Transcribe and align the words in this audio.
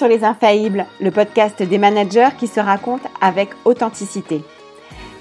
sur 0.00 0.08
Les 0.08 0.24
Infaillibles, 0.24 0.86
le 0.98 1.10
podcast 1.10 1.62
des 1.62 1.76
managers 1.76 2.30
qui 2.38 2.46
se 2.46 2.58
racontent 2.58 3.10
avec 3.20 3.50
authenticité. 3.66 4.42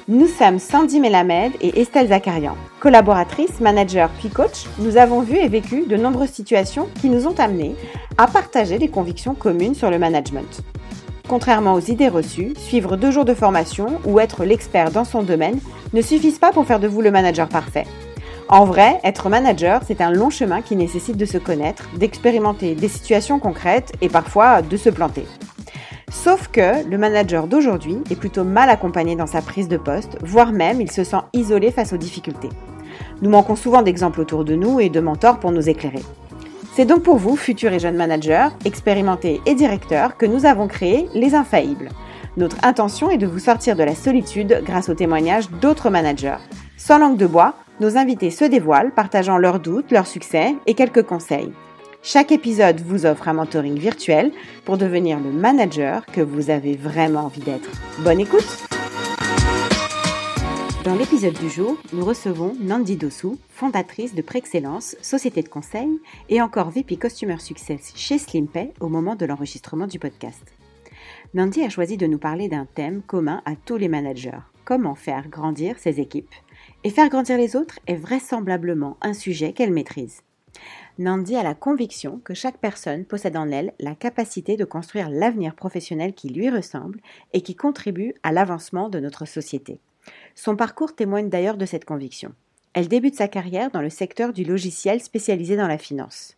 Nous 0.08 0.26
sommes 0.26 0.58
Sandy 0.58 1.02
Melamed 1.02 1.52
et 1.60 1.82
Estelle 1.82 2.08
Zakarian. 2.08 2.56
Collaboratrices, 2.80 3.60
managers 3.60 4.08
puis 4.20 4.30
coach, 4.30 4.68
nous 4.78 4.96
avons 4.96 5.20
vu 5.20 5.36
et 5.36 5.50
vécu 5.50 5.86
de 5.86 5.98
nombreuses 5.98 6.30
situations 6.30 6.88
qui 7.02 7.10
nous 7.10 7.28
ont 7.28 7.38
amenés 7.38 7.76
à 8.18 8.28
partager 8.28 8.78
des 8.78 8.88
convictions 8.88 9.36
communes 9.36 9.76
sur 9.76 9.92
le 9.92 10.00
management. 10.00 10.62
Contrairement 11.28 11.74
aux 11.74 11.82
idées 11.82 12.08
reçues, 12.08 12.54
suivre 12.56 12.96
deux 12.96 13.12
jours 13.12 13.26
de 13.26 13.34
formation 13.34 14.00
ou 14.06 14.22
être 14.22 14.46
l'expert 14.46 14.92
dans 14.92 15.04
son 15.04 15.24
domaine 15.24 15.60
ne 15.92 16.02
suffisent 16.02 16.40
pas 16.40 16.54
pour 16.54 16.66
faire 16.66 16.80
de 16.80 16.88
vous 16.88 17.02
le 17.02 17.12
manager 17.12 17.50
parfait. 17.50 17.86
En 18.52 18.66
vrai, 18.66 19.00
être 19.04 19.30
manager, 19.30 19.82
c'est 19.86 20.02
un 20.02 20.10
long 20.10 20.32
chemin 20.32 20.64
qui 20.64 20.76
nécessite 20.76 21.18
de 21.18 21.26
se 21.26 21.38
connaître, 21.38 21.88
d'expérimenter 21.98 22.74
des 22.74 22.88
situations 22.88 23.38
concrètes 23.38 23.94
et 24.02 24.10
parfois 24.10 24.64
de 24.64 24.76
se 24.76 24.90
planter. 24.90 25.28
Sauf 26.12 26.48
que 26.48 26.84
le 26.90 26.98
manager 26.98 27.46
d'aujourd'hui 27.46 28.00
est 28.10 28.16
plutôt 28.16 28.44
mal 28.44 28.72
accompagné 28.72 29.16
dans 29.16 29.28
sa 29.28 29.44
prise 29.44 29.68
de 29.68 29.78
poste, 29.78 30.18
voire 30.24 30.52
même 30.52 30.82
il 30.82 30.90
se 30.90 31.04
sent 31.04 31.22
isolé 31.34 31.70
face 31.70 31.94
aux 31.94 31.98
difficultés. 31.98 32.50
Nous 33.22 33.30
manquons 33.30 33.56
souvent 33.56 33.84
d'exemples 33.84 34.22
autour 34.22 34.44
de 34.44 34.56
nous 34.56 34.80
et 34.80 34.90
de 34.90 35.00
mentors 35.00 35.40
pour 35.40 35.52
nous 35.52 35.70
éclairer. 35.70 36.02
C'est 36.74 36.86
donc 36.86 37.04
pour 37.04 37.18
vous, 37.18 37.36
futurs 37.36 37.74
et 37.74 37.80
jeunes 37.80 37.98
managers, 37.98 38.48
expérimentés 38.66 39.42
et 39.46 39.54
directeurs, 39.54 40.18
que 40.18 40.26
nous 40.26 40.48
avons 40.48 40.68
créé 40.68 41.08
Les 41.14 41.36
Infaillibles. 41.36 41.90
Notre 42.36 42.58
intention 42.64 43.12
est 43.12 43.18
de 43.18 43.28
vous 43.28 43.38
sortir 43.38 43.76
de 43.76 43.84
la 43.84 43.94
solitude 43.94 44.64
grâce 44.66 44.90
au 44.90 44.96
témoignage 44.96 45.52
d'autres 45.62 45.92
managers. 45.92 46.38
Sans 46.78 46.98
langue 46.98 47.18
de 47.18 47.28
bois, 47.28 47.54
nos 47.80 47.98
invités 47.98 48.30
se 48.30 48.46
dévoilent, 48.46 48.94
partageant 48.94 49.38
leurs 49.38 49.60
doutes, 49.60 49.92
leurs 49.92 50.08
succès 50.08 50.56
et 50.66 50.74
quelques 50.74 51.04
conseils. 51.04 51.52
Chaque 52.02 52.32
épisode 52.32 52.80
vous 52.82 53.06
offre 53.06 53.28
un 53.28 53.34
mentoring 53.34 53.78
virtuel 53.78 54.32
pour 54.66 54.78
devenir 54.78 55.20
le 55.20 55.32
manager 55.32 56.06
que 56.06 56.22
vous 56.22 56.50
avez 56.50 56.76
vraiment 56.76 57.26
envie 57.26 57.42
d'être. 57.42 57.70
Bonne 58.00 58.22
écoute 58.22 58.48
Dans 60.86 60.96
l'épisode 60.96 61.38
du 61.40 61.50
jour, 61.50 61.78
nous 61.92 62.06
recevons 62.06 62.56
Nandi 62.62 62.96
Dossou, 62.96 63.38
fondatrice 63.50 64.16
de 64.16 64.22
Préexcellence, 64.22 64.96
société 65.02 65.42
de 65.42 65.50
conseil, 65.50 65.90
et 66.30 66.42
encore 66.42 66.72
VP 66.72 66.96
Customer 66.98 67.38
Success 67.40 67.94
chez 67.96 68.18
Slimpay 68.18 68.74
au 68.80 68.88
moment 68.88 69.16
de 69.16 69.26
l'enregistrement 69.26 69.88
du 69.88 70.00
podcast. 70.00 70.44
Nandi 71.34 71.64
a 71.64 71.70
choisi 71.70 71.98
de 71.98 72.08
nous 72.08 72.18
parler 72.18 72.48
d'un 72.48 72.66
thème 72.66 73.02
commun 73.06 73.42
à 73.46 73.56
tous 73.56 73.78
les 73.78 73.90
managers, 73.90 74.40
comment 74.64 74.96
faire 74.96 75.28
grandir 75.28 75.78
ses 75.78 76.00
équipes. 76.00 76.34
Et 76.86 76.92
faire 76.92 77.10
grandir 77.10 77.38
les 77.38 77.58
autres 77.58 77.80
est 77.88 77.96
vraisemblablement 77.96 78.96
un 79.02 79.14
sujet 79.14 79.52
qu'elle 79.52 79.74
maîtrise. 79.74 80.22
Nandi 80.98 81.36
a 81.36 81.44
la 81.44 81.54
conviction 81.54 82.22
que 82.24 82.34
chaque 82.34 82.58
personne 82.58 83.04
possède 83.04 83.36
en 83.36 83.52
elle 83.52 83.74
la 83.80 83.96
capacité 83.96 84.56
de 84.56 84.64
construire 84.64 85.10
l'avenir 85.10 85.56
professionnel 85.56 86.14
qui 86.14 86.30
lui 86.30 86.50
ressemble 86.50 87.02
et 87.34 87.42
qui 87.42 87.56
contribue 87.56 88.14
à 88.24 88.32
l'avancement 88.32 88.88
de 88.88 89.00
notre 89.02 89.26
société. 89.26 89.82
Son 90.36 90.56
parcours 90.56 90.96
témoigne 90.96 91.30
d'ailleurs 91.30 91.58
de 91.58 91.66
cette 91.66 91.84
conviction. 91.84 92.34
Elle 92.74 92.88
débute 92.88 93.16
sa 93.16 93.28
carrière 93.28 93.72
dans 93.72 93.82
le 93.82 93.90
secteur 93.90 94.32
du 94.32 94.46
logiciel 94.46 95.02
spécialisé 95.02 95.58
dans 95.58 95.68
la 95.68 95.78
finance. 95.78 96.38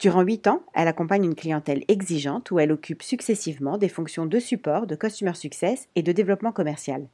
Durant 0.00 0.22
huit 0.22 0.46
ans, 0.48 0.62
elle 0.74 0.88
accompagne 0.88 1.24
une 1.24 1.34
clientèle 1.34 1.84
exigeante 1.88 2.50
où 2.50 2.58
elle 2.58 2.72
occupe 2.72 3.02
successivement 3.02 3.78
des 3.78 3.88
fonctions 3.88 4.26
de 4.26 4.38
support, 4.38 4.86
de 4.86 4.96
customer 4.96 5.34
success 5.34 5.88
et 5.94 6.02
de 6.02 6.12
développement 6.12 6.52
commercial. 6.52 7.08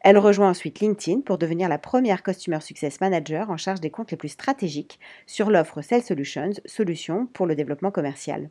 Elle 0.00 0.18
rejoint 0.18 0.50
ensuite 0.50 0.80
LinkedIn 0.80 1.20
pour 1.20 1.38
devenir 1.38 1.68
la 1.68 1.78
première 1.78 2.22
Customer 2.22 2.60
Success 2.60 3.00
Manager 3.00 3.50
en 3.50 3.56
charge 3.56 3.80
des 3.80 3.90
comptes 3.90 4.10
les 4.10 4.16
plus 4.16 4.28
stratégiques 4.28 5.00
sur 5.26 5.50
l'offre 5.50 5.82
Sales 5.82 6.02
Solutions, 6.02 6.52
solutions 6.64 7.26
pour 7.26 7.46
le 7.46 7.54
développement 7.54 7.90
commercial. 7.90 8.50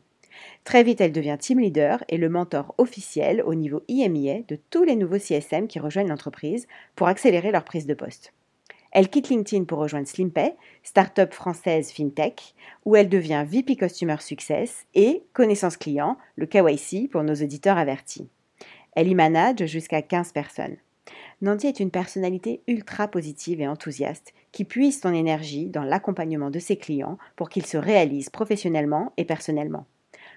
Très 0.64 0.82
vite, 0.82 1.00
elle 1.00 1.12
devient 1.12 1.36
team 1.38 1.60
leader 1.60 2.02
et 2.08 2.16
le 2.16 2.28
mentor 2.28 2.74
officiel 2.78 3.42
au 3.42 3.54
niveau 3.54 3.82
IMIA 3.88 4.42
de 4.48 4.58
tous 4.70 4.84
les 4.84 4.96
nouveaux 4.96 5.18
CSM 5.18 5.68
qui 5.68 5.78
rejoignent 5.78 6.08
l'entreprise 6.08 6.66
pour 6.96 7.08
accélérer 7.08 7.52
leur 7.52 7.64
prise 7.64 7.86
de 7.86 7.94
poste. 7.94 8.32
Elle 8.94 9.08
quitte 9.08 9.28
LinkedIn 9.28 9.64
pour 9.64 9.80
rejoindre 9.80 10.06
Slimpay, 10.06 10.54
start-up 10.84 11.34
française 11.34 11.90
fintech, 11.90 12.54
où 12.84 12.94
elle 12.94 13.08
devient 13.08 13.44
VP 13.46 13.74
Customer 13.74 14.16
Success 14.20 14.86
et 14.94 15.24
connaissance 15.32 15.76
client, 15.76 16.16
le 16.36 16.46
KYC 16.46 17.10
pour 17.10 17.24
nos 17.24 17.34
auditeurs 17.34 17.76
avertis. 17.76 18.28
Elle 18.94 19.08
y 19.08 19.16
manage 19.16 19.66
jusqu'à 19.66 20.00
15 20.00 20.30
personnes. 20.30 20.76
Nandy 21.44 21.66
est 21.66 21.78
une 21.78 21.90
personnalité 21.90 22.62
ultra 22.66 23.06
positive 23.06 23.60
et 23.60 23.68
enthousiaste 23.68 24.32
qui 24.50 24.64
puise 24.64 24.98
son 24.98 25.12
énergie 25.12 25.66
dans 25.66 25.82
l'accompagnement 25.82 26.48
de 26.48 26.58
ses 26.58 26.78
clients 26.78 27.18
pour 27.36 27.50
qu'ils 27.50 27.66
se 27.66 27.76
réalisent 27.76 28.30
professionnellement 28.30 29.12
et 29.18 29.26
personnellement. 29.26 29.84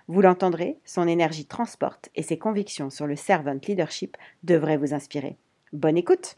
Vous 0.10 0.20
l'entendrez, 0.20 0.78
son 0.84 1.08
énergie 1.08 1.46
transporte 1.46 2.10
et 2.16 2.24
ses 2.24 2.38
convictions 2.38 2.90
sur 2.90 3.08
le 3.08 3.16
servant 3.16 3.58
leadership 3.66 4.18
devraient 4.44 4.76
vous 4.76 4.94
inspirer. 4.94 5.38
Bonne 5.72 5.96
écoute 5.96 6.36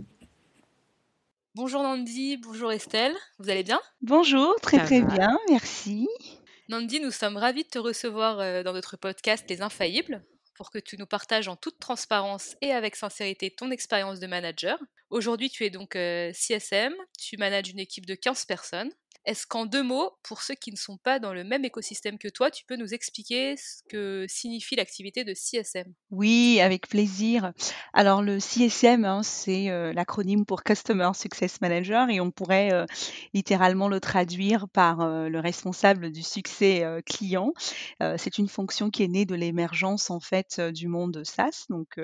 Bonjour 1.56 1.82
Nandy, 1.82 2.38
bonjour 2.38 2.72
Estelle, 2.72 3.16
vous 3.40 3.50
allez 3.50 3.64
bien? 3.64 3.80
Bonjour, 4.04 4.54
très 4.62 4.84
très 4.86 5.02
bien, 5.02 5.36
merci. 5.50 6.08
Nandy, 6.70 7.00
nous 7.00 7.10
sommes 7.10 7.38
ravis 7.38 7.64
de 7.64 7.70
te 7.70 7.80
recevoir 7.80 8.40
euh, 8.40 8.62
dans 8.62 8.74
notre 8.74 8.98
podcast 8.98 9.46
Les 9.50 9.64
Infaillibles 9.64 10.22
pour 10.60 10.72
que 10.72 10.78
tu 10.78 10.98
nous 10.98 11.06
partages 11.06 11.48
en 11.48 11.56
toute 11.56 11.80
transparence 11.80 12.58
et 12.60 12.74
avec 12.74 12.98
sincérité 12.98 13.50
ton 13.50 13.72
expérience 13.72 14.20
de 14.20 14.28
manager. 14.28 14.78
Aujourd'hui, 15.10 15.50
tu 15.50 15.64
es 15.64 15.70
donc 15.70 15.96
euh, 15.96 16.34
CSM, 16.34 16.94
tu 17.18 17.38
manages 17.38 17.70
une 17.70 17.80
équipe 17.80 18.06
de 18.06 18.14
15 18.14 18.44
personnes. 18.44 18.92
Est-ce 19.30 19.46
qu'en 19.46 19.68
deux 19.68 19.84
mots, 19.84 20.10
pour 20.24 20.42
ceux 20.42 20.56
qui 20.56 20.72
ne 20.72 20.76
sont 20.76 20.98
pas 20.98 21.20
dans 21.20 21.36
le 21.36 21.44
même 21.44 21.64
écosystème 21.64 22.18
que 22.18 22.30
toi, 22.30 22.50
tu 22.50 22.66
peux 22.66 22.76
nous 22.76 22.96
expliquer 22.96 23.56
ce 23.58 23.84
que 23.88 24.26
signifie 24.28 24.76
l'activité 24.76 25.24
de 25.24 25.36
CSM 25.36 25.94
Oui, 26.10 26.60
avec 26.62 26.90
plaisir. 26.90 27.54
Alors 27.94 28.24
le 28.24 28.40
CSM, 28.40 29.06
hein, 29.06 29.22
c'est 29.22 29.70
euh, 29.70 29.94
l'acronyme 29.94 30.48
pour 30.48 30.64
Customer 30.64 31.12
Success 31.14 31.62
Manager 31.62 32.10
et 32.10 32.20
on 32.20 32.32
pourrait 32.32 32.74
euh, 32.74 32.88
littéralement 33.36 33.88
le 33.88 34.00
traduire 34.00 34.68
par 34.68 35.02
euh, 35.02 35.30
le 35.30 35.40
responsable 35.40 36.12
du 36.12 36.24
succès 36.24 36.84
client. 37.06 37.54
c'est 38.18 38.40
une 38.40 38.48
fonction 38.48 38.90
qui 38.90 39.04
est 39.04 39.08
née 39.08 39.26
de 39.26 39.36
l'émergence 39.36 40.10
en 40.10 40.20
fait 40.20 40.60
du 40.60 40.88
monde 40.88 41.24
SaaS, 41.24 41.66
donc 41.70 42.00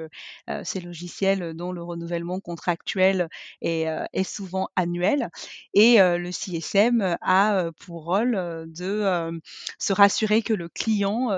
ces 0.64 0.80
logiciels 0.80 1.54
dont 1.54 1.72
le 1.72 1.82
renouvellement 1.82 2.40
contractuel 2.40 3.30
est, 3.62 3.88
est 4.14 4.24
souvent 4.24 4.68
annuel. 4.76 5.30
Et 5.74 5.98
le 5.98 6.32
CSM 6.32 7.15
a 7.22 7.72
pour 7.80 8.06
rôle 8.06 8.34
de 8.68 9.32
se 9.80 9.94
rassurer 9.94 10.42
que 10.42 10.54
le 10.54 10.70
client 10.70 11.30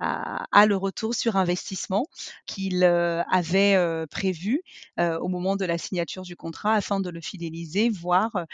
a, 0.00 0.66
le 0.66 0.76
retour 0.76 1.14
sur 1.14 1.36
investissement 1.36 2.06
qu'il 2.46 2.84
avait 2.84 4.06
prévu 4.10 4.62
au 4.98 5.28
moment 5.28 5.56
de 5.56 5.64
la 5.64 5.78
signature 5.78 6.22
du 6.22 6.36
contrat 6.36 6.74
afin 6.74 7.00
de 7.00 7.10
le 7.10 7.20
fidéliser, 7.20 7.88
voire 7.88 8.46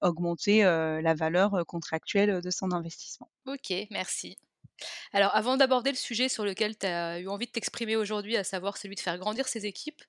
augmenter 0.00 0.62
la 0.62 1.14
valeur 1.14 1.64
contractuelle 1.66 2.40
de 2.40 2.50
son 2.50 2.72
investissement. 2.72 3.28
Ok, 3.46 3.72
merci. 3.90 4.36
Alors, 5.12 5.34
avant 5.34 5.56
d'aborder 5.56 5.90
le 5.90 5.96
sujet 5.96 6.28
sur 6.28 6.44
lequel 6.44 6.76
tu 6.76 6.86
as 6.86 7.20
eu 7.20 7.28
envie 7.28 7.46
de 7.46 7.52
t'exprimer 7.52 7.96
aujourd'hui, 7.96 8.36
à 8.36 8.44
savoir 8.44 8.76
celui 8.76 8.96
de 8.96 9.00
faire 9.00 9.18
grandir 9.18 9.46
ses 9.46 9.66
équipes, 9.66 10.02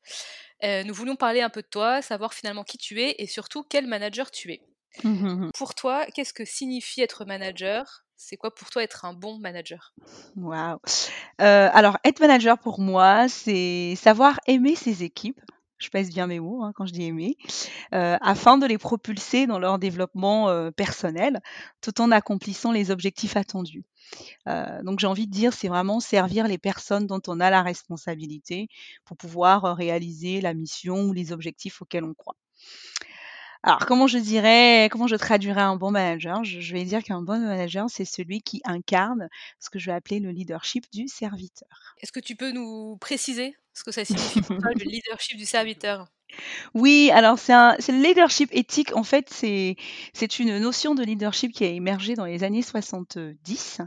nous 0.64 0.94
voulions 0.94 1.16
parler 1.16 1.42
un 1.42 1.50
peu 1.50 1.62
de 1.62 1.68
toi, 1.68 2.02
savoir 2.02 2.34
finalement 2.34 2.64
qui 2.64 2.78
tu 2.78 3.02
es 3.02 3.16
et 3.20 3.28
surtout 3.28 3.64
quel 3.64 3.88
manager 3.88 4.32
tu 4.32 4.52
es. 4.52 4.62
Mmh. 5.04 5.50
Pour 5.54 5.76
toi, 5.76 6.06
qu'est-ce 6.14 6.34
que 6.34 6.46
signifie 6.46 7.02
être 7.02 7.26
manager? 7.26 8.06
C'est 8.18 8.38
quoi 8.38 8.54
pour 8.54 8.70
toi 8.70 8.82
être 8.82 9.06
un 9.06 9.14
bon 9.14 9.40
manager? 9.40 9.94
Waouh 10.38 10.80
euh, 11.42 11.70
Alors, 11.74 11.98
être 12.04 12.20
manager 12.22 12.58
pour 12.58 12.80
moi, 12.80 13.28
c'est 13.28 13.96
savoir 13.96 14.40
aimer 14.48 14.76
ses 14.76 15.04
équipes. 15.04 15.42
Je 15.78 15.90
pèse 15.90 16.10
bien 16.10 16.26
mes 16.26 16.40
mots 16.40 16.64
hein, 16.64 16.72
quand 16.74 16.86
je 16.86 16.94
dis 16.94 17.04
aimer, 17.04 17.36
euh, 17.94 18.16
afin 18.22 18.58
de 18.58 18.66
les 18.66 18.78
propulser 18.78 19.46
dans 19.46 19.60
leur 19.60 19.78
développement 19.78 20.48
euh, 20.48 20.72
personnel, 20.72 21.42
tout 21.82 22.00
en 22.00 22.12
accomplissant 22.12 22.72
les 22.72 22.92
objectifs 22.92 23.36
attendus. 23.36 23.84
donc 24.84 25.00
j'ai 25.00 25.08
envie 25.08 25.28
de 25.28 25.32
dire, 25.32 25.52
c'est 25.52 25.68
vraiment 25.68 26.00
servir 26.00 26.48
les 26.48 26.58
personnes 26.58 27.08
dont 27.08 27.22
on 27.28 27.42
a 27.42 27.50
la 27.50 27.62
responsabilité 27.62 28.70
pour 29.04 29.18
pouvoir 29.18 29.76
réaliser 29.76 30.40
la 30.40 30.54
mission 30.54 31.02
ou 31.04 31.14
les 31.14 31.34
objectifs 31.34 31.82
auxquels 31.82 32.06
on 32.06 32.14
croit. 32.14 32.38
Alors, 33.66 33.80
comment 33.88 34.06
je 34.06 34.20
dirais, 34.20 34.90
comment 34.92 35.08
je 35.08 35.16
traduirais 35.16 35.64
un 35.64 35.76
bon 35.76 35.90
manager? 35.90 36.44
Je, 36.44 36.72
vais 36.72 36.86
dire 36.86 37.02
qu'un 37.02 37.24
bon 37.24 37.40
manager, 37.40 37.88
c'est 37.90 38.06
celui 38.06 38.44
qui 38.44 38.62
incarne 38.64 39.28
ce 39.60 39.72
que 39.72 39.80
je 39.80 39.88
vais 39.88 39.92
appeler 39.92 40.20
le 40.20 40.30
leadership 40.30 40.86
du 40.94 41.08
serviteur. 41.08 41.96
Est-ce 42.00 42.12
que 42.12 42.20
tu 42.20 42.36
peux 42.36 42.52
nous 42.52 42.96
préciser 42.98 43.58
ce 43.74 43.84
que 43.84 43.92
ça 43.92 44.06
signifie 44.06 44.42
pour 44.42 44.60
toi, 44.60 44.70
le 44.76 44.86
leadership 44.86 45.36
du 45.40 45.46
serviteur? 45.46 46.06
Oui, 46.76 47.10
alors 47.12 47.40
c'est 47.40 47.54
le 47.54 48.04
leadership 48.04 48.50
éthique. 48.52 48.96
En 48.96 49.04
fait, 49.04 49.30
c'est 49.32 49.78
c'est 50.14 50.38
une 50.38 50.60
notion 50.60 50.94
de 50.94 51.04
leadership 51.04 51.52
qui 51.52 51.64
a 51.64 51.70
émergé 51.70 52.14
dans 52.14 52.26
les 52.26 52.44
années 52.44 52.62
70. 52.62 53.82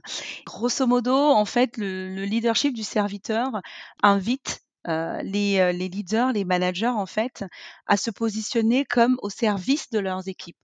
Grosso 0.44 0.86
modo, 0.88 1.14
en 1.14 1.44
fait, 1.44 1.76
le 1.76 2.24
leadership 2.24 2.74
du 2.74 2.82
serviteur 2.82 3.60
invite 4.02 4.60
euh, 4.88 5.20
les, 5.22 5.58
euh, 5.58 5.72
les, 5.72 5.88
leaders, 5.88 6.32
les 6.32 6.44
managers, 6.44 6.86
en 6.86 7.06
fait, 7.06 7.44
à 7.86 7.96
se 7.96 8.10
positionner 8.10 8.84
comme 8.84 9.18
au 9.22 9.30
service 9.30 9.90
de 9.90 9.98
leurs 9.98 10.28
équipes. 10.28 10.56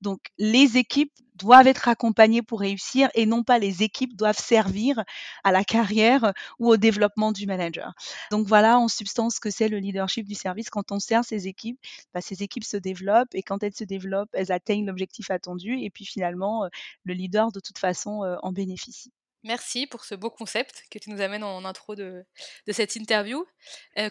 Donc, 0.00 0.20
les 0.38 0.76
équipes 0.76 1.12
doivent 1.36 1.66
être 1.66 1.88
accompagnés 1.88 2.42
pour 2.42 2.60
réussir 2.60 3.08
et 3.14 3.24
non 3.24 3.42
pas 3.42 3.58
les 3.58 3.82
équipes 3.82 4.14
doivent 4.14 4.38
servir 4.38 5.02
à 5.42 5.52
la 5.52 5.64
carrière 5.64 6.34
ou 6.58 6.68
au 6.68 6.76
développement 6.76 7.32
du 7.32 7.46
manager. 7.46 7.94
Donc 8.30 8.46
voilà 8.46 8.78
en 8.78 8.88
substance 8.88 9.36
ce 9.36 9.40
que 9.40 9.48
c'est 9.48 9.68
le 9.68 9.78
leadership 9.78 10.26
du 10.28 10.34
service. 10.34 10.68
Quand 10.68 10.92
on 10.92 10.98
sert 11.00 11.24
ces 11.24 11.48
équipes, 11.48 11.78
bah, 12.12 12.20
ces 12.20 12.42
équipes 12.42 12.64
se 12.64 12.76
développent 12.76 13.34
et 13.34 13.42
quand 13.42 13.62
elles 13.62 13.74
se 13.74 13.84
développent, 13.84 14.28
elles 14.34 14.52
atteignent 14.52 14.84
l'objectif 14.86 15.30
attendu 15.30 15.78
et 15.80 15.88
puis 15.88 16.04
finalement, 16.04 16.68
le 17.04 17.14
leader 17.14 17.52
de 17.52 17.60
toute 17.60 17.78
façon 17.78 18.20
en 18.42 18.52
bénéficie. 18.52 19.10
Merci 19.42 19.86
pour 19.86 20.04
ce 20.04 20.14
beau 20.14 20.30
concept 20.30 20.84
que 20.90 20.98
tu 20.98 21.10
nous 21.10 21.20
amènes 21.20 21.44
en 21.44 21.64
intro 21.64 21.94
de, 21.94 22.24
cette 22.68 22.96
interview. 22.96 23.44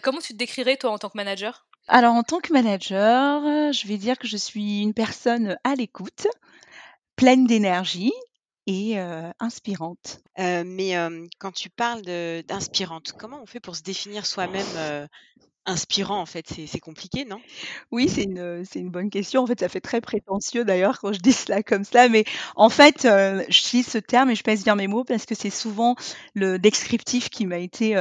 comment 0.02 0.20
tu 0.20 0.32
te 0.32 0.38
décrirais 0.38 0.76
toi 0.76 0.90
en 0.90 0.98
tant 0.98 1.08
que 1.08 1.16
manager? 1.16 1.66
Alors 1.86 2.14
en 2.14 2.22
tant 2.22 2.40
que 2.40 2.52
manager, 2.52 3.72
je 3.72 3.86
vais 3.86 3.96
dire 3.96 4.18
que 4.18 4.28
je 4.28 4.36
suis 4.36 4.82
une 4.82 4.94
personne 4.94 5.58
à 5.64 5.74
l'écoute, 5.74 6.26
pleine 7.16 7.46
d'énergie 7.46 8.12
et 8.66 8.98
inspirante. 9.38 10.20
mais 10.36 10.94
quand 11.38 11.52
tu 11.52 11.70
parles 11.70 12.02
d'inspirante, 12.02 13.12
comment 13.18 13.40
on 13.42 13.46
fait 13.46 13.60
pour 13.60 13.76
se 13.76 13.82
définir 13.82 14.26
soi-même 14.26 15.08
inspirant 15.66 16.20
en 16.20 16.26
fait, 16.26 16.46
c'est 16.66 16.80
compliqué, 16.80 17.24
non? 17.24 17.40
Oui, 17.92 18.08
c'est 18.08 18.24
une, 18.24 18.64
une 18.74 18.90
bonne 18.90 19.10
question. 19.10 19.42
En 19.42 19.46
fait, 19.46 19.60
ça 19.60 19.68
fait 19.68 19.80
très 19.80 20.00
prétentieux 20.00 20.64
d'ailleurs 20.64 20.98
quand 21.00 21.12
je 21.12 21.20
dis 21.20 21.32
cela 21.32 21.62
comme 21.62 21.84
cela, 21.84 22.08
mais 22.08 22.24
en 22.56 22.70
fait, 22.70 23.04
euh, 23.04 23.44
je 23.48 23.60
j'utilise 23.60 23.86
ce 23.88 23.98
terme 23.98 24.30
et 24.30 24.34
je 24.34 24.42
pèse 24.42 24.64
bien 24.64 24.74
mes 24.74 24.88
mots 24.88 25.04
parce 25.04 25.26
que 25.26 25.34
c'est 25.34 25.50
souvent 25.50 25.94
le 26.34 26.58
descriptif 26.58 27.28
qui 27.30 27.46
m'a 27.46 27.58
été, 27.58 27.94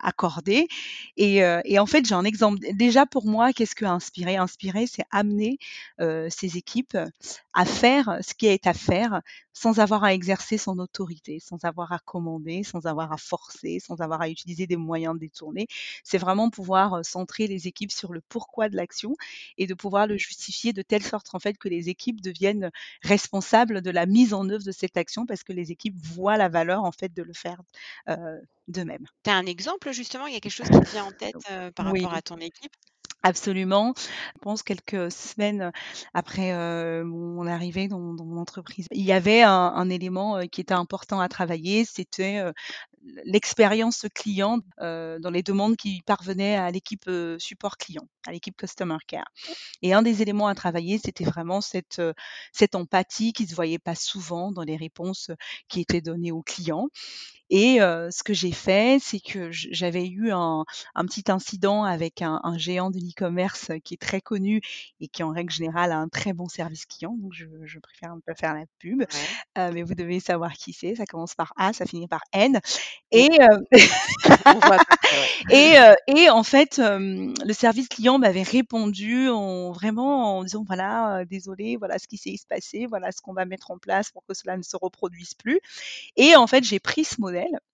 accordé 0.00 0.68
et 1.16 1.42
euh, 1.44 1.60
et 1.64 1.78
en 1.78 1.86
fait, 1.86 2.04
j'ai 2.06 2.14
un 2.14 2.24
exemple. 2.24 2.58
Déjà 2.74 3.06
pour 3.06 3.26
moi, 3.26 3.52
qu'est-ce 3.52 3.74
que 3.74 3.84
inspirer? 3.84 4.36
Inspirer, 4.36 4.86
c'est 4.86 5.04
amener, 5.10 5.58
euh, 6.00 6.28
ses 6.30 6.56
équipes 6.56 6.96
à 7.52 7.64
faire 7.64 8.18
ce 8.20 8.34
qui 8.34 8.46
est 8.46 8.66
à 8.66 8.74
faire 8.74 9.20
sans 9.52 9.78
avoir 9.78 10.02
à 10.04 10.12
exercer 10.14 10.58
son 10.58 10.78
autorité, 10.78 11.38
sans 11.40 11.64
avoir 11.64 11.92
à 11.92 12.00
commander, 12.00 12.64
sans 12.64 12.86
avoir 12.86 13.12
à 13.12 13.16
forcer, 13.16 13.78
sans 13.80 14.00
avoir 14.00 14.20
à 14.20 14.28
utiliser 14.28 14.66
des 14.66 14.76
moyens 14.76 15.16
détournés. 15.18 15.68
C'est 16.02 16.18
vraiment 16.18 16.50
pouvoir 16.50 16.73
centrer 17.02 17.46
les 17.46 17.68
équipes 17.68 17.92
sur 17.92 18.12
le 18.12 18.20
pourquoi 18.28 18.68
de 18.68 18.76
l'action 18.76 19.16
et 19.58 19.66
de 19.66 19.74
pouvoir 19.74 20.06
le 20.06 20.16
justifier 20.16 20.72
de 20.72 20.82
telle 20.82 21.02
sorte 21.02 21.34
en 21.34 21.38
fait 21.38 21.58
que 21.58 21.68
les 21.68 21.88
équipes 21.88 22.20
deviennent 22.20 22.70
responsables 23.02 23.82
de 23.82 23.90
la 23.90 24.06
mise 24.06 24.34
en 24.34 24.48
œuvre 24.48 24.64
de 24.64 24.72
cette 24.72 24.96
action 24.96 25.26
parce 25.26 25.42
que 25.42 25.52
les 25.52 25.72
équipes 25.72 25.96
voient 25.96 26.36
la 26.36 26.48
valeur 26.48 26.84
en 26.84 26.92
fait 26.92 27.12
de 27.12 27.22
le 27.22 27.32
faire 27.32 27.60
euh, 28.08 28.38
d'eux-mêmes. 28.68 29.06
Tu 29.24 29.30
as 29.30 29.34
un 29.34 29.46
exemple 29.46 29.92
justement? 29.92 30.26
Il 30.26 30.34
y 30.34 30.36
a 30.36 30.40
quelque 30.40 30.52
chose 30.52 30.68
qui 30.68 30.80
te 30.80 30.90
vient 30.90 31.04
en 31.04 31.12
tête 31.12 31.36
par 31.74 31.86
rapport 31.86 32.14
à 32.14 32.22
ton 32.22 32.38
équipe? 32.38 32.72
Absolument. 33.26 33.94
Je 33.96 34.40
pense 34.42 34.62
quelques 34.62 35.10
semaines 35.10 35.72
après 36.12 36.52
mon 37.02 37.46
arrivée 37.46 37.88
dans, 37.88 37.98
mon 37.98 38.38
entreprise, 38.38 38.86
il 38.90 39.04
y 39.04 39.12
avait 39.12 39.42
un, 39.42 39.88
élément 39.88 40.46
qui 40.46 40.60
était 40.60 40.74
important 40.74 41.20
à 41.20 41.28
travailler, 41.28 41.86
c'était 41.86 42.42
l'expérience 43.24 44.06
client 44.14 44.58
dans 44.78 45.30
les 45.32 45.42
demandes 45.42 45.76
qui 45.76 46.02
parvenaient 46.06 46.56
à 46.56 46.70
l'équipe 46.70 47.10
support 47.38 47.76
client, 47.76 48.06
à 48.26 48.32
l'équipe 48.32 48.56
customer 48.56 48.98
care. 49.06 49.30
Et 49.82 49.92
un 49.92 50.02
des 50.02 50.22
éléments 50.22 50.48
à 50.48 50.54
travailler, 50.54 50.98
c'était 50.98 51.24
vraiment 51.24 51.60
cette, 51.60 52.00
cette 52.52 52.74
empathie 52.74 53.32
qui 53.32 53.46
se 53.46 53.54
voyait 53.54 53.78
pas 53.78 53.94
souvent 53.94 54.52
dans 54.52 54.62
les 54.62 54.76
réponses 54.76 55.30
qui 55.68 55.80
étaient 55.80 56.00
données 56.00 56.32
aux 56.32 56.42
clients. 56.42 56.88
Et 57.56 57.78
ce 57.78 58.22
que 58.24 58.34
j'ai 58.34 58.50
fait, 58.50 58.98
c'est 59.00 59.20
que 59.20 59.48
j'avais 59.52 60.08
eu 60.08 60.32
un, 60.32 60.64
petit 61.06 61.30
incident 61.30 61.84
avec 61.84 62.20
un, 62.20 62.40
géant 62.56 62.90
de 62.90 62.98
l'e-commerce 62.98 63.70
qui 63.84 63.94
est 63.94 64.00
très 64.00 64.20
connu 64.20 64.60
et 64.98 65.06
qui 65.06 65.22
en 65.22 65.30
règle 65.30 65.52
générale 65.52 65.92
a 65.92 65.98
un 65.98 66.08
très 66.08 66.32
bon 66.32 66.48
service 66.48 66.84
client. 66.84 67.14
Donc 67.16 67.32
je, 67.32 67.78
préfère 67.78 68.16
ne 68.16 68.20
pas 68.22 68.34
faire 68.34 68.54
la 68.54 68.64
pub, 68.80 69.04
mais 69.56 69.84
vous 69.84 69.94
devez 69.94 70.18
savoir 70.18 70.54
qui 70.54 70.72
c'est. 70.72 70.96
Ça 70.96 71.06
commence 71.06 71.36
par 71.36 71.52
A, 71.56 71.72
ça 71.72 71.86
finit 71.86 72.08
par 72.08 72.22
N. 72.32 72.58
Et 73.12 73.28
et, 75.50 75.74
et, 76.08 76.30
en 76.30 76.42
fait, 76.42 76.78
le 76.78 77.52
service 77.52 77.86
client 77.86 78.18
m'avait 78.18 78.42
répondu 78.42 79.28
en 79.28 79.70
vraiment 79.70 80.38
en 80.38 80.42
disant 80.42 80.64
voilà, 80.66 81.24
désolé, 81.24 81.76
voilà 81.76 82.00
ce 82.00 82.08
qui 82.08 82.16
s'est 82.16 82.34
passé, 82.48 82.86
voilà 82.86 83.12
ce 83.12 83.20
qu'on 83.20 83.32
va 83.32 83.44
mettre 83.44 83.70
en 83.70 83.78
place 83.78 84.10
pour 84.10 84.24
que 84.26 84.34
cela 84.34 84.56
ne 84.56 84.64
se 84.64 84.76
reproduise 84.76 85.34
plus. 85.34 85.60
Et 86.16 86.34
en 86.34 86.48
fait, 86.48 86.64
j'ai 86.64 86.80
pris 86.80 87.04
ce 87.04 87.20
modèle 87.20 87.43
Venezuela 87.44 87.73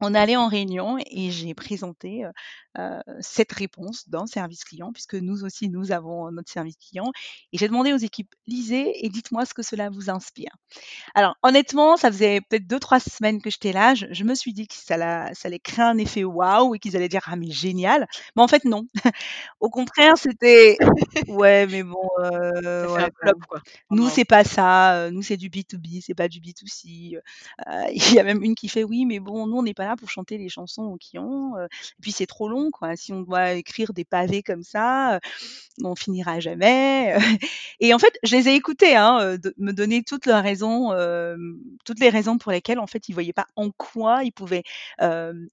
on 0.00 0.14
allait 0.14 0.36
en 0.36 0.48
réunion 0.48 0.98
et 1.10 1.30
j'ai 1.30 1.54
présenté 1.54 2.24
cette 3.20 3.52
réponse 3.52 4.08
dans 4.08 4.26
service 4.26 4.64
client, 4.64 4.92
puisque 4.92 5.14
nous 5.14 5.44
aussi, 5.44 5.68
nous 5.68 5.92
avons 5.92 6.30
notre 6.30 6.50
service 6.50 6.76
client. 6.76 7.10
Et 7.52 7.58
j'ai 7.58 7.68
demandé 7.68 7.92
aux 7.92 7.98
équipes, 7.98 8.34
lisez 8.46 9.04
et 9.04 9.08
dites-moi 9.08 9.46
ce 9.46 9.54
que 9.54 9.62
cela 9.62 9.88
vous 9.90 10.10
inspire. 10.10 10.50
Alors, 11.14 11.36
honnêtement, 11.42 11.96
ça 11.96 12.10
faisait 12.10 12.40
peut-être 12.42 12.66
deux, 12.66 12.78
trois 12.78 13.00
semaines 13.00 13.40
que 13.40 13.50
j'étais 13.50 13.72
là. 13.72 13.94
Je, 13.94 14.24
me 14.24 14.34
suis 14.34 14.52
dit 14.52 14.68
que 14.68 14.74
ça, 14.74 14.94
allait 15.44 15.58
créer 15.58 15.84
un 15.84 15.98
effet 15.98 16.24
waouh 16.24 16.74
et 16.74 16.78
qu'ils 16.78 16.96
allaient 16.96 17.08
dire, 17.08 17.22
ah, 17.26 17.36
mais 17.36 17.50
génial. 17.50 18.06
Mais 18.34 18.42
en 18.42 18.48
fait, 18.48 18.64
non. 18.64 18.86
Au 19.60 19.70
contraire, 19.70 20.18
c'était, 20.18 20.76
ouais, 21.28 21.66
mais 21.66 21.82
bon, 21.82 22.08
euh, 22.18 23.08
quoi. 23.48 23.60
Nous, 23.90 24.08
c'est 24.08 24.24
pas 24.24 24.44
ça. 24.44 25.10
Nous, 25.10 25.22
c'est 25.22 25.36
du 25.36 25.48
B2B, 25.48 26.02
c'est 26.04 26.14
pas 26.14 26.28
du 26.28 26.40
B2C. 26.40 27.18
Il 27.92 28.14
y 28.14 28.18
a 28.18 28.24
même 28.24 28.42
une 28.42 28.54
qui 28.54 28.68
fait, 28.68 28.84
oui, 28.84 29.06
mais 29.06 29.20
bon, 29.20 29.46
nous, 29.46 29.56
on 29.56 29.62
n'est 29.62 29.74
pas 29.74 29.85
pour 29.94 30.10
chanter 30.10 30.38
les 30.38 30.48
chansons 30.48 30.82
aux 30.82 30.96
clients. 30.96 31.54
et 31.58 32.00
puis, 32.00 32.12
c'est 32.12 32.26
trop 32.26 32.48
long 32.48 32.70
quoi. 32.70 32.96
Si 32.96 33.12
on 33.12 33.20
doit 33.20 33.52
écrire 33.52 33.92
des 33.92 34.04
pavés 34.04 34.42
comme 34.42 34.62
ça, 34.62 35.20
on 35.82 35.94
finira 35.94 36.40
jamais. 36.40 37.16
Et 37.80 37.94
en 37.94 37.98
fait, 37.98 38.18
je 38.22 38.34
les 38.36 38.48
ai 38.48 38.54
écoutés, 38.54 38.96
hein, 38.96 39.36
me 39.58 39.72
donner 39.72 40.02
toutes 40.02 40.26
leurs 40.26 40.42
raisons, 40.42 40.90
toutes 41.84 42.00
les 42.00 42.08
raisons 42.08 42.38
pour 42.38 42.52
lesquelles 42.52 42.78
en 42.78 42.86
fait 42.86 43.08
ils 43.08 43.12
voyaient 43.12 43.32
pas 43.32 43.46
en 43.56 43.70
quoi 43.70 44.24
ils 44.24 44.32
pouvaient 44.32 44.64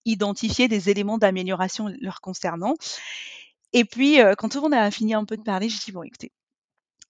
identifier 0.06 0.68
des 0.68 0.90
éléments 0.90 1.18
d'amélioration 1.18 1.94
leur 2.02 2.22
concernant. 2.22 2.76
Et 3.74 3.86
puis, 3.86 4.18
quand 4.38 4.50
tout 4.50 4.60
le 4.60 4.64
monde 4.64 4.74
a 4.74 4.90
fini 4.92 5.14
un 5.14 5.26
peu 5.26 5.38
de 5.38 5.44
parler, 5.44 5.70
j'ai 5.70 5.80
dit 5.86 5.92
bon, 5.92 6.04
écoutez, 6.04 6.32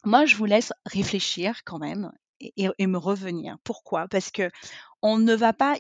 moi 0.04 0.26
je 0.26 0.36
vous 0.36 0.46
laisse 0.46 0.74
réfléchir 0.86 1.64
quand 1.66 1.80
même 1.80 2.12
et, 2.40 2.88
me 2.88 2.98
revenir. 2.98 3.58
Pourquoi? 3.64 4.08
Parce 4.08 4.32
que 4.32 4.50
on 5.02 5.18
ne 5.18 5.36
va 5.36 5.54
pas 5.54 5.76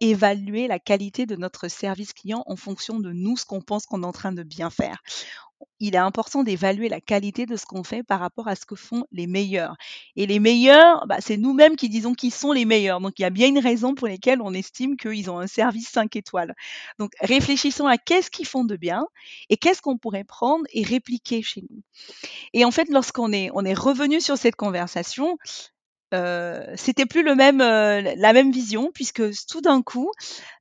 évaluer 0.00 0.68
la 0.68 0.78
qualité 0.78 1.26
de 1.26 1.36
notre 1.36 1.68
service 1.68 2.12
client 2.12 2.44
en 2.46 2.56
fonction 2.56 3.00
de 3.00 3.12
nous, 3.12 3.36
ce 3.36 3.44
qu'on 3.44 3.60
pense 3.60 3.86
qu'on 3.86 4.02
est 4.02 4.06
en 4.06 4.12
train 4.12 4.32
de 4.32 4.42
bien 4.42 4.70
faire. 4.70 5.02
Il 5.78 5.94
est 5.94 5.98
important 5.98 6.42
d'évaluer 6.42 6.88
la 6.88 7.00
qualité 7.00 7.46
de 7.46 7.56
ce 7.56 7.66
qu'on 7.66 7.84
fait 7.84 8.02
par 8.02 8.20
rapport 8.20 8.48
à 8.48 8.54
ce 8.54 8.64
que 8.66 8.76
font 8.76 9.06
les 9.12 9.26
meilleurs. 9.26 9.76
Et 10.14 10.26
les 10.26 10.38
meilleurs, 10.38 11.06
bah, 11.06 11.18
c'est 11.20 11.36
nous-mêmes 11.36 11.76
qui 11.76 11.88
disons 11.88 12.14
qu'ils 12.14 12.32
sont 12.32 12.52
les 12.52 12.64
meilleurs. 12.64 13.00
Donc 13.00 13.18
il 13.18 13.22
y 13.22 13.24
a 13.24 13.30
bien 13.30 13.48
une 13.48 13.58
raison 13.58 13.94
pour 13.94 14.08
laquelle 14.08 14.40
on 14.42 14.52
estime 14.54 14.96
qu'ils 14.96 15.30
ont 15.30 15.38
un 15.38 15.46
service 15.46 15.88
5 15.88 16.16
étoiles. 16.16 16.54
Donc 16.98 17.12
réfléchissons 17.20 17.86
à 17.86 17.98
qu'est-ce 17.98 18.30
qu'ils 18.30 18.46
font 18.46 18.64
de 18.64 18.76
bien 18.76 19.06
et 19.48 19.56
qu'est-ce 19.56 19.82
qu'on 19.82 19.98
pourrait 19.98 20.24
prendre 20.24 20.64
et 20.72 20.82
répliquer 20.82 21.42
chez 21.42 21.62
nous. 21.68 21.82
Et 22.52 22.64
en 22.64 22.70
fait, 22.70 22.88
lorsqu'on 22.88 23.32
est, 23.32 23.50
on 23.54 23.64
est 23.64 23.74
revenu 23.74 24.20
sur 24.20 24.36
cette 24.38 24.56
conversation, 24.56 25.38
c'était 26.76 27.06
plus 27.06 27.22
le 27.22 27.34
même, 27.34 27.58
la 27.58 28.32
même 28.32 28.52
vision 28.52 28.90
puisque 28.92 29.22
tout 29.46 29.60
d'un 29.60 29.82
coup, 29.82 30.10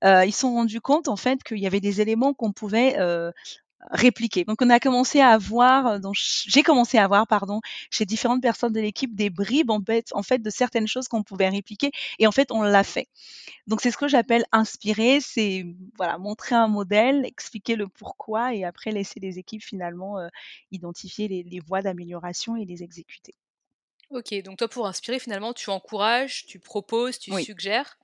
ils 0.04 0.34
se 0.34 0.40
sont 0.40 0.54
rendus 0.54 0.82
compte 0.82 1.08
en 1.08 1.16
fait 1.16 1.44
qu'il 1.44 1.60
y 1.60 1.68
avait 1.68 1.80
des 1.80 2.02
éléments 2.02 2.34
qu'on 2.34 2.52
pouvait 2.52 2.96
répliquer. 3.92 4.44
Donc 4.44 4.62
on 4.62 4.70
a 4.70 4.80
commencé 4.80 5.20
à 5.22 5.30
avoir, 5.30 6.00
j'ai 6.14 6.64
commencé 6.64 6.98
à 6.98 7.06
avoir 7.06 7.28
pardon, 7.28 7.62
chez 7.90 8.06
différentes 8.06 8.42
personnes 8.42 8.74
de 8.74 8.82
l'équipe 8.82 9.16
des 9.16 9.30
bribes 9.30 9.72
en 9.72 9.82
fait, 9.82 10.10
en 10.12 10.24
fait 10.24 10.40
de 10.40 10.50
certaines 10.50 10.88
choses 10.88 11.08
qu'on 11.08 11.24
pouvait 11.24 11.50
répliquer 11.50 11.92
et 12.20 12.28
en 12.28 12.32
fait 12.32 12.52
on 12.52 12.62
l'a 12.62 12.84
fait. 12.84 13.08
Donc 13.68 13.82
c'est 13.82 13.92
ce 13.92 13.98
que 13.98 14.08
j'appelle 14.08 14.46
inspirer, 14.52 15.20
c'est 15.22 15.66
voilà 15.98 16.18
montrer 16.18 16.56
un 16.56 16.68
modèle, 16.68 17.26
expliquer 17.26 17.76
le 17.76 17.88
pourquoi 17.88 18.54
et 18.54 18.66
après 18.66 18.92
laisser 18.92 19.20
les 19.20 19.40
équipes 19.40 19.64
finalement 19.64 20.18
identifier 20.72 21.28
les, 21.28 21.44
les 21.44 21.60
voies 21.60 21.82
d'amélioration 21.82 22.58
et 22.58 22.66
les 22.66 22.84
exécuter. 22.84 23.34
Ok, 24.10 24.34
donc 24.44 24.58
toi 24.58 24.68
pour 24.68 24.88
inspirer 24.88 25.20
finalement 25.20 25.54
tu 25.54 25.70
encourages, 25.70 26.46
tu 26.48 26.60
proposes, 26.60 27.20
tu 27.20 27.34
suggères 27.36 28.00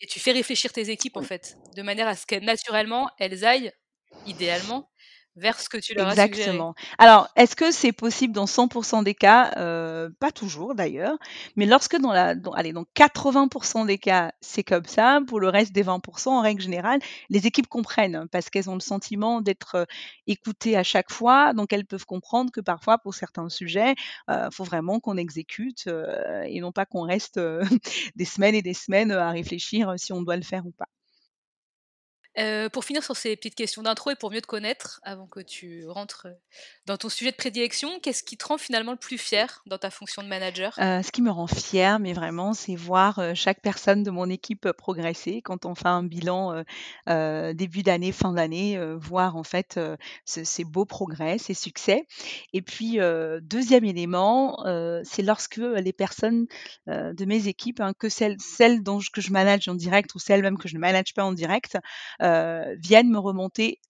et 0.00 0.06
tu 0.06 0.20
fais 0.20 0.32
réfléchir 0.32 0.72
tes 0.72 0.90
équipes 0.90 1.16
en 1.16 1.22
fait, 1.22 1.58
de 1.76 1.82
manière 1.82 2.08
à 2.08 2.16
ce 2.16 2.26
que 2.26 2.36
naturellement 2.36 3.10
elles 3.18 3.44
aillent, 3.44 3.72
idéalement, 4.24 4.90
vers 5.36 5.60
ce 5.60 5.68
que 5.68 5.78
tu 5.78 5.94
leur 5.94 6.08
as 6.08 6.16
Exactement. 6.16 6.74
Alors, 6.98 7.28
est-ce 7.34 7.56
que 7.56 7.72
c'est 7.72 7.90
possible 7.92 8.32
dans 8.32 8.46
100% 8.46 9.02
des 9.02 9.14
cas? 9.14 9.52
Euh, 9.56 10.10
Pas 10.20 10.30
toujours 10.30 10.74
d'ailleurs, 10.76 11.18
mais 11.56 11.66
lorsque 11.66 11.96
dans 11.96 12.12
la, 12.12 12.34
allez, 12.54 12.72
dans 12.72 12.84
80% 12.94 13.84
des 13.84 13.98
cas, 13.98 14.32
c'est 14.40 14.62
comme 14.62 14.84
ça, 14.84 15.20
pour 15.26 15.40
le 15.40 15.48
reste 15.48 15.72
des 15.72 15.82
20% 15.82 16.30
en 16.38 16.40
règle 16.40 16.62
générale, 16.62 17.00
les 17.30 17.46
équipes 17.48 17.66
comprennent 17.66 18.28
parce 18.30 18.48
qu'elles 18.48 18.70
ont 18.70 18.74
le 18.74 18.80
sentiment 18.80 19.40
d'être 19.40 19.74
euh, 19.74 19.84
écoutées 20.28 20.76
à 20.76 20.84
chaque 20.84 21.10
fois, 21.10 21.52
donc 21.52 21.72
elles 21.72 21.86
peuvent 21.86 22.06
comprendre 22.06 22.52
que 22.52 22.60
parfois, 22.60 22.98
pour 22.98 23.14
certains 23.14 23.48
sujets, 23.48 23.94
il 24.28 24.32
euh, 24.34 24.50
faut 24.52 24.64
vraiment 24.64 25.00
qu'on 25.00 25.16
exécute 25.16 25.88
et 26.46 26.60
non 26.60 26.70
pas 26.72 26.86
qu'on 26.86 27.02
reste 27.02 27.40
des 28.16 28.24
semaines 28.24 28.54
et 28.54 28.62
des 28.62 28.74
semaines 28.74 29.10
à 29.10 29.30
réfléchir 29.30 29.94
si 29.96 30.12
on 30.12 30.22
doit 30.22 30.36
le 30.36 30.42
faire 30.42 30.64
ou 30.66 30.70
pas. 30.70 30.88
Euh, 32.38 32.68
pour 32.68 32.84
finir 32.84 33.02
sur 33.02 33.16
ces 33.16 33.34
petites 33.34 33.56
questions 33.56 33.82
d'intro 33.82 34.10
et 34.10 34.14
pour 34.14 34.30
mieux 34.30 34.40
te 34.40 34.46
connaître, 34.46 35.00
avant 35.02 35.26
que 35.26 35.40
tu 35.40 35.86
rentres 35.88 36.26
euh, 36.26 36.32
dans 36.86 36.96
ton 36.96 37.08
sujet 37.08 37.32
de 37.32 37.36
prédilection, 37.36 37.98
qu'est-ce 38.00 38.22
qui 38.22 38.36
te 38.36 38.46
rend 38.46 38.58
finalement 38.58 38.92
le 38.92 38.98
plus 38.98 39.18
fier 39.18 39.62
dans 39.66 39.78
ta 39.78 39.90
fonction 39.90 40.22
de 40.22 40.28
manager? 40.28 40.74
Euh, 40.78 41.02
Ce 41.02 41.10
qui 41.10 41.20
me 41.22 41.30
rend 41.30 41.48
fier, 41.48 41.98
mais 41.98 42.12
vraiment, 42.12 42.52
c'est 42.52 42.76
voir 42.76 43.20
chaque 43.34 43.60
personne 43.60 44.04
de 44.04 44.10
mon 44.10 44.30
équipe 44.30 44.70
progresser. 44.72 45.42
Quand 45.42 45.66
on 45.66 45.74
fait 45.74 45.88
un 45.88 46.04
bilan 46.04 46.62
début 47.06 47.82
d'année, 47.82 48.12
fin 48.12 48.32
d'année, 48.32 48.78
voir 48.96 49.36
en 49.36 49.42
fait 49.42 49.80
ces 50.24 50.64
beaux 50.64 50.84
progrès, 50.84 51.38
ces 51.38 51.54
succès. 51.54 52.06
Et 52.52 52.62
puis, 52.62 52.98
deuxième 53.42 53.84
élément, 53.84 54.62
c'est 55.04 55.22
lorsque 55.22 55.56
les 55.56 55.92
personnes 55.92 56.46
de 56.86 57.24
mes 57.24 57.48
équipes, 57.48 57.80
hein, 57.80 57.92
que 57.98 58.08
celles, 58.08 58.36
dont 58.82 59.00
que 59.12 59.20
je 59.20 59.32
manage 59.32 59.68
en 59.68 59.74
direct 59.74 60.14
ou 60.14 60.18
celles 60.18 60.42
même 60.42 60.58
que 60.58 60.68
je 60.68 60.74
ne 60.74 60.80
manage 60.80 61.14
pas 61.14 61.24
en 61.24 61.32
direct, 61.32 61.78
viennent 62.78 63.10
me 63.10 63.18
remonter 63.18 63.80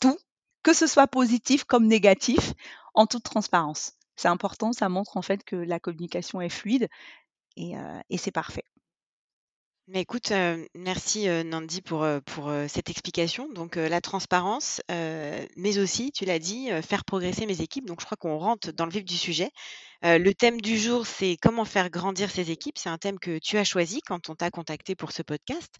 tout, 0.00 0.16
que 0.62 0.72
ce 0.72 0.86
soit 0.86 1.06
positif 1.06 1.64
comme 1.64 1.86
négatif, 1.86 2.52
en 2.94 3.06
toute 3.06 3.24
transparence. 3.24 3.92
C'est 4.16 4.28
important, 4.28 4.72
ça 4.72 4.88
montre 4.88 5.16
en 5.16 5.22
fait 5.22 5.44
que 5.44 5.56
la 5.56 5.78
communication 5.78 6.40
est 6.40 6.48
fluide 6.48 6.88
et, 7.56 7.76
euh, 7.76 8.00
c'est 8.16 8.32
parfait. 8.32 8.64
Écoute, 9.94 10.32
euh, 10.32 10.66
merci 10.74 11.28
Nandi 11.44 11.80
pour, 11.80 12.06
pour 12.26 12.52
cette 12.68 12.90
explication. 12.90 13.48
Donc 13.52 13.76
la 13.76 14.00
transparence, 14.00 14.82
mais 14.88 15.78
aussi, 15.78 16.12
tu 16.12 16.24
l'as 16.24 16.38
dit, 16.38 16.68
faire 16.82 17.04
progresser 17.04 17.46
mes 17.46 17.62
équipes. 17.62 17.86
Donc 17.86 18.00
je 18.00 18.04
crois 18.04 18.18
qu'on 18.18 18.36
rentre 18.38 18.72
dans 18.72 18.84
le 18.84 18.90
vif 18.90 19.04
du 19.04 19.16
sujet 19.16 19.50
le 20.02 20.32
thème 20.32 20.60
du 20.60 20.78
jour, 20.78 21.06
c'est 21.06 21.36
comment 21.40 21.64
faire 21.64 21.90
grandir 21.90 22.30
ses 22.30 22.50
équipes. 22.50 22.78
C'est 22.78 22.88
un 22.88 22.98
thème 22.98 23.18
que 23.18 23.38
tu 23.38 23.58
as 23.58 23.64
choisi 23.64 24.00
quand 24.00 24.30
on 24.30 24.34
t'a 24.34 24.50
contacté 24.50 24.94
pour 24.94 25.12
ce 25.12 25.22
podcast. 25.22 25.74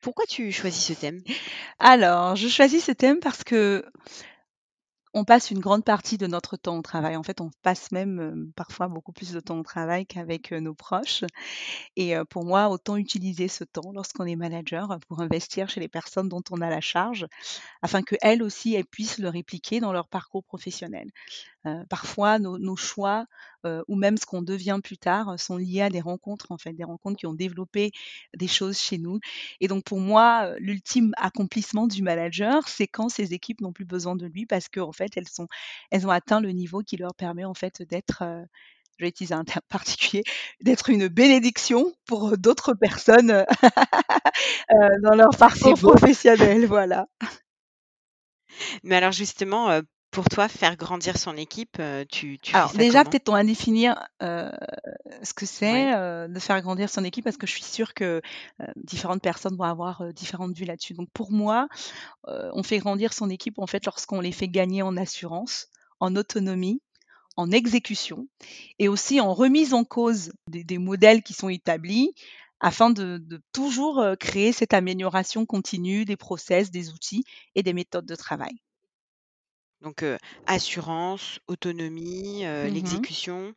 pourquoi 0.00 0.24
tu 0.26 0.52
choisis 0.52 0.84
ce 0.86 0.92
thème? 0.92 1.22
Alors, 1.78 2.36
je 2.36 2.48
choisis 2.48 2.84
ce 2.84 2.92
thème 2.92 3.20
parce 3.20 3.44
que 3.44 3.84
on 5.14 5.24
passe 5.24 5.50
une 5.50 5.58
grande 5.58 5.84
partie 5.84 6.16
de 6.16 6.26
notre 6.26 6.56
temps 6.56 6.78
au 6.78 6.82
travail. 6.82 7.16
En 7.16 7.22
fait, 7.22 7.40
on 7.42 7.50
passe 7.62 7.92
même 7.92 8.50
parfois 8.56 8.88
beaucoup 8.88 9.12
plus 9.12 9.32
de 9.32 9.40
temps 9.40 9.58
au 9.58 9.62
travail 9.62 10.06
qu'avec 10.06 10.52
nos 10.52 10.74
proches. 10.74 11.24
Et 11.96 12.14
pour 12.30 12.44
moi, 12.44 12.70
autant 12.70 12.96
utiliser 12.96 13.48
ce 13.48 13.64
temps 13.64 13.92
lorsqu'on 13.92 14.24
est 14.24 14.36
manager 14.36 14.98
pour 15.08 15.20
investir 15.20 15.68
chez 15.68 15.80
les 15.80 15.88
personnes 15.88 16.28
dont 16.28 16.42
on 16.50 16.62
a 16.62 16.70
la 16.70 16.80
charge, 16.80 17.26
afin 17.82 18.02
qu'elles 18.02 18.42
aussi 18.42 18.74
elles 18.74 18.86
puissent 18.86 19.18
le 19.18 19.28
répliquer 19.28 19.80
dans 19.80 19.92
leur 19.92 20.08
parcours 20.08 20.44
professionnel. 20.44 21.10
Parfois, 21.88 22.38
nos, 22.38 22.76
choix 22.76 23.26
ou 23.64 23.94
même 23.94 24.16
ce 24.16 24.26
qu'on 24.26 24.42
devient 24.42 24.80
plus 24.82 24.98
tard 24.98 25.38
sont 25.38 25.56
liés 25.56 25.82
à 25.82 25.90
des 25.90 26.00
rencontres, 26.00 26.50
en 26.50 26.58
fait, 26.58 26.72
des 26.72 26.84
rencontres 26.84 27.16
qui 27.16 27.26
ont 27.26 27.34
développé 27.34 27.92
des 28.36 28.48
choses 28.48 28.78
chez 28.78 28.98
nous. 28.98 29.20
Et 29.60 29.68
donc, 29.68 29.84
pour 29.84 30.00
moi, 30.00 30.54
l'ultime 30.58 31.12
accomplissement 31.16 31.86
du 31.86 32.02
manager, 32.02 32.66
c'est 32.68 32.88
quand 32.88 33.08
ces 33.08 33.34
équipes 33.34 33.60
n'ont 33.60 33.72
plus 33.72 33.84
besoin 33.84 34.16
de 34.16 34.26
lui 34.26 34.46
parce 34.46 34.68
qu'en 34.68 34.92
fait, 34.92 35.16
elles, 35.16 35.28
sont, 35.28 35.48
elles 35.90 36.06
ont 36.06 36.10
atteint 36.10 36.40
le 36.40 36.50
niveau 36.50 36.82
qui 36.82 36.96
leur 36.96 37.14
permet 37.14 37.44
en 37.44 37.54
fait 37.54 37.82
d'être 37.82 38.24
je 38.98 39.04
vais 39.04 39.08
utiliser 39.08 39.34
un 39.34 39.44
terme 39.44 39.62
particulier, 39.68 40.22
d'être 40.60 40.90
une 40.90 41.08
bénédiction 41.08 41.92
pour 42.06 42.38
d'autres 42.38 42.74
personnes 42.74 43.44
dans 45.02 45.14
leur 45.14 45.36
parcours 45.36 45.78
professionnel. 45.78 46.66
Voilà. 46.66 47.06
Mais 48.82 48.96
alors 48.96 49.12
justement, 49.12 49.80
pour 50.12 50.28
toi, 50.28 50.46
faire 50.46 50.76
grandir 50.76 51.18
son 51.18 51.36
équipe, 51.36 51.82
tu, 52.10 52.38
tu 52.38 52.54
Alors 52.54 52.72
déjà, 52.74 53.02
peut-être 53.04 53.28
on 53.30 53.32
va 53.32 53.42
définir 53.42 53.96
ce 54.20 55.34
que 55.34 55.46
c'est 55.46 55.90
de 56.28 56.38
faire 56.38 56.60
grandir 56.60 56.90
son 56.90 57.02
équipe, 57.02 57.24
parce 57.24 57.38
que 57.38 57.46
je 57.46 57.52
suis 57.52 57.64
sûre 57.64 57.94
que 57.94 58.20
différentes 58.76 59.22
personnes 59.22 59.56
vont 59.56 59.64
avoir 59.64 60.12
différentes 60.12 60.54
vues 60.54 60.66
là-dessus. 60.66 60.92
Donc 60.92 61.08
pour 61.12 61.32
moi, 61.32 61.66
on 62.26 62.62
fait 62.62 62.78
grandir 62.78 63.14
son 63.14 63.30
équipe 63.30 63.58
en 63.58 63.66
fait 63.66 63.84
lorsqu'on 63.86 64.20
les 64.20 64.32
fait 64.32 64.48
gagner 64.48 64.82
en 64.82 64.96
assurance, 64.98 65.68
en 65.98 66.14
autonomie, 66.14 66.82
en 67.36 67.50
exécution 67.50 68.28
et 68.78 68.88
aussi 68.88 69.20
en 69.20 69.32
remise 69.32 69.72
en 69.72 69.84
cause 69.84 70.32
des, 70.48 70.78
modèles 70.78 71.22
qui 71.22 71.32
sont 71.32 71.48
établis 71.48 72.14
afin 72.60 72.90
de, 72.90 73.18
de, 73.18 73.40
toujours 73.52 74.04
créer 74.20 74.52
cette 74.52 74.74
amélioration 74.74 75.46
continue 75.46 76.04
des 76.04 76.16
process, 76.16 76.70
des 76.70 76.90
outils 76.90 77.24
et 77.54 77.62
des 77.62 77.72
méthodes 77.72 78.06
de 78.06 78.14
travail. 78.14 78.52
Donc, 79.82 80.04
assurance, 80.46 81.40
autonomie, 81.48 82.44
mmh 82.44 82.68
l'exécution. 82.68 83.54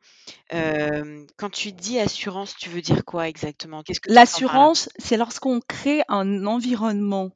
quand 0.50 1.50
tu 1.51 1.72
dis 1.72 2.00
assurance, 2.00 2.55
tu 2.55 2.70
veux 2.70 2.82
dire 2.82 3.05
quoi 3.05 3.27
exactement? 3.27 3.84
Qu'est-ce 3.84 4.00
que 4.00 4.12
L'assurance, 4.12 4.89
c'est 4.98 5.17
lorsqu'on 5.17 5.60
crée 5.62 6.01
un 6.08 6.46
environnement, 6.46 7.32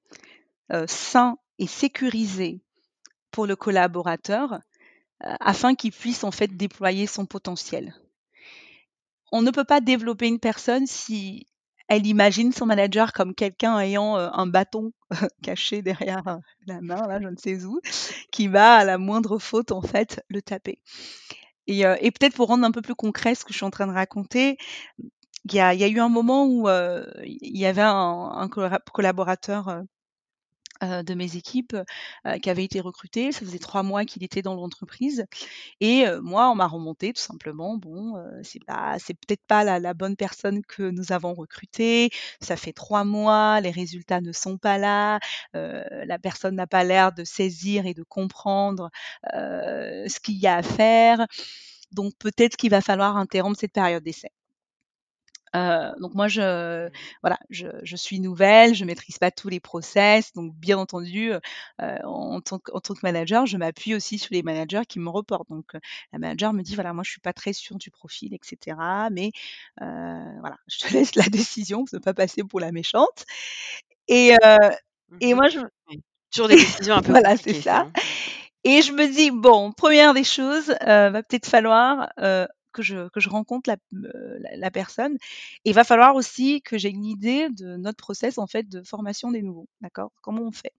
sain 0.87 1.37
et 1.59 1.67
sécurisé 1.67 2.61
pour 3.31 3.45
le 3.45 3.55
collaborateur, 3.55 4.59
afin 5.21 5.75
qu'il 5.75 5.91
puisse 5.91 6.23
en 6.23 6.31
fait 6.31 6.55
déployer 6.55 7.07
son 7.07 7.25
potentiel. 7.25 7.93
On 9.31 9.41
ne 9.41 9.51
peut 9.51 9.63
pas 9.63 9.81
développer 9.81 10.27
une 10.27 10.39
personne 10.39 10.87
si 10.87 11.45
elle 11.89 12.05
imagine 12.05 12.53
son 12.53 12.67
manager 12.67 13.11
comme 13.13 13.35
quelqu'un 13.35 13.79
ayant 13.79 14.15
un 14.15 14.47
bâton 14.47 14.93
caché 15.43 15.81
derrière 15.81 16.39
la 16.67 16.81
main, 16.81 17.07
là, 17.07 17.19
je 17.21 17.27
ne 17.27 17.35
sais 17.35 17.65
où, 17.65 17.81
qui 18.31 18.47
va 18.47 18.75
à 18.75 18.85
la 18.85 18.97
moindre 18.97 19.39
faute 19.39 19.71
en 19.71 19.81
fait 19.81 20.23
le 20.29 20.41
taper. 20.41 20.79
Et, 21.67 21.83
peut-être 21.83 22.35
pour 22.35 22.47
rendre 22.47 22.65
un 22.65 22.71
peu 22.71 22.81
plus 22.81 22.95
concret 22.95 23.35
ce 23.35 23.45
que 23.45 23.53
je 23.53 23.57
suis 23.57 23.65
en 23.65 23.69
train 23.69 23.85
de 23.85 23.91
raconter, 23.91 24.57
il 25.45 25.53
y 25.53 25.59
a, 25.59 25.87
eu 25.87 25.99
un 25.99 26.09
moment 26.09 26.45
où 26.45 26.67
il 27.23 27.57
y 27.57 27.65
avait 27.65 27.81
un, 27.83 28.49
collaborateur 28.91 29.83
de 30.81 31.13
mes 31.13 31.35
équipes 31.35 31.75
qui 32.41 32.49
avait 32.49 32.63
été 32.63 32.79
recruté. 32.79 33.31
Ça 33.31 33.39
faisait 33.39 33.59
trois 33.59 33.83
mois 33.83 34.05
qu'il 34.05 34.23
était 34.23 34.41
dans 34.41 34.55
l'entreprise. 34.55 35.25
Et 35.79 36.05
moi, 36.21 36.49
on 36.49 36.55
m'a 36.55 36.67
remonté 36.67 37.13
tout 37.13 37.21
simplement, 37.21 37.77
bon, 37.77 38.15
c'est 38.43 38.63
pas, 38.63 38.97
c'est 38.99 39.13
peut-être 39.13 39.43
pas 39.47 39.63
la, 39.79 39.93
bonne 39.93 40.15
personne 40.15 40.61
que 40.63 40.83
nous 40.83 41.11
avons 41.11 41.33
recrutée. 41.33 42.09
Ça 42.41 42.55
fait 42.55 42.73
trois 42.73 43.03
mois, 43.03 43.61
les 43.61 43.71
résultats 43.71 44.21
ne 44.21 44.31
sont 44.31 44.57
pas 44.57 44.77
là. 44.77 45.19
la 45.53 46.19
personne 46.19 46.55
n'a 46.55 46.67
pas 46.67 46.83
l'air 46.83 47.11
de 47.11 47.23
saisir 47.23 47.85
et 47.85 47.93
de 47.93 48.03
comprendre 48.03 48.89
ce 49.33 50.19
qu'il 50.19 50.37
y 50.37 50.47
a 50.47 50.57
à 50.57 50.63
faire. 50.63 51.25
Donc 51.91 52.13
peut-être 52.19 52.55
qu'il 52.57 52.69
va 52.69 52.81
falloir 52.81 53.17
interrompre 53.17 53.59
cette 53.59 53.73
période 53.73 54.03
d'essai 54.03 54.31
donc 55.53 56.13
moi, 56.13 56.27
je, 56.27 56.89
voilà, 57.21 57.39
je, 57.49 57.67
je, 57.83 57.95
suis 57.95 58.19
nouvelle, 58.19 58.75
je 58.75 58.85
maîtrise 58.85 59.17
pas 59.17 59.31
tous 59.31 59.49
les 59.49 59.59
process, 59.59 60.33
donc 60.33 60.53
bien 60.55 60.77
entendu, 60.77 61.31
en, 61.79 62.41
tant 62.41 62.59
que, 62.59 62.71
en 62.71 62.79
tant 62.79 62.93
que 62.93 62.99
manager, 63.03 63.45
je 63.45 63.57
m'appuie 63.57 63.95
aussi 63.95 64.17
sur 64.17 64.33
les 64.33 64.43
managers 64.43 64.83
qui 64.87 64.99
me 64.99 65.09
reportent. 65.09 65.49
Donc 65.49 65.73
la 66.13 66.19
manager 66.19 66.53
me 66.53 66.61
dit 66.61 66.75
voilà, 66.75 66.93
moi 66.93 67.03
je 67.03 67.11
suis 67.11 67.21
pas 67.21 67.33
très 67.33 67.53
sûre 67.53 67.77
du 67.77 67.91
profil, 67.91 68.33
etc. 68.33 68.77
Mais 69.11 69.31
voilà, 69.77 70.57
je 70.67 70.79
te 70.79 70.93
laisse 70.93 71.15
la 71.15 71.25
décision, 71.25 71.85
ne 71.91 71.99
pas 71.99 72.13
passer 72.13 72.43
pour 72.43 72.59
la 72.59 72.71
méchante. 72.71 73.25
Et, 74.07 74.33
et 75.21 75.33
mmh 75.33 75.35
moi 75.35 75.47
je 75.49 75.59
toujours 76.31 76.47
des 76.47 76.55
décisions 76.55 76.95
un 76.95 77.01
peu 77.01 77.11
voilà, 77.11 77.37
c'est 77.37 77.61
ça. 77.61 77.81
Hein. 77.81 77.91
Et 78.63 78.81
je 78.81 78.91
me 78.91 79.07
dis 79.07 79.31
bon, 79.31 79.71
première 79.71 80.13
des 80.13 80.23
choses, 80.23 80.73
va 80.85 81.23
peut-être 81.23 81.47
falloir 81.47 82.09
que 82.71 82.81
je, 82.81 83.09
que 83.09 83.19
je 83.19 83.29
rencontre 83.29 83.69
la, 83.69 83.77
la, 84.55 84.71
personne. 84.71 85.15
Et 85.65 85.71
il 85.71 85.73
va 85.73 85.83
falloir 85.83 86.15
aussi 86.15 86.61
que 86.61 86.77
j'ai 86.77 86.89
une 86.89 87.05
idée 87.05 87.49
de 87.49 87.77
notre 87.77 87.97
process 87.97 88.37
en 88.37 88.47
fait 88.47 88.67
de 88.67 88.83
formation 88.83 89.31
des 89.31 89.41
nouveaux. 89.41 89.67
D'accord? 89.81 90.11
Comment 90.21 90.43
on 90.43 90.51
fait? 90.51 90.73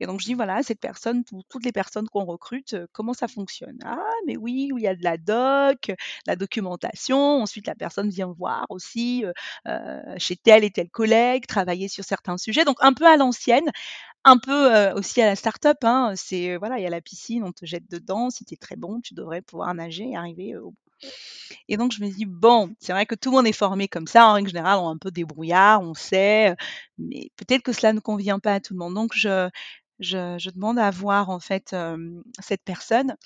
Et 0.00 0.06
donc 0.06 0.20
je 0.20 0.26
dis 0.26 0.34
voilà, 0.34 0.62
cette 0.62 0.80
personne, 0.80 1.24
toutes 1.48 1.64
les 1.64 1.72
personnes 1.72 2.08
qu'on 2.08 2.24
recrute, 2.24 2.76
comment 2.92 3.14
ça 3.14 3.28
fonctionne? 3.28 3.78
Ah, 3.84 3.98
mais 4.26 4.36
oui, 4.36 4.70
il 4.74 4.82
y 4.82 4.88
a 4.88 4.94
de 4.94 5.04
la 5.04 5.16
doc, 5.16 5.92
la 6.26 6.36
documentation. 6.36 7.18
Ensuite, 7.42 7.66
la 7.66 7.74
personne 7.74 8.08
vient 8.10 8.32
voir 8.36 8.66
aussi 8.68 9.24
euh, 9.66 10.00
chez 10.18 10.36
tel 10.36 10.64
et 10.64 10.70
tel 10.70 10.90
collègue, 10.90 11.46
travailler 11.46 11.88
sur 11.88 12.04
certains 12.04 12.38
sujets. 12.38 12.64
Donc 12.64 12.76
un 12.80 12.92
peu 12.92 13.06
à 13.06 13.16
l'ancienne, 13.16 13.70
un 14.24 14.38
peu 14.38 14.90
aussi 14.92 15.22
à 15.22 15.26
la 15.26 15.36
start-up. 15.36 15.78
Hein, 15.84 16.14
c'est 16.16 16.56
voilà, 16.56 16.78
il 16.78 16.82
y 16.82 16.86
a 16.86 16.90
la 16.90 17.00
piscine, 17.00 17.44
on 17.44 17.52
te 17.52 17.66
jette 17.66 17.90
dedans. 17.90 18.30
Si 18.30 18.44
tu 18.44 18.54
es 18.54 18.56
très 18.56 18.76
bon, 18.76 19.00
tu 19.00 19.14
devrais 19.14 19.42
pouvoir 19.42 19.74
nager 19.74 20.10
et 20.10 20.16
arriver 20.16 20.56
au 20.56 20.74
et 21.68 21.76
donc, 21.76 21.92
je 21.92 22.02
me 22.02 22.08
dis, 22.10 22.26
bon, 22.26 22.74
c'est 22.80 22.92
vrai 22.92 23.06
que 23.06 23.14
tout 23.14 23.30
le 23.30 23.36
monde 23.36 23.46
est 23.46 23.52
formé 23.52 23.88
comme 23.88 24.06
ça. 24.06 24.26
En 24.28 24.34
règle 24.34 24.48
générale, 24.48 24.78
on 24.78 24.90
est 24.90 24.94
un 24.94 24.98
peu 24.98 25.10
débrouillard, 25.10 25.80
on 25.80 25.94
sait, 25.94 26.54
mais 26.98 27.30
peut-être 27.36 27.62
que 27.62 27.72
cela 27.72 27.92
ne 27.92 28.00
convient 28.00 28.38
pas 28.38 28.54
à 28.54 28.60
tout 28.60 28.74
le 28.74 28.78
monde. 28.78 28.94
Donc, 28.94 29.12
je, 29.14 29.48
je, 30.00 30.50
demande 30.50 30.78
à 30.78 30.90
voir, 30.90 31.30
en 31.30 31.40
fait, 31.40 31.74
cette 32.40 32.62
personne. 32.64 33.16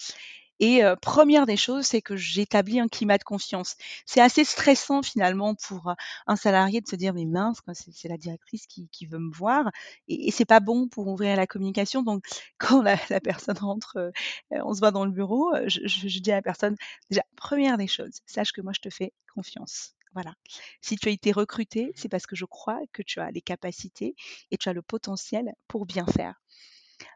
Et 0.61 0.83
première 1.01 1.47
des 1.47 1.57
choses, 1.57 1.87
c'est 1.87 2.03
que 2.03 2.17
j'établis 2.17 2.81
un 2.81 2.89
climat 2.89 3.19
de 3.19 3.25
confiance. 3.25 3.77
C'est 4.07 4.21
assez 4.21 4.45
stressant 4.45 5.03
finalement 5.03 5.55
pour 5.55 5.95
un 6.27 6.37
salarié 6.37 6.81
de 6.81 6.89
se 6.89 6.97
dire 6.97 7.15
mais 7.15 7.25
mince, 7.25 7.59
c'est 7.73 8.09
la 8.09 8.17
directrice 8.17 8.67
qui, 8.67 8.89
qui, 8.91 9.07
veut 9.07 9.19
me 9.19 9.33
voir 9.33 9.71
et, 10.09 10.29
et 10.29 10.31
c'est 10.31 10.45
pas 10.45 10.61
bon 10.61 10.89
pour 10.89 11.07
ouvrir 11.09 11.37
la 11.37 11.47
communication. 11.47 12.03
Donc 12.03 12.25
quand 12.59 12.83
la, 12.83 12.97
la 13.11 13.21
personne 13.21 13.59
rentre, 13.59 14.13
on 14.51 14.75
se 14.75 14.81
voit 14.81 14.91
dans 14.91 15.05
le 15.05 15.11
bureau, 15.13 15.53
je, 15.67 15.81
je, 15.87 16.19
dis 16.21 16.33
à 16.33 16.37
la 16.37 16.43
personne 16.43 16.77
déjà 17.11 17.23
première 17.37 17.79
des 17.79 17.87
choses, 17.87 18.21
sache 18.27 18.53
que 18.53 18.61
moi 18.61 18.73
je 18.75 18.81
te 18.81 18.91
fais 18.91 19.13
confiance. 19.35 19.95
Voilà. 20.15 20.35
Si 20.81 20.97
tu 20.97 21.09
as 21.09 21.13
été 21.13 21.33
recruté, 21.33 21.93
c'est 21.95 22.09
parce 22.09 22.27
que 22.27 22.35
je 22.35 22.45
crois 22.45 22.81
que 22.93 23.03
tu 23.03 23.21
as 23.21 23.31
les 23.31 23.43
capacités 23.43 24.15
et 24.51 24.57
tu 24.57 24.69
as 24.69 24.73
le 24.73 24.83
potentiel 24.83 25.53
pour 25.69 25.87
bien 25.87 26.07
faire. 26.07 26.41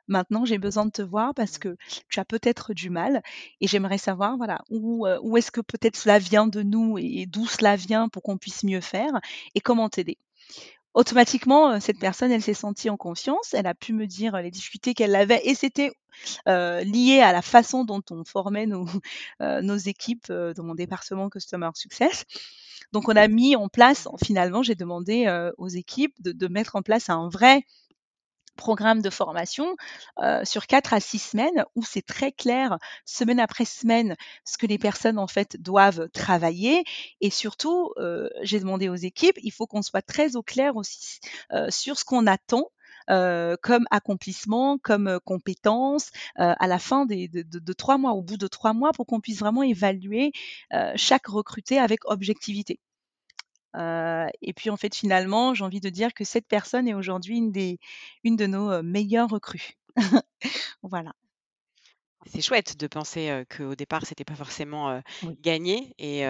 Maintenant, 0.09 0.45
j'ai 0.45 0.59
besoin 0.59 0.87
de 0.87 0.91
te 0.91 1.03
voir 1.03 1.35
parce 1.35 1.59
que 1.59 1.77
tu 2.09 2.21
as 2.21 2.25
peut-être 2.25 2.75
du 2.75 2.91
mal 2.91 3.23
et 3.61 3.67
j'aimerais 3.67 3.99
savoir 3.99 4.37
voilà, 4.37 4.61
où, 4.71 5.07
euh, 5.07 5.19
où 5.23 5.37
est-ce 5.37 5.51
que 5.51 5.61
peut-être 5.61 5.97
cela 5.97 6.19
vient 6.19 6.47
de 6.47 6.63
nous 6.63 6.99
et 6.99 7.27
d'où 7.27 7.47
cela 7.47 7.77
vient 7.77 8.09
pour 8.09 8.23
qu'on 8.23 8.39
puisse 8.39 8.65
mieux 8.65 8.81
faire 8.81 9.13
et 9.55 9.61
comment 9.61 9.89
t'aider. 9.89 10.19
Automatiquement, 10.95 11.81
cette 11.81 11.99
personne, 11.99 12.31
elle 12.31 12.43
s'est 12.43 12.53
sentie 12.53 12.91
en 12.91 12.99
confiance, 12.99 13.55
elle 13.55 13.67
a 13.67 13.75
pu 13.75 13.95
me 13.95 14.07
dire 14.07 14.37
les 14.37 14.51
difficultés 14.51 14.93
qu'elle 14.93 15.15
avait 15.15 15.41
et 15.45 15.55
c'était 15.55 15.93
euh, 16.49 16.85
lié 16.85 17.21
à 17.21 17.33
la 17.33 17.41
façon 17.41 17.85
dont 17.85 18.03
on 18.11 18.25
formait 18.25 18.67
nos, 18.67 18.87
nos 19.41 19.77
équipes 19.77 20.31
dans 20.31 20.65
mon 20.65 20.75
département 20.75 21.31
Customer 21.31 21.71
Success. 21.75 22.27
Donc 22.93 23.09
on 23.09 23.17
a 23.17 23.27
mis 23.27 23.57
en 23.57 23.69
place, 23.69 24.07
finalement, 24.23 24.63
j'ai 24.63 24.75
demandé 24.75 25.51
aux 25.57 25.69
équipes 25.69 26.15
de, 26.21 26.33
de 26.33 26.49
mettre 26.49 26.77
en 26.77 26.83
place 26.83 27.09
un 27.09 27.31
vrai 27.31 27.65
programme 28.57 29.03
de 29.03 29.11
formation 29.11 29.77
euh, 30.21 30.45
sur 30.45 30.67
quatre 30.67 30.93
à 30.93 31.01
six 31.01 31.19
semaines 31.19 31.65
où 31.75 31.85
c'est 31.85 32.05
très 32.05 32.33
clair 32.33 32.79
semaine 33.05 33.41
après 33.41 33.65
semaine 33.65 34.17
ce 34.45 34.59
que 34.59 34.67
les 34.67 34.79
personnes 34.79 35.19
en 35.19 35.27
fait 35.27 35.57
doivent 35.61 36.09
travailler 36.11 36.85
et 37.21 37.31
surtout 37.31 37.93
euh, 37.99 38.29
j'ai 38.43 38.61
demandé 38.61 38.89
aux 38.89 38.95
équipes 38.95 39.39
il 39.43 39.53
faut 39.53 39.67
qu'on 39.67 39.83
soit 39.83 40.03
très 40.03 40.37
au 40.37 40.43
clair 40.43 40.77
aussi 40.77 41.21
euh, 41.53 41.71
sur 41.71 41.99
ce 41.99 42.05
qu'on 42.05 42.27
attend 42.27 42.69
comme 43.09 43.85
accomplissement, 43.91 44.79
comme 44.79 45.19
compétence 45.25 46.11
à 46.37 46.67
la 46.67 46.79
fin 46.79 47.05
des, 47.05 47.27
de, 47.29 47.43
de, 47.43 47.59
de, 47.59 47.73
trois 47.73 47.99
mois, 47.99 48.13
au 48.13 48.23
bout 48.23 48.37
de 48.37 48.47
trois 48.47 48.73
mois, 48.73 48.93
pour 48.93 49.07
qu'on 49.07 49.21
puisse 49.21 49.41
vraiment 49.41 49.63
évaluer 49.63 50.33
chaque 50.95 51.27
recruté 51.27 51.79
avec 51.79 52.05
objectivité. 52.05 52.79
Euh, 53.76 54.26
et 54.43 54.52
puis 54.52 54.71
en 54.71 54.76
fait, 54.76 54.95
finalement, 54.95 55.55
j'ai 55.55 55.64
envie 55.64 55.81
de 55.81 55.88
dire 55.88 56.14
que 56.14 56.25
cette 56.25 56.47
personne 56.47 56.88
est 56.88 56.95
aujourd'hui 56.95 57.37
une 57.37 57.52
des 57.52 57.79
une 58.25 58.37
de 58.37 58.47
nos 58.47 58.83
meilleures 58.83 59.29
recrues. 59.29 59.79
voilà. 60.83 61.12
C'est 62.26 62.41
chouette 62.41 62.76
de 62.79 62.87
penser 62.87 63.45
qu'au 63.55 63.75
départ, 63.75 64.07
c'était 64.07 64.25
pas 64.25 64.37
forcément 64.37 65.02
gagné 65.41 65.93
et 65.99 66.23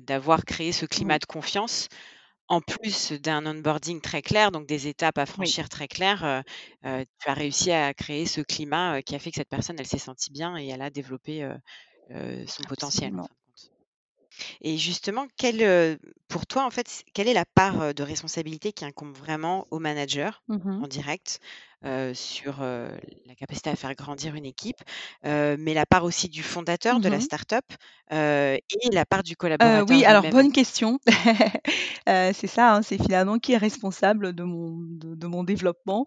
d'avoir 0.00 0.44
créé 0.46 0.72
ce 0.72 0.86
climat 0.86 1.18
de 1.18 1.26
confiance. 1.26 1.88
En 2.48 2.60
plus 2.60 3.12
d'un 3.12 3.46
onboarding 3.46 4.00
très 4.00 4.22
clair, 4.22 4.50
donc 4.50 4.66
des 4.66 4.88
étapes 4.88 5.18
à 5.18 5.26
franchir 5.26 5.68
très 5.68 5.88
claires, 5.88 6.42
tu 6.82 7.28
as 7.28 7.34
réussi 7.34 7.70
à 7.70 7.92
créer 7.92 8.24
ce 8.24 8.40
climat 8.40 9.02
qui 9.02 9.14
a 9.14 9.18
fait 9.18 9.30
que 9.30 9.36
cette 9.36 9.50
personne, 9.50 9.76
elle 9.78 9.86
s'est 9.86 9.98
sentie 9.98 10.32
bien 10.32 10.56
et 10.56 10.66
elle 10.68 10.82
a 10.82 10.90
développé 10.90 11.46
son 12.08 12.62
potentiel. 12.64 13.12
Et 14.62 14.76
justement, 14.78 15.26
quelle, 15.36 15.98
pour 16.28 16.46
toi, 16.46 16.64
en 16.66 16.70
fait, 16.70 17.04
quelle 17.14 17.28
est 17.28 17.34
la 17.34 17.44
part 17.46 17.94
de 17.94 18.02
responsabilité 18.02 18.72
qui 18.72 18.84
incombe 18.84 19.16
vraiment 19.16 19.66
au 19.70 19.78
manager 19.78 20.42
mmh 20.48 20.82
en 20.82 20.86
direct? 20.88 21.40
Sur 22.14 22.60
la 22.60 23.34
capacité 23.36 23.70
à 23.70 23.76
faire 23.76 23.94
grandir 23.94 24.34
une 24.34 24.44
équipe, 24.44 24.82
mais 25.24 25.74
la 25.74 25.86
part 25.86 26.04
aussi 26.04 26.28
du 26.28 26.42
fondateur 26.42 27.00
de 27.00 27.08
la 27.08 27.18
mmh 27.18 27.20
startup 27.20 27.64
et 28.12 28.60
la 28.92 29.06
part 29.06 29.22
du 29.22 29.36
collaborateur 29.36 29.86
oui, 29.88 30.04
alors 30.04 30.28
bonne 30.30 30.52
question. 30.52 30.98
c'est 32.06 32.46
ça, 32.46 32.74
hein, 32.74 32.82
c'est 32.82 32.98
finalement 32.98 33.38
qui 33.38 33.52
est 33.52 33.56
responsable 33.56 34.34
de 34.34 34.42
mon, 34.42 34.76
de, 34.78 35.26
mon 35.26 35.44
développement. 35.44 36.04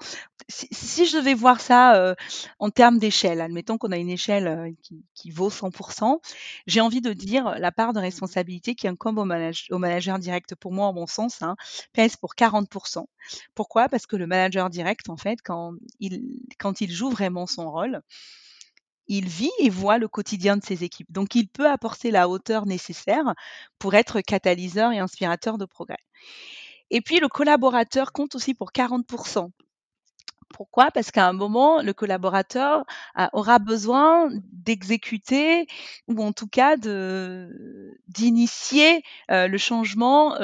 Si, 0.50 1.06
je 1.06 1.18
devais 1.18 1.34
voir 1.34 1.60
ça 1.62 2.16
en 2.60 2.70
termes 2.70 3.00
d'échelle, 3.00 3.42
admettons 3.42 3.78
qu'on 3.78 3.92
a 3.92 3.98
une 3.98 4.10
échelle 4.10 4.74
qui, 4.84 5.04
qui, 5.16 5.32
vaut 5.32 5.50
100%, 5.50 6.20
j'ai 6.68 6.82
envie 6.82 7.02
de 7.02 7.14
dire 7.14 7.56
la 7.58 7.72
part 7.72 7.94
de 7.94 8.00
mmh 8.00 8.04
responsabilité 8.04 8.76
qui 8.76 8.88
incombe 8.88 9.18
au, 9.18 9.24
au 9.24 9.78
manager 9.80 10.20
direct, 10.20 10.56
pour 10.56 10.72
moi, 10.72 10.88
en 10.88 10.94
mon 10.94 11.08
sens, 11.08 11.42
hein, 11.42 11.56
pèse 11.94 12.16
pour 12.16 12.36
40%. 12.36 13.06
Pourquoi? 13.56 13.90
Parce 13.90 14.06
que 14.06 14.16
le 14.16 14.28
manager 14.28 14.70
direct, 14.70 15.10
en 15.10 15.18
fait, 15.18 15.40
quand 15.44 15.63
quand 16.60 16.82
il 16.82 16.92
joue 16.92 17.10
vraiment 17.10 17.48
son 17.48 17.72
rôle, 17.72 18.02
il 19.08 19.28
vit 19.28 19.52
et 19.60 19.70
voit 19.70 19.98
le 19.98 20.08
quotidien 20.08 20.58
de 20.58 20.64
ses 20.64 20.84
équipes. 20.84 21.12
Donc, 21.12 21.36
il 21.36 21.48
peut 21.48 21.70
apporter 21.70 22.12
la 22.12 22.30
hauteur 22.30 22.66
nécessaire 22.66 23.34
pour 23.80 23.96
être 23.96 24.22
catalyseur 24.22 24.92
et 24.92 25.00
inspirateur 25.00 25.58
de 25.58 25.66
progrès. 25.66 25.98
Et 26.90 27.02
puis, 27.02 27.20
le 27.20 27.28
collaborateur 27.28 28.12
compte 28.12 28.36
aussi 28.36 28.54
pour 28.54 28.72
40%. 28.72 29.52
Pourquoi? 30.54 30.92
Parce 30.92 31.10
qu'à 31.12 31.28
un 31.28 31.34
moment, 31.34 31.82
le 31.82 31.94
collaborateur 31.94 32.86
aura 33.34 33.58
besoin 33.60 34.30
d'exécuter 34.52 35.68
ou 36.08 36.24
en 36.24 36.32
tout 36.32 36.48
cas 36.48 36.78
d'initier 38.08 39.02
le 39.30 39.58
changement 39.58 40.36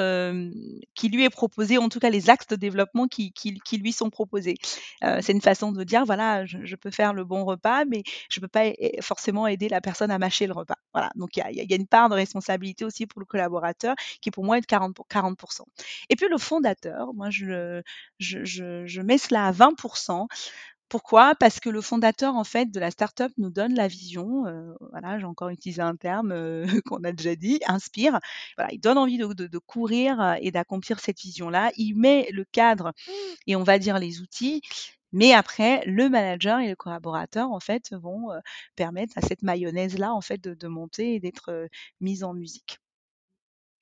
qui 0.95 1.09
lui 1.09 1.23
est 1.23 1.29
proposé, 1.29 1.77
en 1.77 1.89
tout 1.89 1.99
cas 1.99 2.09
les 2.09 2.29
axes 2.29 2.47
de 2.47 2.55
développement 2.55 3.07
qui, 3.07 3.31
lui 3.71 3.91
sont 3.93 4.09
proposés. 4.09 4.55
c'est 5.01 5.31
une 5.31 5.41
façon 5.41 5.71
de 5.71 5.83
dire 5.83 6.05
voilà, 6.05 6.43
je, 6.45 6.75
peux 6.75 6.91
faire 6.91 7.13
le 7.13 7.23
bon 7.23 7.45
repas, 7.45 7.85
mais 7.85 8.03
je 8.29 8.39
ne 8.39 8.41
peux 8.41 8.47
pas 8.47 8.71
forcément 9.01 9.45
aider 9.45 9.69
la 9.69 9.79
personne 9.79 10.09
à 10.09 10.17
mâcher 10.17 10.47
le 10.47 10.53
repas. 10.53 10.77
Voilà. 10.93 11.11
Donc 11.15 11.37
il 11.37 11.43
y 11.51 11.73
a, 11.73 11.75
une 11.75 11.87
part 11.87 12.09
de 12.09 12.15
responsabilité 12.15 12.83
aussi 12.83 13.05
pour 13.05 13.19
le 13.19 13.25
collaborateur 13.25 13.95
qui 14.21 14.31
pour 14.31 14.43
moi 14.43 14.57
est 14.57 14.61
de 14.61 14.65
40, 14.65 14.97
40%. 15.09 15.61
Et 16.09 16.15
puis 16.15 16.27
le 16.27 16.39
fondateur, 16.39 17.13
moi 17.13 17.29
je 17.29 17.83
mets 19.01 19.17
cela 19.19 19.45
à 19.45 19.51
20% 19.51 19.98
pourquoi? 20.89 21.35
Parce 21.35 21.59
que 21.59 21.69
le 21.69 21.81
fondateur 21.81 22.35
en 22.35 22.43
fait 22.43 22.71
de 22.71 22.79
la 22.79 22.89
startup 22.91 23.31
nous 23.37 23.51
donne 23.51 23.75
la 23.75 23.87
vision. 23.87 24.47
Euh, 24.47 24.73
j'ai 25.19 25.25
encore 25.25 25.49
utilisé 25.49 25.81
un 25.81 25.95
terme 25.95 26.31
euh, 26.31 26.65
qu'on 26.85 27.03
a 27.03 27.11
déjà 27.11 27.35
dit, 27.35 27.59
inspire. 27.67 28.19
Il 28.71 28.79
donne 28.79 28.97
envie 28.97 29.17
de, 29.19 29.57
courir 29.59 30.19
euh, 30.19 30.33
et 30.41 30.51
d'accomplir 30.51 30.99
cette 30.99 31.19
vision-là. 31.19 31.71
Il 31.77 31.95
met 31.95 32.29
le 32.31 32.43
cadre 32.43 32.93
et 33.47 33.55
on 33.55 33.63
va 33.63 33.79
dire 33.79 33.99
les 33.99 34.21
outils. 34.21 34.61
Mais 35.11 35.33
après, 35.33 35.83
le 35.85 36.09
manager 36.09 36.59
et 36.59 36.69
le 36.69 36.75
collaborateur 36.75 37.51
en 37.51 37.59
fait 37.59 37.93
vont 37.93 38.29
permettre 38.75 39.17
à 39.17 39.21
cette 39.21 39.41
mayonnaise 39.43 39.97
là 39.97 40.13
en 40.13 40.21
fait 40.21 40.41
de 40.41 40.67
monter 40.67 41.15
et 41.15 41.19
d'être 41.19 41.67
mise 41.99 42.23
en 42.23 42.33
musique. 42.33 42.79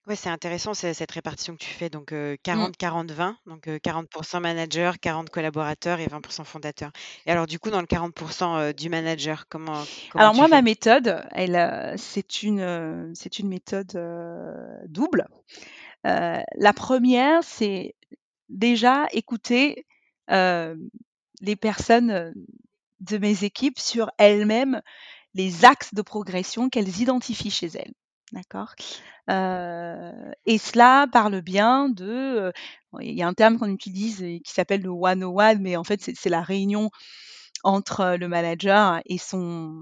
Ouais, 0.07 0.15
c'est 0.15 0.29
intéressant 0.29 0.73
cette 0.73 1.11
répartition 1.11 1.53
que 1.53 1.59
tu 1.59 1.69
fais, 1.69 1.89
donc 1.89 2.13
40-40-20, 2.13 3.31
mmh. 3.31 3.35
donc 3.45 3.67
40% 3.67 4.39
manager, 4.39 4.95
40% 4.95 5.27
collaborateurs 5.27 5.99
et 5.99 6.07
20% 6.07 6.45
fondateurs. 6.45 6.91
Et 7.25 7.31
alors 7.31 7.45
du 7.45 7.59
coup, 7.59 7.69
dans 7.69 7.81
le 7.81 7.87
40% 7.87 8.73
du 8.73 8.89
manager, 8.89 9.49
comment 9.49 9.83
Alors 10.15 10.33
moi, 10.33 10.47
ma 10.47 10.61
méthode, 10.61 11.25
elle, 11.33 11.93
c'est 11.97 12.41
une, 12.43 13.11
c'est 13.15 13.39
une 13.39 13.49
méthode 13.49 13.99
double. 14.85 15.27
la 16.05 16.73
première, 16.73 17.43
c'est 17.43 17.93
déjà 18.47 19.07
écouter 19.11 19.85
les 20.29 21.55
personnes 21.59 22.33
de 23.01 23.17
mes 23.17 23.43
équipes 23.43 23.79
sur 23.79 24.09
elles-mêmes, 24.17 24.81
les 25.33 25.65
axes 25.65 25.93
de 25.93 26.01
progression 26.01 26.69
qu'elles 26.69 27.01
identifient 27.01 27.51
chez 27.51 27.67
elles. 27.67 27.93
D'accord 28.33 28.75
Et 30.45 30.57
cela 30.57 31.07
parle 31.11 31.41
bien 31.41 31.89
de. 31.89 32.51
il 32.99 33.13
y 33.15 33.21
a 33.23 33.27
un 33.27 33.33
terme 33.33 33.57
qu'on 33.57 33.69
utilise 33.71 34.17
qui 34.43 34.53
s'appelle 34.53 34.81
le 34.81 34.89
one-on-one, 34.89 35.59
mais 35.61 35.75
en 35.77 35.83
fait, 35.83 36.01
c'est 36.15 36.29
la 36.29 36.41
réunion 36.41 36.89
entre 37.63 38.17
le 38.19 38.27
manager 38.27 39.01
et, 39.05 39.17
son, 39.17 39.81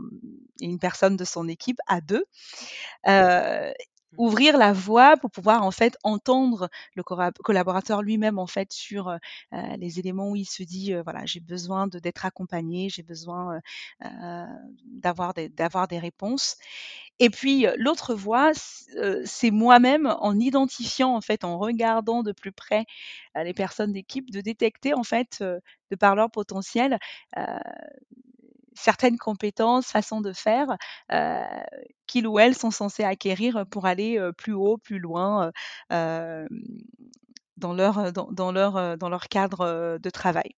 et 0.62 0.66
une 0.66 0.80
personne 0.80 1.18
de 1.18 1.26
son 1.26 1.48
équipe 1.50 1.80
à 1.88 2.02
deux. 2.02 2.26
Ouvrir 4.18 4.58
la 4.58 4.74
voie 4.74 5.18
pour 5.18 5.32
pouvoir 5.32 5.64
en 5.64 5.72
fait 5.72 5.98
entendre 6.04 6.70
le 6.96 7.04
collaborateur 7.04 8.02
lui-même 8.02 8.40
en 8.40 8.48
fait 8.48 8.72
sur 8.74 9.18
les 9.78 10.00
éléments 10.00 10.30
où 10.30 10.36
il 10.36 10.46
se 10.46 10.64
dit 10.64 10.94
voilà 11.04 11.26
j'ai 11.26 11.40
besoin 11.40 11.88
d'être 11.88 12.26
accompagné 12.26 12.90
j'ai 12.90 13.04
besoin 13.04 13.60
d'avoir 14.86 15.34
des, 15.34 15.50
d'avoir 15.50 15.88
des 15.88 16.00
réponses. 16.00 16.58
Et 17.20 17.30
puis 17.30 17.66
l'autre 17.78 18.14
voie, 18.16 18.52
c'est 19.26 19.52
moi-même 19.52 20.08
en 20.20 20.40
identifiant 20.40 21.16
en 21.16 21.22
fait, 21.22 21.44
en 21.44 21.58
regardant 21.58 22.24
de 22.24 22.32
plus 22.32 22.52
près 22.52 22.86
les 23.36 23.54
personnes 23.54 23.94
d'équipe, 23.94 24.32
de 24.32 24.42
détecter 24.42 24.94
en 24.94 25.04
fait, 25.04 25.42
de 25.44 25.96
par 25.98 26.16
leur 26.16 26.32
potentiel, 26.32 26.98
certaines 28.76 29.18
compétences, 29.18 29.88
façons 29.88 30.22
de 30.22 30.34
faire 30.34 30.78
qu'ils 32.08 32.28
ou 32.28 32.40
elles 32.40 32.56
sont 32.56 32.72
censés 32.72 33.04
acquérir 33.04 33.66
pour 33.70 33.86
aller 33.86 34.20
plus 34.38 34.54
haut, 34.54 34.78
plus 34.78 35.00
loin 35.00 35.52
dans 35.90 37.74
leur, 37.74 38.12
dans, 38.12 38.52
leur, 38.52 38.98
dans 38.98 39.10
leur 39.10 39.28
cadre 39.28 39.98
de 39.98 40.10
travail. 40.10 40.56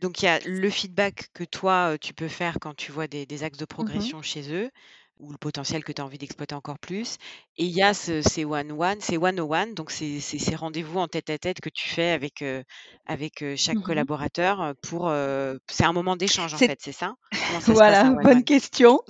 Donc 0.00 0.22
il 0.22 0.26
y 0.26 0.28
a 0.28 0.38
le 0.44 0.70
feedback 0.70 1.28
que 1.32 1.44
toi, 1.44 1.96
tu 1.98 2.12
peux 2.12 2.28
faire 2.28 2.58
quand 2.60 2.74
tu 2.74 2.92
vois 2.92 3.06
des, 3.06 3.42
axes 3.42 3.58
de 3.58 3.64
mmh 3.64 3.66
progression 3.66 4.22
chez 4.22 4.52
eux 4.52 4.70
ou 5.18 5.30
le 5.32 5.38
potentiel 5.38 5.82
que 5.84 5.92
tu 5.92 6.02
as 6.02 6.04
envie 6.04 6.18
d'exploiter 6.18 6.54
encore 6.54 6.78
plus. 6.78 7.16
Et 7.56 7.64
il 7.64 7.70
y 7.70 7.82
a 7.82 7.94
ce, 7.94 8.22
ces 8.22 8.44
one-one, 8.44 9.00
ces 9.00 9.16
one-on-one, 9.16 9.74
donc 9.74 9.90
c'est 9.90 10.20
ces 10.20 10.54
rendez-vous 10.54 10.98
en 10.98 11.08
tête-à-tête 11.08 11.60
que 11.60 11.70
tu 11.70 11.88
fais 11.88 12.10
avec, 12.10 12.44
avec 13.06 13.44
chaque 13.56 13.76
mmh 13.76 13.82
collaborateur 13.82 14.74
pour. 14.82 15.10
c'est 15.68 15.84
un 15.84 15.92
moment 15.92 16.16
d'échange 16.16 16.54
en 16.54 16.58
fait, 16.58 16.78
c'est 16.80 16.92
ça? 16.92 17.14
Voilà, 17.66 18.10
bonne 18.10 18.44
question. 18.44 19.02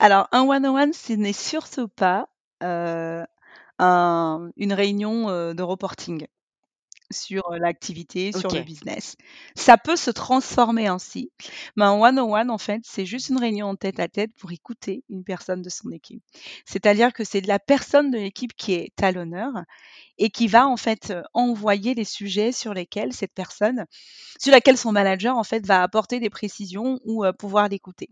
Alors, 0.00 0.28
un 0.32 0.42
one-on-one, 0.42 0.92
ce 0.92 1.12
n'est 1.12 1.32
surtout 1.32 1.88
pas 1.88 2.28
une 2.60 3.26
réunion 4.72 5.54
de 5.54 5.62
reporting 5.62 6.26
sur 7.14 7.50
l'activité, 7.52 8.32
sur 8.32 8.52
le 8.52 8.60
business. 8.60 9.16
Ça 9.54 9.78
peut 9.78 9.96
se 9.96 10.10
transformer 10.10 10.86
ainsi, 10.86 11.30
mais 11.76 11.84
un 11.84 11.92
one-on-one, 11.92 12.50
en 12.50 12.58
fait, 12.58 12.82
c'est 12.84 13.06
juste 13.06 13.30
une 13.30 13.38
réunion 13.38 13.68
en 13.68 13.76
tête 13.76 14.00
à 14.00 14.08
tête 14.08 14.32
pour 14.36 14.52
écouter 14.52 15.04
une 15.08 15.24
personne 15.24 15.62
de 15.62 15.70
son 15.70 15.90
équipe. 15.90 16.22
C'est-à-dire 16.66 17.12
que 17.12 17.24
c'est 17.24 17.40
la 17.46 17.58
personne 17.58 18.10
de 18.10 18.18
l'équipe 18.18 18.54
qui 18.54 18.74
est 18.74 19.02
à 19.02 19.12
l'honneur 19.12 19.52
et 20.18 20.30
qui 20.30 20.46
va 20.46 20.66
en 20.66 20.76
fait 20.76 21.12
envoyer 21.32 21.94
les 21.94 22.04
sujets 22.04 22.52
sur 22.52 22.74
lesquels 22.74 23.12
cette 23.12 23.32
personne, 23.32 23.86
sur 24.40 24.52
laquelle 24.52 24.76
son 24.76 24.92
manager 24.92 25.36
en 25.36 25.44
fait 25.44 25.64
va 25.66 25.82
apporter 25.82 26.20
des 26.20 26.30
précisions 26.30 27.00
ou 27.04 27.24
pouvoir 27.38 27.68
l'écouter. 27.68 28.10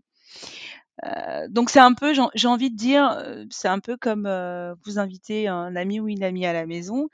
donc 1.49 1.69
c'est 1.69 1.79
un 1.79 1.93
peu, 1.93 2.13
j'ai 2.13 2.47
envie 2.47 2.71
de 2.71 2.77
dire, 2.77 3.45
c'est 3.49 3.67
un 3.67 3.79
peu 3.79 3.97
comme 3.97 4.27
vous 4.85 4.99
invitez 4.99 5.47
un 5.47 5.75
ami 5.75 5.99
ou 5.99 6.07
une 6.07 6.23
amie 6.23 6.45
à 6.45 6.53
la 6.53 6.65
maison 6.65 7.09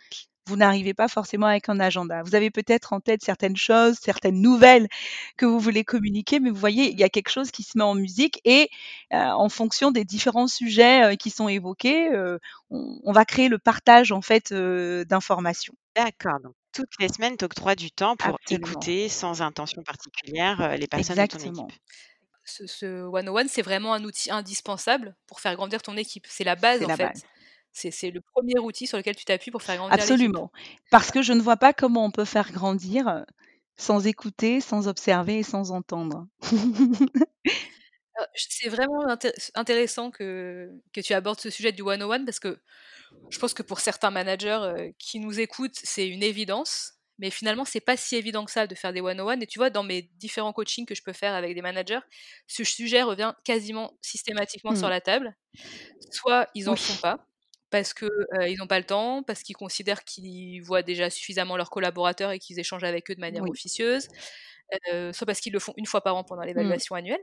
vous 0.49 0.57
n'arrivez 0.57 0.93
pas 0.93 1.07
forcément 1.07 1.45
avec 1.45 1.69
un 1.69 1.79
agenda. 1.79 2.23
Vous 2.23 2.35
avez 2.35 2.49
peut-être 2.49 2.91
en 2.93 2.99
tête 2.99 3.23
certaines 3.23 3.55
choses, 3.55 3.97
certaines 4.01 4.41
nouvelles 4.41 4.87
que 5.37 5.45
vous 5.45 5.59
voulez 5.59 5.83
communiquer, 5.83 6.39
mais 6.39 6.49
vous 6.49 6.59
voyez, 6.59 6.91
il 6.91 6.99
y 6.99 7.03
a 7.03 7.09
quelque 7.09 7.29
chose 7.29 7.51
qui 7.51 7.63
se 7.63 7.77
met 7.77 7.83
en 7.83 7.93
musique 7.93 8.41
et 8.45 8.69
euh, 9.13 9.17
en 9.17 9.47
fonction 9.49 9.91
des 9.91 10.05
différents 10.05 10.47
sujets 10.47 11.03
euh, 11.03 11.15
qui 11.15 11.29
sont 11.29 11.47
évoqués, 11.47 12.11
euh, 12.11 12.39
on, 12.71 13.11
va 13.11 13.25
créer 13.25 13.47
le 13.47 13.59
partage 13.59 14.11
en 14.11 14.21
fait 14.21 14.51
d'informations. 14.53 15.73
D'accord. 15.95 16.39
Donc 16.43 16.53
toutes 16.73 16.89
les 16.99 17.09
semaines, 17.09 17.37
tu 17.37 17.45
octroies 17.45 17.75
du 17.75 17.91
temps 17.91 18.15
pour 18.15 18.39
écouter 18.49 19.07
sans 19.09 19.41
intention 19.41 19.83
particulière 19.83 20.75
les 20.77 20.87
personnes 20.87 21.17
de 21.17 21.25
ton 21.25 21.37
équipe. 21.37 21.79
Ce, 22.45 22.65
ce 22.65 23.03
one-on-one, 23.03 23.47
c'est 23.47 23.61
vraiment 23.61 23.93
un 23.93 24.03
outil 24.03 24.31
indispensable 24.31 25.15
pour 25.27 25.39
faire 25.39 25.55
grandir 25.55 25.83
ton 25.83 25.95
équipe. 25.97 26.25
C'est 26.27 26.43
la 26.43 26.55
base 26.55 26.83
en 26.83 26.95
fait. 26.95 27.23
C'est 27.71 28.11
le 28.11 28.21
premier 28.21 28.59
outil 28.59 28.87
sur 28.87 28.97
lequel 28.97 29.15
tu 29.15 29.25
t'appuies 29.25 29.51
pour 29.51 29.61
faire 29.61 29.77
grandir 29.77 29.93
Absolument. 29.93 30.51
Parce 30.91 31.11
que 31.11 31.21
je 31.21 31.33
ne 31.33 31.41
vois 31.41 31.57
pas 31.57 31.73
comment 31.73 32.05
on 32.05 32.11
peut 32.11 32.25
faire 32.25 32.51
grandir 32.51 33.25
sans 33.77 34.05
écouter, 34.05 34.59
sans 34.59 34.87
observer 34.87 35.39
et 35.39 35.43
sans 35.43 35.71
entendre. 35.71 36.27
c'est 38.35 38.69
vraiment 38.69 39.07
intéressant 39.55 40.11
que, 40.11 40.69
que 40.93 40.99
tu 41.01 41.13
abordes 41.13 41.39
ce 41.39 41.49
sujet 41.49 41.71
du 41.71 41.81
one-on-one 41.81 42.25
parce 42.25 42.39
que 42.39 42.59
je 43.29 43.39
pense 43.39 43.53
que 43.53 43.63
pour 43.63 43.79
certains 43.79 44.11
managers 44.11 44.93
qui 44.97 45.19
nous 45.19 45.39
écoutent, 45.39 45.79
c'est 45.81 46.07
une 46.07 46.23
évidence. 46.23 46.93
Mais 47.17 47.31
finalement, 47.31 47.65
c'est 47.65 47.81
pas 47.81 47.97
si 47.97 48.15
évident 48.15 48.45
que 48.45 48.51
ça 48.51 48.65
de 48.65 48.75
faire 48.75 48.93
des 48.93 49.01
one-on-one. 49.01 49.43
Et 49.43 49.47
tu 49.47 49.59
vois, 49.59 49.69
dans 49.69 49.83
mes 49.83 50.03
différents 50.15 50.53
coachings 50.53 50.85
que 50.85 50.95
je 50.95 51.03
peux 51.03 51.11
faire 51.11 51.33
avec 51.33 51.53
des 51.53 51.61
managers, 51.61 51.99
ce 52.47 52.63
sujet 52.63 53.01
revient 53.03 53.33
quasiment 53.43 53.97
systématiquement 54.01 54.73
sur 54.73 54.87
mmh. 54.87 54.91
la 54.91 55.01
table. 55.01 55.35
Soit 56.11 56.47
ils 56.55 56.69
en 56.69 56.77
font 56.77 56.95
pas, 57.01 57.27
parce 57.69 57.93
qu'ils 57.93 58.09
ils 58.47 58.57
n'ont 58.57 58.67
pas 58.67 58.79
le 58.79 58.85
temps, 58.85 59.23
parce 59.23 59.43
qu'ils 59.43 59.55
considèrent 59.55 60.03
qu'ils 60.03 60.61
voient 60.63 60.81
déjà 60.81 61.09
suffisamment 61.09 61.57
leurs 61.57 61.69
collaborateurs 61.69 62.31
et 62.31 62.39
qu'ils 62.39 62.59
échangent 62.59 62.83
avec 62.83 63.09
eux 63.11 63.15
de 63.15 63.19
manière 63.19 63.43
officieuse, 63.43 64.07
soit 65.13 65.25
parce 65.25 65.39
qu'ils 65.39 65.53
le 65.53 65.59
font 65.59 65.73
une 65.77 65.85
fois 65.85 66.01
par 66.01 66.15
an 66.15 66.23
pendant 66.23 66.43
mmh. 66.43 66.47
l'évaluation 66.47 66.95
annuelle. 66.95 67.21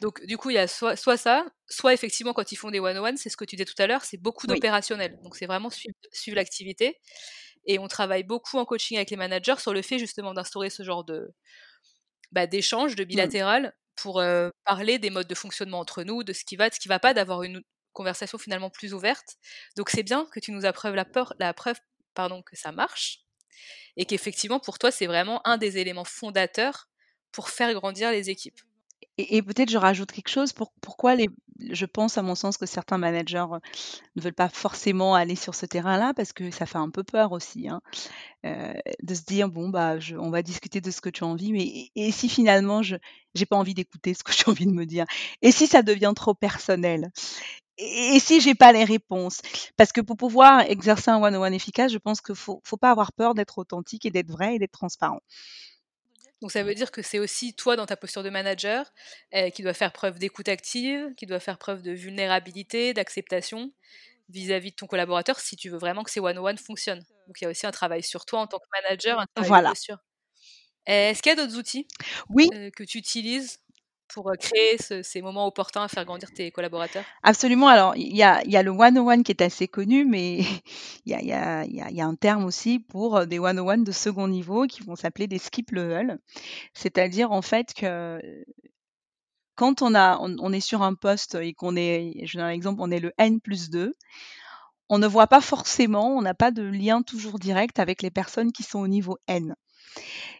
Donc 0.00 0.24
du 0.24 0.36
coup, 0.36 0.50
il 0.50 0.54
y 0.54 0.58
a 0.58 0.66
soit, 0.66 0.96
soit, 0.96 1.16
ça, 1.16 1.46
soit 1.68 1.92
effectivement 1.92 2.32
quand 2.32 2.52
ils 2.52 2.56
font 2.56 2.70
des 2.70 2.80
one-on-one, 2.80 3.16
c'est 3.16 3.28
ce 3.28 3.36
que 3.36 3.44
tu 3.44 3.56
disais 3.56 3.66
tout 3.66 3.80
à 3.80 3.86
l'heure, 3.86 4.04
c'est 4.04 4.16
beaucoup 4.16 4.46
d'opérationnel. 4.46 5.18
Donc 5.22 5.36
c'est 5.36 5.46
vraiment 5.46 5.70
suivre, 5.70 6.36
l'activité. 6.36 6.98
Et 7.66 7.78
on 7.78 7.86
travaille 7.86 8.24
beaucoup 8.24 8.58
en 8.58 8.64
coaching 8.64 8.96
avec 8.96 9.10
les 9.10 9.16
managers 9.16 9.58
sur 9.58 9.72
le 9.72 9.82
fait 9.82 9.98
justement 9.98 10.34
d'instaurer 10.34 10.70
ce 10.70 10.82
genre 10.82 11.04
de 11.04 11.32
bah, 12.32 12.46
d'échange, 12.46 12.96
de 12.96 13.04
mmh. 13.04 13.06
bilatéral, 13.06 13.74
pour 13.94 14.22
parler 14.64 14.98
des 14.98 15.10
modes 15.10 15.28
de 15.28 15.34
fonctionnement 15.34 15.78
entre 15.78 16.02
nous, 16.02 16.24
de 16.24 16.32
ce 16.32 16.44
qui 16.44 16.56
va, 16.56 16.70
de 16.70 16.74
ce 16.74 16.80
qui 16.80 16.88
va 16.88 16.98
pas, 16.98 17.14
d'avoir 17.14 17.42
une, 17.42 17.62
conversation 17.92 18.38
finalement 18.38 18.70
plus 18.70 18.94
ouverte. 18.94 19.36
Donc 19.76 19.90
c'est 19.90 20.02
bien 20.02 20.26
que 20.32 20.40
tu 20.40 20.52
nous 20.52 20.64
approuves 20.64 20.94
la, 20.94 21.04
peur, 21.04 21.34
la 21.38 21.54
preuve 21.54 21.78
pardon, 22.14 22.42
que 22.42 22.56
ça 22.56 22.72
marche 22.72 23.20
et 23.96 24.06
qu'effectivement 24.06 24.60
pour 24.60 24.78
toi 24.78 24.90
c'est 24.90 25.06
vraiment 25.06 25.46
un 25.46 25.58
des 25.58 25.78
éléments 25.78 26.04
fondateurs 26.04 26.88
pour 27.30 27.48
faire 27.48 27.72
grandir 27.74 28.10
les 28.10 28.30
équipes. 28.30 28.60
Et, 29.18 29.42
peut-être 29.42 29.70
je 29.70 29.76
rajoute 29.76 30.10
quelque 30.10 30.30
chose. 30.30 30.52
Pour, 30.52 30.72
pourquoi 30.80 31.16
je 31.70 31.86
pense 31.86 32.18
à 32.18 32.22
mon 32.22 32.34
sens 32.34 32.56
que 32.56 32.66
certains 32.66 32.98
managers 32.98 33.44
euh, 33.52 33.58
ne 34.16 34.22
veulent 34.22 34.32
pas 34.32 34.48
forcément 34.48 35.14
aller 35.14 35.36
sur 35.36 35.54
ce 35.54 35.66
terrain-là 35.66 36.12
parce 36.14 36.32
que 36.32 36.50
ça 36.50 36.66
fait 36.66 36.78
un 36.78 36.90
peu 36.90 37.04
peur 37.04 37.32
aussi, 37.32 37.68
hein, 37.68 37.80
euh, 38.46 38.72
de 39.02 39.14
se 39.14 39.22
dire 39.22 39.48
bon 39.48 39.68
bah 39.68 39.96
on 40.18 40.30
va 40.30 40.42
discuter 40.42 40.80
de 40.80 40.90
ce 40.90 41.00
que 41.00 41.10
tu 41.10 41.24
as 41.24 41.26
envie, 41.26 41.52
mais 41.52 41.90
et, 41.94 42.10
si 42.10 42.28
finalement 42.28 42.82
je 42.82 42.96
j'ai 43.34 43.46
pas 43.46 43.56
envie 43.56 43.74
d'écouter 43.74 44.14
ce 44.14 44.24
que 44.24 44.32
as 44.46 44.50
envie 44.50 44.66
de 44.66 44.72
me 44.72 44.86
dire, 44.86 45.04
et 45.42 45.52
si 45.52 45.66
ça 45.66 45.82
devient 45.82 46.12
trop 46.16 46.34
personnel, 46.34 47.10
et, 47.82 48.18
si 48.20 48.40
j'ai 48.40 48.54
pas 48.54 48.72
les 48.72 48.84
réponses? 48.84 49.40
Parce 49.76 49.92
que 49.92 50.00
pour 50.00 50.16
pouvoir 50.16 50.62
exercer 50.62 51.10
un 51.10 51.22
one-on-one 51.22 51.54
efficace, 51.54 51.92
je 51.92 51.98
pense 51.98 52.20
qu'il 52.20 52.34
faut, 52.34 52.60
faut 52.64 52.76
pas 52.76 52.90
avoir 52.90 53.12
peur 53.12 53.34
d'être 53.34 53.58
authentique 53.58 54.06
et 54.06 54.10
d'être 54.10 54.30
vrai 54.30 54.56
et 54.56 54.58
d'être 54.58 54.72
transparent. 54.72 55.20
Donc 56.40 56.50
ça 56.50 56.64
veut 56.64 56.74
dire 56.74 56.90
que 56.90 57.02
c'est 57.02 57.20
aussi 57.20 57.54
toi 57.54 57.76
dans 57.76 57.86
ta 57.86 57.96
posture 57.96 58.24
de 58.24 58.30
manager 58.30 58.92
euh, 59.34 59.50
qui 59.50 59.62
doit 59.62 59.74
faire 59.74 59.92
preuve 59.92 60.18
d'écoute 60.18 60.48
active, 60.48 61.14
qui 61.16 61.24
doit 61.24 61.38
faire 61.38 61.56
preuve 61.56 61.82
de 61.82 61.92
vulnérabilité, 61.92 62.92
d'acceptation 62.94 63.72
vis-à-vis 64.28 64.70
de 64.70 64.76
ton 64.76 64.86
collaborateur 64.86 65.38
si 65.38 65.56
tu 65.56 65.68
veux 65.68 65.78
vraiment 65.78 66.02
que 66.02 66.10
ces 66.10 66.18
one-on-one 66.18 66.58
fonctionnent. 66.58 67.04
Donc 67.26 67.40
il 67.40 67.44
y 67.44 67.46
a 67.46 67.50
aussi 67.50 67.66
un 67.66 67.70
travail 67.70 68.02
sur 68.02 68.24
toi 68.24 68.40
en 68.40 68.48
tant 68.48 68.58
que 68.58 68.66
manager, 68.82 69.20
un 69.20 69.26
travail 69.34 69.48
voilà. 69.48 69.72
Est-ce 70.86 71.22
qu'il 71.22 71.30
y 71.30 71.32
a 71.32 71.36
d'autres 71.36 71.56
outils 71.56 71.86
oui. 72.28 72.50
Euh, 72.52 72.70
que 72.70 72.82
tu 72.82 72.98
utilises 72.98 73.60
pour 74.12 74.32
créer 74.38 74.76
ces 74.78 75.22
moments 75.22 75.46
opportuns 75.46 75.82
à 75.82 75.88
faire 75.88 76.04
grandir 76.04 76.30
tes 76.32 76.50
collaborateurs? 76.50 77.04
Absolument. 77.22 77.68
Alors, 77.68 77.94
il 77.96 78.14
y 78.16 78.22
a, 78.22 78.62
le 78.62 78.70
one-on-one 78.70 79.22
qui 79.22 79.32
est 79.32 79.42
assez 79.42 79.68
connu, 79.68 80.04
mais 80.04 80.40
il 81.06 81.12
y 81.12 81.32
a, 81.32 82.06
un 82.06 82.14
terme 82.14 82.44
aussi 82.44 82.78
pour 82.78 83.26
des 83.26 83.38
one-on-one 83.38 83.84
de 83.84 83.92
second 83.92 84.28
niveau 84.28 84.66
qui 84.66 84.82
vont 84.82 84.96
s'appeler 84.96 85.26
des 85.26 85.38
skip 85.38 85.70
level. 85.70 86.18
C'est-à-dire, 86.74 87.32
en 87.32 87.42
fait, 87.42 87.74
que 87.74 88.20
quand 89.54 89.82
on, 89.82 89.94
a, 89.94 90.18
on, 90.20 90.52
est 90.52 90.60
sur 90.60 90.82
un 90.82 90.94
poste 90.94 91.34
et 91.36 91.54
qu'on 91.54 91.76
est, 91.76 92.24
je 92.24 92.38
donne 92.38 92.46
un 92.46 92.50
exemple, 92.50 92.80
on 92.82 92.90
est 92.90 93.00
le 93.00 93.12
N 93.18 93.40
plus 93.40 93.70
2, 93.70 93.92
on 94.88 94.98
ne 94.98 95.06
voit 95.06 95.26
pas 95.26 95.40
forcément, 95.40 96.16
on 96.16 96.22
n'a 96.22 96.34
pas 96.34 96.50
de 96.50 96.62
lien 96.62 97.02
toujours 97.02 97.38
direct 97.38 97.78
avec 97.78 98.02
les 98.02 98.10
personnes 98.10 98.52
qui 98.52 98.62
sont 98.62 98.80
au 98.80 98.88
niveau 98.88 99.18
N. 99.26 99.54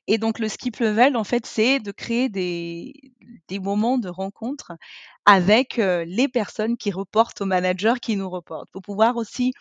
Et 0.09 0.19
donc 0.19 0.39
le 0.39 0.49
skip 0.49 0.79
level, 0.79 1.17
en 1.17 1.25
fait, 1.25 1.47
c'est 1.47 1.79
de 1.79 1.93
créer 1.93 2.29
des, 2.29 2.95
moments 3.61 3.99
de 3.99 4.09
rencontre 4.09 4.73
avec 5.27 5.77
les 5.77 6.29
personnes 6.29 6.77
qui 6.77 6.91
reportent 6.91 7.41
au 7.43 7.47
manager 7.47 8.01
qui 8.01 8.17
nous 8.17 8.31
reportent, 8.31 8.71
pour 8.73 8.83
pouvoir 8.83 9.17
aussi 9.17 9.53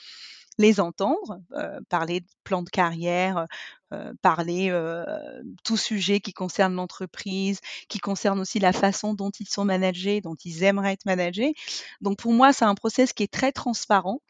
les 0.58 0.80
entendre, 0.80 1.42
parler 1.90 2.20
de 2.20 2.28
plan 2.44 2.62
de 2.62 2.70
carrière, 2.70 3.48
parler 4.22 4.72
tout 5.64 5.78
sujet 5.78 6.20
qui 6.20 6.34
concerne 6.34 6.76
l'entreprise, 6.76 7.60
qui 7.88 8.00
concerne 8.00 8.40
aussi 8.40 8.60
la 8.60 8.74
façon 8.74 9.14
dont 9.14 9.32
ils 9.40 9.50
sont 9.50 9.66
managés, 9.66 10.22
dont 10.22 10.36
ils 10.46 10.64
aimeraient 10.64 10.94
être 10.94 11.06
managés. 11.06 11.54
Donc 12.02 12.18
pour 12.18 12.34
moi, 12.34 12.54
c'est 12.54 12.66
un 12.66 12.76
process 12.76 13.14
qui 13.14 13.24
est 13.24 13.32
très 13.32 13.52
transparent 13.52 14.22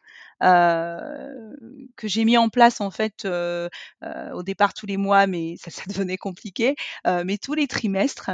euh, 0.42 1.54
que 1.96 2.08
j'ai 2.08 2.24
mis 2.24 2.36
en 2.36 2.48
place 2.48 2.80
en 2.80 2.90
fait 2.90 3.24
euh, 3.24 3.68
euh, 4.02 4.32
au 4.32 4.42
départ 4.42 4.74
tous 4.74 4.86
les 4.86 4.96
mois, 4.96 5.26
mais 5.26 5.56
ça, 5.56 5.70
ça 5.70 5.82
devenait 5.88 6.16
compliqué, 6.16 6.74
mais 7.24 7.38
tous 7.38 7.54
les 7.54 7.66
trimestres 7.66 8.30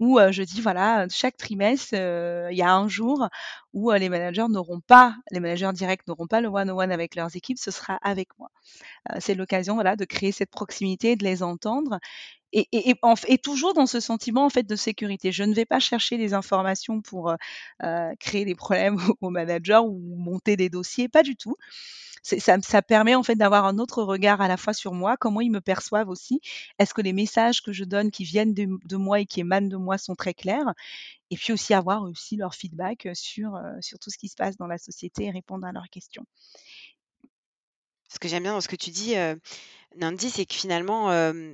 où 0.00 0.18
je 0.30 0.42
dis 0.42 0.60
voilà, 0.60 1.06
chaque 1.10 1.36
trimestre, 1.36 1.94
il 1.94 2.56
y 2.56 2.62
a 2.62 2.74
un 2.74 2.88
jour 2.88 3.28
où 3.72 3.90
les 3.92 4.08
managers 4.08 4.46
n'auront 4.48 4.80
pas, 4.80 5.16
les 5.30 5.40
managers 5.40 5.72
directs 5.72 6.06
n'auront 6.06 6.26
pas 6.26 6.40
le 6.40 6.48
one-on-one 6.48 6.92
avec 6.92 7.14
leurs 7.14 7.34
équipes, 7.36 7.58
ce 7.58 7.70
sera 7.70 7.98
avec 8.02 8.28
moi. 8.38 8.50
c'est 9.20 9.34
l'occasion 9.34 9.74
voilà, 9.74 9.96
de 9.96 10.04
créer 10.04 10.32
cette 10.32 10.50
proximité, 10.50 11.16
de 11.16 11.24
les 11.24 11.42
entendre 11.42 11.98
et, 12.52 13.38
toujours 13.42 13.74
dans 13.74 13.86
ce 13.86 14.00
sentiment 14.00 14.44
en 14.44 14.50
fait 14.50 14.64
de 14.64 14.76
sécurité. 14.76 15.32
Je 15.32 15.44
ne 15.44 15.54
vais 15.54 15.64
pas 15.64 15.80
chercher 15.80 16.18
des 16.18 16.34
informations 16.34 17.00
pour 17.00 17.30
euh, 17.30 17.36
euh 17.82 18.10
créer 18.20 18.44
des 18.44 18.54
problèmes 18.54 18.96
au 19.20 19.30
manager 19.30 19.84
ou 19.86 20.16
monter 20.16 20.56
des 20.56 20.68
dossiers, 20.68 21.08
pas 21.08 21.22
du 21.22 21.36
tout. 21.36 21.56
Ça, 22.22 22.82
permet 22.82 23.16
en 23.16 23.24
fait 23.24 23.34
d'avoir 23.34 23.64
un 23.64 23.78
autre 23.78 24.04
regard 24.04 24.40
à 24.40 24.46
la 24.46 24.56
fois 24.56 24.72
sur 24.72 24.92
moi, 24.92 25.16
comment 25.16 25.40
ils 25.40 25.50
me 25.50 25.60
perçoivent 25.60 26.08
aussi. 26.08 26.40
Est-ce 26.78 26.94
que 26.94 27.00
les 27.02 27.12
messages 27.12 27.62
que 27.62 27.72
je 27.72 27.82
donne, 27.82 28.12
qui 28.12 28.22
viennent 28.22 28.54
de, 28.54 28.96
moi 28.96 29.18
et 29.20 29.26
qui 29.26 29.40
émanent 29.40 29.68
de 29.68 29.76
moi, 29.76 29.98
sont 29.98 30.14
très 30.14 30.32
clairs? 30.32 30.72
Et 31.32 31.36
puis 31.36 31.54
aussi 31.54 31.72
avoir 31.72 32.02
aussi 32.02 32.36
leur 32.36 32.54
feedback 32.54 33.08
sur, 33.14 33.58
sur 33.80 33.98
tout 33.98 34.10
ce 34.10 34.18
qui 34.18 34.28
se 34.28 34.34
passe 34.36 34.58
dans 34.58 34.66
la 34.66 34.76
société 34.76 35.24
et 35.24 35.30
répondre 35.30 35.66
à 35.66 35.72
leurs 35.72 35.88
questions. 35.88 36.26
Ce 38.10 38.18
que 38.18 38.28
j'aime 38.28 38.42
bien 38.42 38.52
dans 38.52 38.60
ce 38.60 38.68
que 38.68 38.76
tu 38.76 38.90
dis, 38.90 39.14
Nandy, 39.96 40.30
c'est 40.30 40.46
que 40.46 40.54
finalement, 40.54 41.08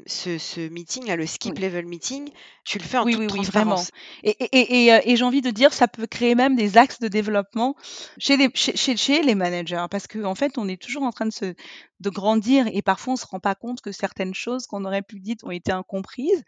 ce 0.07 0.39
ce 0.39 0.69
meeting 0.69 1.13
le 1.13 1.27
skip 1.27 1.59
level 1.59 1.87
meeting, 1.87 2.31
tu 2.65 2.79
le 2.79 2.85
fais 2.85 2.99
en 2.99 3.05
Oui, 3.05 3.13
toute 3.13 3.19
oui, 3.19 3.27
oui, 3.33 3.43
vraiment. 3.43 3.83
Et 4.23 4.31
et 4.41 4.87
et 4.89 5.11
et 5.13 5.17
j'ai 5.17 5.25
envie 5.25 5.41
de 5.41 5.51
dire, 5.51 5.73
ça 5.73 5.89
peut 5.89 6.07
créer 6.07 6.35
même 6.35 6.55
des 6.57 6.77
axes 6.79 6.99
de 7.01 7.09
développement 7.09 7.75
chez 8.19 8.37
les 8.37 8.51
chez 8.55 8.77
chez 8.77 8.97
chez 8.97 9.23
les 9.23 9.35
managers 9.35 9.87
parce 9.91 10.07
qu'en 10.07 10.35
fait, 10.35 10.59
on 10.59 10.69
est 10.69 10.81
toujours 10.81 11.03
en 11.05 11.11
train 11.11 11.27
de 11.27 11.33
se 11.33 11.55
de 12.01 12.11
grandir 12.11 12.67
et 12.73 12.81
parfois 12.83 13.15
on 13.15 13.17
se 13.17 13.27
rend 13.27 13.41
pas 13.41 13.57
compte 13.57 13.81
que 13.81 13.91
certaines 13.91 14.35
choses 14.35 14.67
qu'on 14.67 14.85
aurait 14.85 15.03
pu 15.03 15.19
dire 15.19 15.35
ont 15.43 15.51
été 15.51 15.73
incomprises 15.73 16.45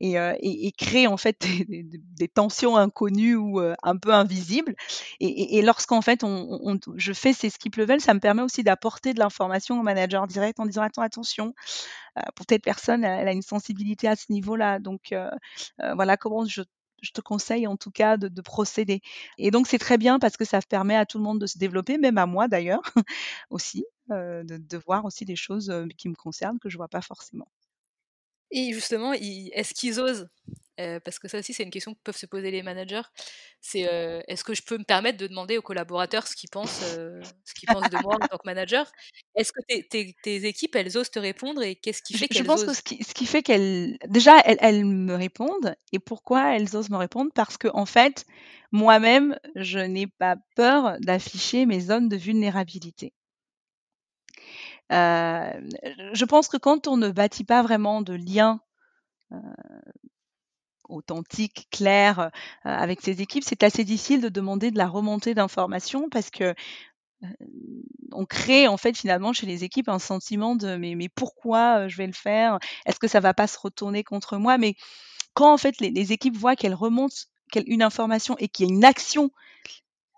et 0.00 0.14
et 0.40 0.72
créent 0.72 1.06
en 1.06 1.16
fait 1.16 1.38
des 1.68 2.28
tensions 2.28 2.76
inconnues 2.76 3.36
ou 3.36 3.60
heu, 3.60 3.74
un 3.82 3.96
peu 3.96 4.12
invisibles. 4.12 4.74
Et 5.20 5.62
lorsqu'en 5.62 6.02
fait 6.02 6.24
on 6.24 6.58
on 6.62 6.78
je 6.96 7.12
fais 7.12 7.32
ces 7.32 7.50
skip 7.50 7.76
level, 7.76 8.00
ça 8.00 8.14
me 8.14 8.20
permet 8.20 8.42
aussi 8.42 8.62
d'apporter 8.62 9.14
de 9.14 9.18
l'information 9.20 9.78
au 9.80 9.82
manager 9.82 10.26
direct 10.26 10.60
en 10.60 10.66
disant: 10.66 10.82
«Attends, 10.82 11.02
attention, 11.02 11.31
heu, 11.40 12.22
pour 12.36 12.46
telle 12.46 12.60
personne, 12.60 13.04
elle 13.04 13.28
a 13.28 13.32
une 13.32 13.42
sensibilité 13.42 14.08
à 14.08 14.16
ce 14.16 14.26
niveau-là. 14.32 14.78
Donc 14.80 15.12
heu 15.12 15.28
heu, 15.82 15.94
voilà 15.94 16.16
comment 16.16 16.44
je 16.46 16.62
te 17.12 17.20
conseille 17.20 17.66
en 17.66 17.76
tout 17.76 17.90
cas 17.90 18.16
de 18.16 18.28
de 18.28 18.42
procéder» 18.42 19.00
et 19.38 19.50
donc 19.50 19.66
c'est 19.68 19.78
très 19.78 19.98
bien 19.98 20.18
parce 20.20 20.36
que 20.36 20.44
ça 20.44 20.60
permet 20.62 20.96
à 20.96 21.06
tout 21.06 21.18
le 21.18 21.24
monde 21.24 21.40
de 21.40 21.46
se 21.46 21.58
développer, 21.58 21.98
même 21.98 22.18
à 22.18 22.26
moi 22.26 22.48
d'ailleurs 22.48 22.82
aussi, 23.50 23.84
de 24.08 24.78
voir 24.86 25.04
aussi 25.04 25.24
des 25.24 25.36
choses, 25.36 25.72
qui 25.98 26.08
me 26.08 26.14
concernent 26.14 26.58
que 26.60 26.68
je 26.70 26.76
vois 26.78 26.88
pas 26.88 27.02
forcément. 27.02 27.48
Et 28.52 28.72
justement, 28.74 29.12
est-ce 29.14 29.74
qu'ils 29.74 30.00
osent? 30.00 30.28
Heu, 30.80 31.00
parce 31.04 31.18
que 31.18 31.28
ça 31.28 31.38
aussi, 31.38 31.54
c'est 31.54 31.62
une 31.64 31.70
question 31.70 31.94
que 31.94 32.00
peuvent 32.04 32.16
se 32.16 32.26
poser 32.26 32.50
les 32.50 32.62
managers. 32.62 33.02
C'est, 33.60 33.86
heu, 33.88 34.22
est-ce 34.28 34.44
que 34.44 34.54
je 34.54 34.62
peux 34.62 34.78
me 34.78 34.84
permettre 34.84 35.18
de 35.18 35.26
demander 35.28 35.58
aux 35.58 35.62
collaborateurs 35.62 36.26
ce 36.28 36.36
qu'ils 36.36 36.50
pensent, 36.50 36.82
heu, 36.82 37.30
ce 37.44 37.54
qu'ils 37.54 37.68
pensent 37.70 37.88
de 37.90 37.98
moi 37.98 38.16
en 38.16 38.20
tant 38.30 38.38
que 38.38 38.46
manager? 38.46 38.90
Est-ce 39.36 39.52
que 39.52 39.60
tes 39.68 39.86
tes 39.88 40.14
tes 40.22 40.46
équipes, 40.46 40.76
elles 40.76 40.98
osent 40.98 41.10
te 41.10 41.18
répondre 41.20 41.62
et 41.62 41.76
qu'est-ce 41.76 42.02
qui 42.02 42.14
Je 42.14 42.24
fait 42.24 42.28
je 42.30 42.42
qu'elles 42.42 42.48
pense 42.48 42.62
que 42.64 42.72
ce 42.74 42.82
qui 42.82 43.02
ce 43.02 43.12
qui 43.14 43.26
fait 43.26 43.42
qu'elles 43.42 43.98
déjà 44.06 44.38
elles 44.44 44.58
elles 44.60 44.84
me 44.84 45.14
répondent 45.14 45.74
et 45.92 45.98
pourquoi 45.98 46.54
elles 46.54 46.76
osent 46.76 46.90
me 46.90 46.96
répondre? 46.96 47.30
Parce 47.34 47.56
qu'en 47.58 47.86
fait, 47.86 48.24
moi-même, 48.70 49.36
je 49.56 49.78
n'ai 49.80 50.06
pas 50.06 50.36
peur 50.54 50.96
d'afficher 51.00 51.66
mes 51.66 51.80
zones 51.80 52.08
de 52.08 52.16
vulnérabilité. 52.16 53.12
Heu, 54.92 55.68
je 56.14 56.24
pense 56.26 56.48
que 56.48 56.58
quand 56.58 56.88
on 56.88 56.96
ne 56.98 57.10
bâtit 57.10 57.44
pas 57.44 57.62
vraiment 57.62 58.02
de 58.02 58.14
lien, 58.14 58.60
heu, 59.32 59.38
authentique, 60.88 61.68
clair, 61.70 62.20
heu, 62.20 62.30
avec 62.64 63.00
ses 63.02 63.20
équipes, 63.22 63.44
c'est 63.46 63.62
assez 63.62 63.84
difficile 63.84 64.20
de 64.20 64.28
demander 64.28 64.70
de 64.70 64.78
la 64.78 64.88
remontée 64.88 65.34
d'informations 65.34 66.08
parce 66.10 66.30
que, 66.30 66.44
heu, 66.50 66.54
on 68.12 68.26
crée 68.26 68.68
en 68.68 68.76
fait 68.78 68.96
finalement 68.96 69.32
chez 69.34 69.46
les 69.46 69.64
équipes 69.64 69.88
un 69.90 69.98
sentiment 70.00 70.56
de: 70.56 70.76
«Mais 70.76 70.94
mais 70.96 71.08
pourquoi, 71.10 71.88
je 71.88 71.96
vais 71.98 72.06
le 72.08 72.12
faire? 72.14 72.58
Est-ce 72.86 73.00
que 73.00 73.08
ça 73.08 73.20
va 73.20 73.34
pas 73.34 73.46
se 73.48 73.58
retourner 73.60 74.04
contre 74.04 74.38
moi?» 74.38 74.58
mais 74.58 74.74
quand 75.34 75.52
en 75.52 75.58
fait 75.58 75.76
les 75.80 76.12
équipes 76.12 76.36
voient 76.38 76.56
qu'elles 76.56 76.74
remontent 76.74 77.16
une 77.66 77.82
information 77.82 78.36
et 78.38 78.48
qu'il 78.48 78.68
y 78.68 78.72
a 78.72 78.74
une 78.74 78.84
action 78.84 79.30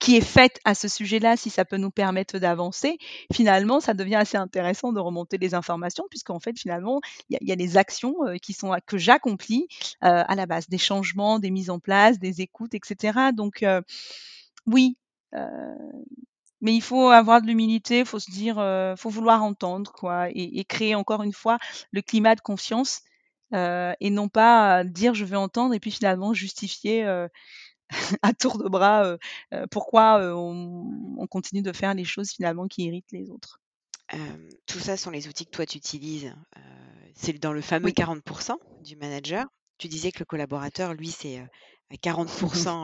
qui 0.01 0.17
est 0.17 0.21
faite 0.21 0.59
à 0.65 0.75
ce 0.75 0.89
sujet-là, 0.89 1.37
si 1.37 1.51
ça 1.51 1.65
peut 1.65 1.77
nous 1.79 1.91
permettre 1.91 2.39
d'avancer, 2.39 2.99
finalement, 3.33 3.81
ça 3.81 3.95
devient 3.95 4.17
assez 4.17 4.37
intéressant 4.37 4.93
de 4.93 5.01
remonter 5.01 5.39
les 5.39 5.55
informations 5.55 6.05
puisqu'en 6.11 6.41
fait, 6.41 6.59
finalement, 6.59 7.01
il 7.31 7.39
y 7.41 7.47
y 7.49 7.53
a 7.53 7.57
des 7.57 7.77
actions, 7.79 8.15
heu, 8.27 8.37
qui 8.39 8.53
sont 8.53 8.75
que 8.87 8.99
j'accomplis, 8.99 9.69
heu, 10.05 10.09
à 10.09 10.35
la 10.35 10.47
base, 10.47 10.69
des 10.69 10.79
changements, 10.79 11.39
des 11.39 11.51
mises 11.51 11.71
en 11.71 11.79
place, 11.81 12.19
des 12.19 12.41
écoutes 12.43 12.75
et 12.75 12.81
cetera. 12.85 13.33
Donc 13.33 13.63
heu, 13.63 13.83
oui, 14.67 14.97
heu, 15.35 15.49
mais 16.63 16.75
il 16.75 16.83
faut 16.83 17.09
avoir 17.11 17.43
de 17.43 17.47
l'humilité, 17.49 18.01
il 18.01 18.07
faut 18.07 18.19
se 18.21 18.31
dire, 18.31 18.59
heu, 18.61 18.95
faut 18.99 19.11
vouloir 19.11 19.43
entendre 19.45 19.93
quoi 19.93 20.31
et 20.31 20.59
et 20.61 20.65
créer 20.65 20.95
encore 20.97 21.23
une 21.25 21.33
fois 21.35 21.59
le 21.93 22.03
climat 22.03 22.35
de 22.37 22.41
confiance, 22.43 23.03
heu 23.55 23.93
et 24.01 24.11
non 24.11 24.29
pas 24.29 24.85
dire: 24.85 25.15
«Je 25.15 25.25
veux 25.27 25.39
entendre» 25.39 25.75
et 25.75 25.81
puis 25.81 25.91
finalement 25.93 26.35
justifier, 26.35 27.05
à 28.23 28.33
tour 28.35 28.59
de 28.59 28.69
bras, 28.69 29.05
heu 29.15 29.19
heu, 29.55 29.67
pourquoi, 29.71 30.21
heu, 30.23 30.35
on 30.35 31.15
on 31.19 31.27
continue 31.27 31.63
de 31.63 31.73
faire 31.73 31.95
les 31.95 32.05
choses 32.05 32.31
finalement 32.33 32.67
qui 32.69 32.85
irritent 32.85 33.13
les 33.13 33.31
autres. 33.31 33.61
Tout 34.67 34.79
ça 34.81 34.97
sont 34.97 35.11
les 35.11 35.29
outils 35.29 35.45
que 35.47 35.51
toi 35.51 35.67
tu 35.67 35.79
utilises, 35.79 36.35
c'est 37.15 37.39
dans 37.41 37.53
le 37.53 37.61
fameux 37.63 37.91
Oui. 37.91 37.93
40% 37.93 38.59
du 38.81 38.97
manager. 38.97 39.47
Tu 39.79 39.89
disais 39.89 40.13
que 40.13 40.21
le 40.21 40.25
collaborateur, 40.27 40.95
lui, 40.95 41.11
c'est, 41.11 41.39
à 41.41 41.97
40 42.01 42.31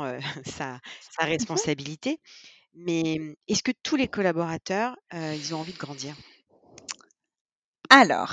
heu, 0.07 0.19
sa 0.47 0.81
sa 1.11 1.25
responsabilité. 1.27 2.21
Mais, 2.75 3.19
est-ce 3.49 3.63
que 3.65 3.73
tous 3.85 3.97
les 3.97 4.09
collaborateurs, 4.09 4.97
ils 5.15 5.55
ont 5.55 5.61
envie 5.61 5.75
de 5.75 5.79
grandir? 5.79 6.17
Alors 7.89 8.31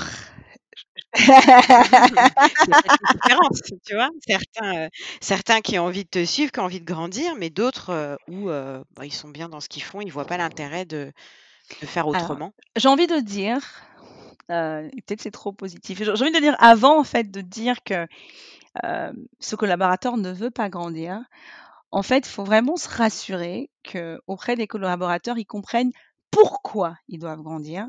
Différence, 3.10 3.60
tu 3.86 3.96
vois? 3.96 4.10
Certains, 4.28 4.86
heu, 4.86 4.90
certains 5.22 5.62
qui 5.62 5.80
ont 5.80 5.86
envie 5.86 6.04
de 6.04 6.10
te 6.10 6.26
suivre, 6.26 6.52
qui 6.52 6.60
ont 6.60 6.64
envie 6.64 6.80
de 6.82 6.86
grandir, 6.86 7.36
mais 7.38 7.50
d'autres, 7.50 7.92
heu, 7.92 8.18
où, 8.28 8.50
heu, 8.50 8.84
bah, 8.96 9.06
ils 9.06 9.14
sont 9.14 9.30
bien 9.30 9.50
dans 9.50 9.60
ce 9.62 9.70
qu'ils 9.70 9.84
font, 9.84 10.02
ils 10.02 10.12
voient 10.12 10.26
pas 10.26 10.38
l'intérêt 10.38 10.86
de 10.86 11.12
de 11.82 11.88
faire 11.88 12.08
Alors, 12.14 12.32
autrement? 12.32 12.54
j'ai 12.76 12.88
envie 12.88 13.08
de 13.08 13.20
dire, 13.20 13.60
peut-être 14.50 15.22
c'est 15.22 15.32
trop 15.32 15.52
positif. 15.54 16.00
J'ai 16.04 16.12
envie 16.12 16.32
de 16.32 16.40
dire 16.40 16.56
avant 16.60 17.00
en 17.00 17.04
fait 17.04 17.30
de 17.32 17.42
dire 17.42 17.84
que, 17.84 18.08
ce 19.40 19.56
collaborateur 19.56 20.18
ne 20.18 20.32
veut 20.32 20.52
pas 20.52 20.70
grandir, 20.70 21.20
en 21.92 22.04
fait, 22.04 22.20
il 22.28 22.32
faut 22.32 22.44
vraiment 22.46 22.78
se 22.78 22.90
rassurer 22.90 23.70
qu'auprès 23.90 24.56
des 24.56 24.68
collaborateurs, 24.68 25.38
ils 25.40 25.46
comprennent 25.46 25.92
pourquoi 26.32 26.96
ils 27.10 27.20
doivent 27.20 27.42
grandir 27.44 27.88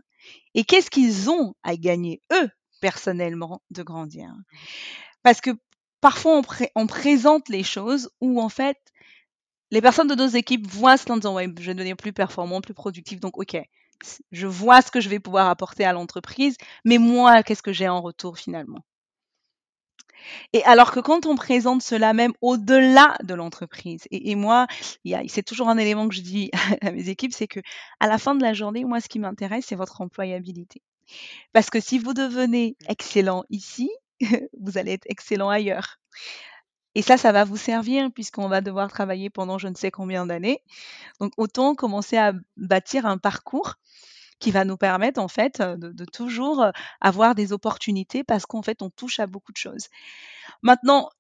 et 0.55 0.65
qu'est-ce 0.65 0.91
qu'ils 0.91 1.31
ont 1.31 1.55
à 1.65 1.77
gagner, 1.77 2.23
eux, 2.33 2.49
personnellement, 2.81 3.63
de 3.71 3.83
grandir. 3.83 4.29
Mmh 4.29 4.39
mh. 4.39 4.43
Parce 5.25 5.41
que 5.43 5.51
parfois 6.03 6.37
on 6.39 6.43
pré 6.43 6.71
on 6.77 6.87
présente 6.89 7.49
les 7.51 7.65
choses 7.65 8.11
où 8.21 8.41
en 8.43 8.49
fait, 8.51 8.79
les 9.71 9.81
personnes 9.83 10.09
de 10.09 10.15
nos 10.17 10.29
équipes 10.29 10.67
voient 10.69 10.97
cela 10.99 11.15
en 11.15 11.19
disant: 11.19 11.35
«Ouais, 11.37 11.49
je 11.61 11.67
vais 11.67 11.75
devenir 11.75 11.97
plus 11.97 12.13
performant, 12.13 12.61
plus 12.63 12.75
productif 12.75 13.21
donc 13.21 13.39
OK, 13.39 13.57
je 14.33 14.47
vois 14.49 14.83
ce 14.83 14.91
que 14.93 15.01
je 15.01 15.09
vais 15.11 15.21
pouvoir 15.21 15.49
apporter 15.51 15.85
à 15.87 15.93
l'entreprise, 15.95 16.57
mais 16.85 16.99
moi, 16.99 17.43
qu'est-ce 17.45 17.63
que 17.63 17.73
j'ai 17.73 17.89
en 17.89 18.01
retour 18.03 18.39
finalement?» 18.39 18.85
Et 20.55 20.63
alors 20.65 20.93
que 20.93 21.01
quand 21.01 21.27
on 21.27 21.37
présente 21.37 21.83
cela 21.83 22.13
même 22.15 22.33
au-delà 22.41 23.17
de 23.23 23.35
l'entreprise 23.35 24.03
et 24.11 24.31
et 24.31 24.35
moi, 24.35 24.67
c'est 25.29 25.43
toujours 25.45 25.69
un 25.69 25.79
élément 25.79 26.09
que 26.09 26.15
je 26.15 26.21
dis 26.23 26.51
à 26.83 26.91
mes 26.93 27.09
équipes, 27.09 27.33
c'est 27.35 27.49
qu'à 27.49 27.61
la 28.03 28.19
fin 28.19 28.35
de 28.35 28.43
la 28.43 28.53
journée, 28.55 28.85
moi, 28.85 29.01
ce 29.01 29.09
qui 29.09 29.19
m'intéresse, 29.19 29.67
c'est 29.67 29.77
votre 29.77 30.01
employabilité. 30.01 30.83
Parce 31.53 31.71
que 31.71 31.81
si 31.81 31.99
vous 31.99 32.15
devenez 32.15 32.77
Mmh. 32.81 32.91
excellent 32.91 33.45
ici, 33.51 33.91
vous 34.61 34.79
allez 34.79 34.93
être 34.93 35.07
excellent 35.07 35.49
ailleurs 35.49 35.99
et 36.95 37.03
ça, 37.03 37.17
ça 37.17 37.33
va 37.33 37.45
vous 37.45 37.57
servir 37.57 38.11
puisqu'on 38.13 38.49
va 38.49 38.61
devoir 38.61 38.91
travailler 38.91 39.31
pendant 39.31 39.59
je 39.59 39.69
ne 39.69 39.75
sais 39.75 39.91
combien 39.91 40.27
d'années. 40.27 40.63
Donc 41.21 41.33
autant 41.37 41.75
commencer 41.75 42.17
à 42.17 42.33
bâtir 42.57 43.07
un 43.07 43.19
parcours 43.19 43.75
qui 44.41 44.51
va 44.51 44.65
nous 44.65 44.77
permettre 44.77 45.21
en 45.21 45.29
fait, 45.29 45.61
de 45.63 45.91
de 45.93 46.05
toujours, 46.05 46.67
avoir 47.01 47.35
des 47.35 47.53
opportunités 47.53 48.25
parce 48.25 48.47
qu'en 48.47 48.63
fait, 48.63 48.83
on 48.83 48.91
touche 48.91 49.21
à 49.21 49.27
beaucoup 49.27 49.53
de 49.53 49.57
choses. 49.57 49.89
Maintenant, 50.63 51.11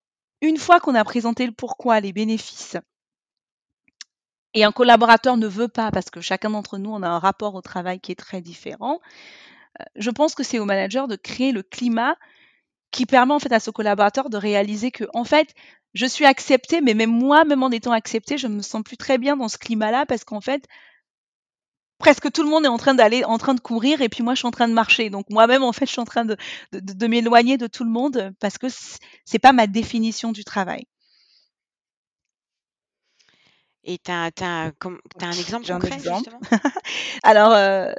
une 0.41 0.59
fois 0.59 0.81
qu'on 0.81 0.95
a 0.95 1.05
présenté 1.05 1.47
le 1.47 1.53
pourquoi, 1.53 2.01
les 2.01 2.13
bénéfices 2.13 2.77
et 4.55 4.65
un 4.65 4.73
collaborateur 4.73 5.37
ne 5.37 5.47
veut 5.47 5.69
pas 5.69 5.91
parce 5.91 6.11
que 6.11 6.21
chacun 6.21 6.51
d'entre 6.51 6.79
nous, 6.79 6.91
on 6.91 7.03
a 7.03 7.09
un 7.09 7.19
rapport 7.19 7.55
au 7.55 7.61
travail 7.61 8.01
qui 8.01 8.13
est 8.13 8.17
très 8.17 8.41
différent, 8.41 9.01
je 9.97 10.11
pense 10.11 10.35
que 10.35 10.43
c'est 10.43 10.59
au 10.59 10.65
manager 10.65 11.09
de 11.09 11.17
créer 11.17 11.53
le 11.53 11.63
climat 11.63 12.17
qui 12.91 13.07
permet 13.07 13.35
en 13.35 13.39
fait 13.39 13.53
à 13.53 13.61
ce 13.61 13.71
collaborateur 13.71 14.31
de 14.31 14.37
réaliser 14.37 14.91
qu'en 14.91 15.25
fait, 15.25 15.55
je 15.95 16.07
suis 16.07 16.25
accepté, 16.25 16.81
mais 16.81 16.95
même 16.95 17.11
moi, 17.11 17.45
même 17.45 17.63
en 17.63 17.71
étant 17.71 17.93
accepté, 17.93 18.39
je 18.39 18.47
me 18.47 18.63
sens 18.63 18.83
plus 18.83 18.97
très 18.97 19.19
bien 19.19 19.37
dans 19.37 19.49
ce 19.49 19.59
climat-là 19.59 20.07
parce 20.07 20.25
qu'en 20.25 20.41
fait 20.41 20.67
presque 21.99 22.31
tout 22.31 22.43
le 22.43 22.49
monde 22.49 22.65
est 22.65 22.69
en 22.69 22.79
train 22.79 22.95
d'aller 22.95 23.25
en 23.25 23.39
train 23.39 23.55
de 23.55 23.61
courir 23.61 24.01
et 24.01 24.09
puis 24.09 24.23
moi 24.23 24.35
je 24.35 24.39
suis 24.39 24.47
en 24.47 24.53
train 24.53 24.69
de 24.69 24.73
marcher. 24.73 25.11
Donc 25.11 25.27
moi-même 25.31 25.63
en 25.63 25.73
fait, 25.73 25.87
je 25.87 25.93
suis 25.93 26.01
en 26.01 26.05
train 26.05 26.25
de 26.25 27.07
m'éloigner 27.07 27.59
de 27.59 27.67
tout 27.67 27.85
le 27.85 27.91
monde 27.91 28.33
parce 28.41 28.59
que 28.59 28.67
c'est 29.25 29.39
pas 29.39 29.53
ma 29.53 29.67
définition 29.67 30.33
du 30.33 30.45
travail. 30.45 30.87
Et 33.85 33.99
tu 33.99 34.11
as 34.11 34.31
as 34.41 34.73
un 35.21 35.39
exemple 35.39 35.65
J'ai 35.65 35.73
un 35.73 35.81
concret 35.81 35.95
exemple. 35.97 36.31
justement? 36.31 36.41
Alors, 37.23 37.53
heu, 37.55 37.95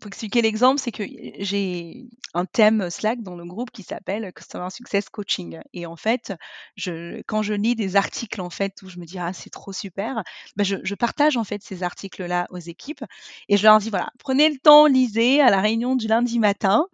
pour 0.00 0.08
expliquer 0.08 0.42
l'exemple, 0.42 0.80
c'est 0.80 0.92
que 0.92 1.04
j'ai 1.38 2.06
un 2.34 2.44
thème 2.46 2.90
Slack 2.90 3.22
dans 3.22 3.36
le 3.36 3.44
groupe 3.44 3.70
qui 3.70 3.82
s'appelle 3.84 4.32
Customer 4.34 4.68
Success 4.70 5.08
Coaching 5.08 5.60
et 5.72 5.86
en 5.86 5.96
fait, 5.96 6.32
je 6.76 7.22
quand 7.26 7.42
je 7.42 7.54
lis 7.54 7.76
des 7.76 7.96
articles 7.96 8.40
en 8.40 8.50
fait 8.50 8.74
où 8.82 8.88
je 8.88 8.98
me 8.98 9.04
dis: 9.06 9.18
«Ah 9.18 9.32
c'est 9.32 9.50
trop 9.50 9.72
super», 9.72 10.22
bah, 10.56 10.64
je 10.64 10.76
je 10.82 10.94
partage 10.96 11.36
en 11.36 11.44
fait 11.44 11.62
ces 11.62 11.82
articles-là 11.84 12.46
aux 12.50 12.58
équipes 12.58 13.04
et 13.48 13.56
je 13.56 13.62
leur 13.64 13.78
dis: 13.78 13.90
«Voilà, 13.90 14.10
prenez 14.18 14.48
le 14.48 14.58
temps, 14.58 14.86
lisez 14.86 15.40
à 15.40 15.50
la 15.50 15.60
réunion 15.60 15.96
du 15.96 16.08
lundi 16.08 16.38
matin». 16.40 16.86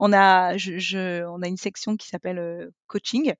On 0.00 0.12
a 0.12 0.56
je 0.56 0.78
je 0.78 1.24
on 1.26 1.42
a 1.42 1.48
une 1.48 1.56
section 1.56 1.96
qui 1.96 2.08
s'appelle, 2.08 2.70
coaching 2.88 3.34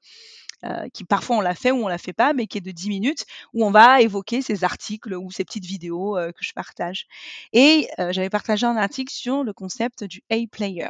heu, 0.64 0.88
qui 0.92 1.04
parfois 1.04 1.36
on 1.38 1.40
la 1.40 1.54
fait 1.54 1.70
ou 1.70 1.84
on 1.84 1.88
la 1.88 1.98
fait 1.98 2.12
pas, 2.12 2.32
mais 2.32 2.46
qui 2.46 2.58
est 2.58 2.60
de 2.62 2.70
10 2.70 2.88
minutes, 2.88 3.24
où 3.54 3.64
on 3.64 3.70
va 3.70 4.00
évoquer 4.02 4.42
ces 4.42 4.64
articles 4.64 5.14
ou 5.14 5.30
ces 5.30 5.44
petites 5.44 5.64
vidéos, 5.66 6.18
heu, 6.18 6.32
que 6.32 6.44
je 6.44 6.52
partage. 6.52 7.06
Et 7.52 7.88
heu, 7.98 8.12
j'avais 8.12 8.30
partagé 8.30 8.66
un 8.66 8.76
article 8.76 9.12
sur 9.12 9.44
le 9.44 9.52
concept 9.52 10.04
du 10.04 10.22
A 10.30 10.36
player. 10.50 10.88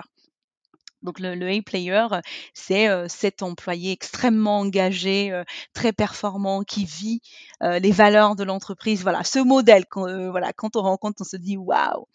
Donc 1.03 1.21
le, 1.21 1.35
le 1.37 1.49
A-player, 1.49 2.07
c'est 2.55 2.89
cet 3.09 3.43
employé 3.43 3.93
extrêmement 3.93 4.59
engagé, 4.61 5.43
très 5.73 5.93
performant, 5.93 6.63
qui 6.65 6.85
vit 6.85 7.21
les 7.61 7.93
valeurs 7.93 8.35
de 8.35 8.43
l'entreprise. 8.45 9.03
Voilà, 9.03 9.23
ce 9.23 9.39
modèle, 9.39 9.85
quand, 9.89 10.09
voilà, 10.31 10.53
quand 10.53 10.75
on 10.77 10.83
rencontre, 10.83 11.23
on 11.23 11.25
se 11.25 11.37
dit 11.37 11.57
waouh. 11.57 12.07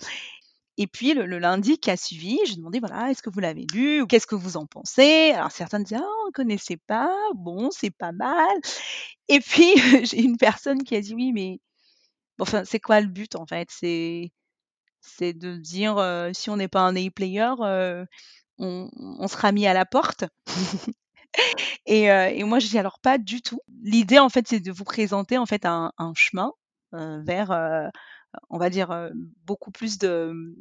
Et 0.77 0.87
puis 0.87 1.13
le, 1.13 1.25
lundi 1.25 1.77
qui 1.77 1.91
a 1.91 1.97
suivi, 1.97 2.39
j'ai 2.45 2.55
demandé 2.55 2.79
voilà, 2.79 3.11
est-ce 3.11 3.21
que 3.21 3.29
vous 3.29 3.39
l'avez 3.39 3.65
lu 3.73 4.01
ou 4.01 4.07
qu'est-ce 4.07 4.27
que 4.27 4.35
vous 4.35 4.57
en 4.57 4.65
pensez? 4.65 5.31
Alors 5.35 5.51
certains 5.51 5.79
disaient 5.79 5.97
ah, 5.99 6.23
on 6.23 6.27
ne 6.27 6.31
connaissait 6.31 6.79
pas, 6.87 7.15
bon 7.35 7.69
c'est 7.71 7.91
pas 7.91 8.11
mal. 8.11 8.57
Et 9.29 9.39
puis 9.39 9.71
j'ai 10.05 10.21
une 10.21 10.37
personne 10.37 10.83
qui 10.83 10.95
a 10.95 11.01
dit 11.01 11.13
oui 11.13 11.31
mais 11.33 11.59
enfin 12.39 12.65
c'est 12.65 12.79
quoi 12.79 13.01
le 13.01 13.07
but 13.07 13.35
en 13.35 13.45
fait? 13.45 13.69
C'est 13.71 14.31
c'est 15.01 15.33
de 15.33 15.57
dire 15.57 15.97
si 16.33 16.49
on 16.49 16.57
n'est 16.57 16.67
pas 16.67 16.81
un 16.81 16.95
A-player, 16.95 17.53
on, 18.59 19.27
sera 19.27 19.51
mis 19.51 19.67
à 19.67 19.73
la 19.73 19.85
porte. 19.85 20.25
et, 21.85 22.43
moi, 22.43 22.59
je 22.59 22.67
dis 22.67 22.79
alors 22.79 22.99
pas 22.99 23.17
du 23.17 23.41
tout. 23.41 23.59
L'idée, 23.81 24.19
en 24.19 24.29
fait, 24.29 24.47
c'est 24.47 24.59
de 24.59 24.71
vous 24.71 24.85
présenter 24.85 25.37
en 25.37 25.45
fait 25.45 25.65
un, 25.65 25.91
chemin 26.15 26.51
vers, 26.91 27.91
on 28.49 28.57
va 28.57 28.69
dire, 28.69 29.09
beaucoup 29.45 29.71
plus 29.71 29.97
de, 29.97 30.55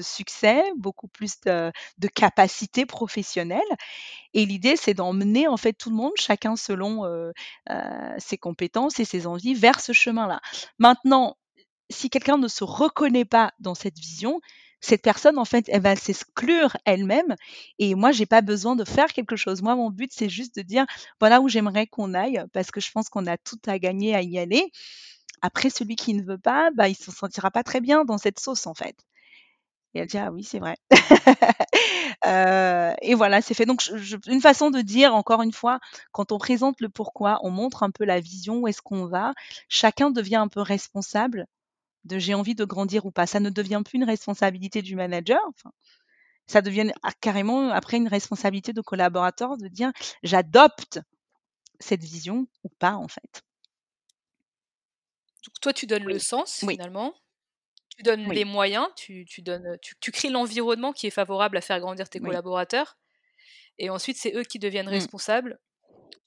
succès, 0.00 0.62
beaucoup 0.76 1.08
plus 1.08 1.40
de, 1.42 1.72
de 1.98 2.08
capacité 2.08 2.86
professionnelle. 2.86 3.60
Et 4.34 4.46
l'idée, 4.46 4.76
c'est 4.76 4.94
d'emmener 4.94 5.48
en 5.48 5.56
fait 5.56 5.72
tout 5.72 5.90
le 5.90 5.96
monde, 5.96 6.12
chacun 6.16 6.56
selon 6.56 7.02
ses 8.18 8.38
compétences 8.38 9.00
et 9.00 9.04
ses 9.04 9.26
envies, 9.26 9.54
vers 9.54 9.80
ce 9.80 9.92
chemin-là. 9.92 10.40
Maintenant, 10.78 11.36
si 11.90 12.10
quelqu'un 12.10 12.38
ne 12.38 12.48
se 12.48 12.64
reconnaît 12.64 13.24
pas 13.24 13.52
dans 13.60 13.74
cette 13.74 13.98
vision, 13.98 14.40
cette 14.82 15.02
personne, 15.02 15.38
en 15.38 15.44
fait, 15.44 15.66
elle 15.68 15.80
va 15.80 15.94
s'exclure 15.94 16.76
elle-même. 16.84 17.36
Et 17.78 17.94
moi, 17.94 18.10
j'ai 18.10 18.26
pas 18.26 18.42
besoin 18.42 18.74
de 18.74 18.84
faire 18.84 19.12
quelque 19.12 19.36
chose. 19.36 19.62
Moi, 19.62 19.76
mon 19.76 19.90
but, 19.90 20.10
c'est 20.12 20.28
juste 20.28 20.56
de 20.56 20.62
dire, 20.62 20.84
voilà 21.20 21.40
où 21.40 21.48
j'aimerais 21.48 21.86
qu'on 21.86 22.14
aille, 22.14 22.42
parce 22.52 22.72
que 22.72 22.80
je 22.80 22.90
pense 22.90 23.08
qu'on 23.08 23.26
a 23.26 23.38
tout 23.38 23.60
à 23.66 23.78
gagner 23.78 24.14
à 24.14 24.22
y 24.22 24.38
aller. 24.38 24.72
Après, 25.42 25.70
celui 25.70 25.96
qui 25.96 26.14
ne 26.14 26.22
veut 26.22 26.38
pas, 26.38 26.70
bah, 26.72 26.88
il 26.88 26.94
se 26.96 27.10
sentira 27.10 27.50
pas 27.50 27.64
très 27.64 27.80
bien 27.80 28.04
dans 28.04 28.18
cette 28.18 28.40
sauce, 28.40 28.66
en 28.66 28.74
fait. 28.74 28.96
Et 29.94 30.00
elle 30.00 30.06
dit, 30.06 30.18
ah 30.18 30.30
oui, 30.32 30.42
c'est 30.44 30.58
vrai. 30.58 30.76
euh, 32.26 32.94
et 33.02 33.14
voilà, 33.14 33.42
c'est 33.42 33.54
fait. 33.54 33.66
Donc, 33.66 33.82
une 34.26 34.40
façon 34.40 34.70
de 34.70 34.80
dire, 34.80 35.14
encore 35.14 35.42
une 35.42 35.52
fois, 35.52 35.80
quand 36.12 36.32
on 36.32 36.38
présente 36.38 36.80
le 36.80 36.88
pourquoi, 36.88 37.38
on 37.42 37.50
montre 37.50 37.82
un 37.82 37.90
peu 37.90 38.04
la 38.04 38.20
vision, 38.20 38.60
où 38.60 38.68
est-ce 38.68 38.80
qu'on 38.82 39.06
va. 39.06 39.34
Chacun 39.68 40.10
devient 40.10 40.36
un 40.36 40.48
peu 40.48 40.60
responsable 40.60 41.46
de 42.04 42.18
j'ai 42.18 42.34
envie 42.34 42.54
de 42.54 42.64
grandir 42.64 43.06
ou 43.06 43.10
pas. 43.12 43.26
Ça 43.26 43.40
ne 43.40 43.50
devient 43.50 43.82
plus 43.84 43.98
une 43.98 44.04
responsabilité 44.04 44.82
du 44.82 44.96
manager. 44.96 45.40
ça 46.46 46.62
devient 46.62 46.92
carrément 47.20 47.70
après 47.70 47.96
une 47.96 48.08
responsabilité 48.08 48.72
de 48.72 48.80
collaborateur 48.80 49.56
de 49.56 49.68
dire 49.68 49.92
j'adopte 50.22 51.00
cette 51.80 52.02
vision 52.02 52.46
ou 52.64 52.68
pas 52.78 52.94
en 52.94 53.08
fait. 53.08 53.42
Donc 55.44 55.54
toi 55.60 55.72
tu 55.72 55.86
donnes 55.86 56.04
le 56.04 56.18
sens 56.18 56.64
finalement. 56.68 57.14
Tu 57.96 58.02
donnes 58.04 58.32
les 58.32 58.46
moyens, 58.46 58.88
tu, 58.96 59.26
donnes, 59.38 59.76
tu, 59.82 60.10
crées 60.10 60.30
l'environnement 60.30 60.92
qui 60.92 61.06
est 61.06 61.10
favorable 61.10 61.58
à 61.58 61.60
faire 61.60 61.78
grandir 61.78 62.08
tes 62.08 62.20
collaborateurs. 62.20 62.96
Et 63.78 63.90
ensuite, 63.90 64.16
c'est 64.16 64.34
eux 64.34 64.44
qui 64.44 64.58
deviennent 64.58 64.86
mmh. 64.86 64.90
responsables, 64.90 65.60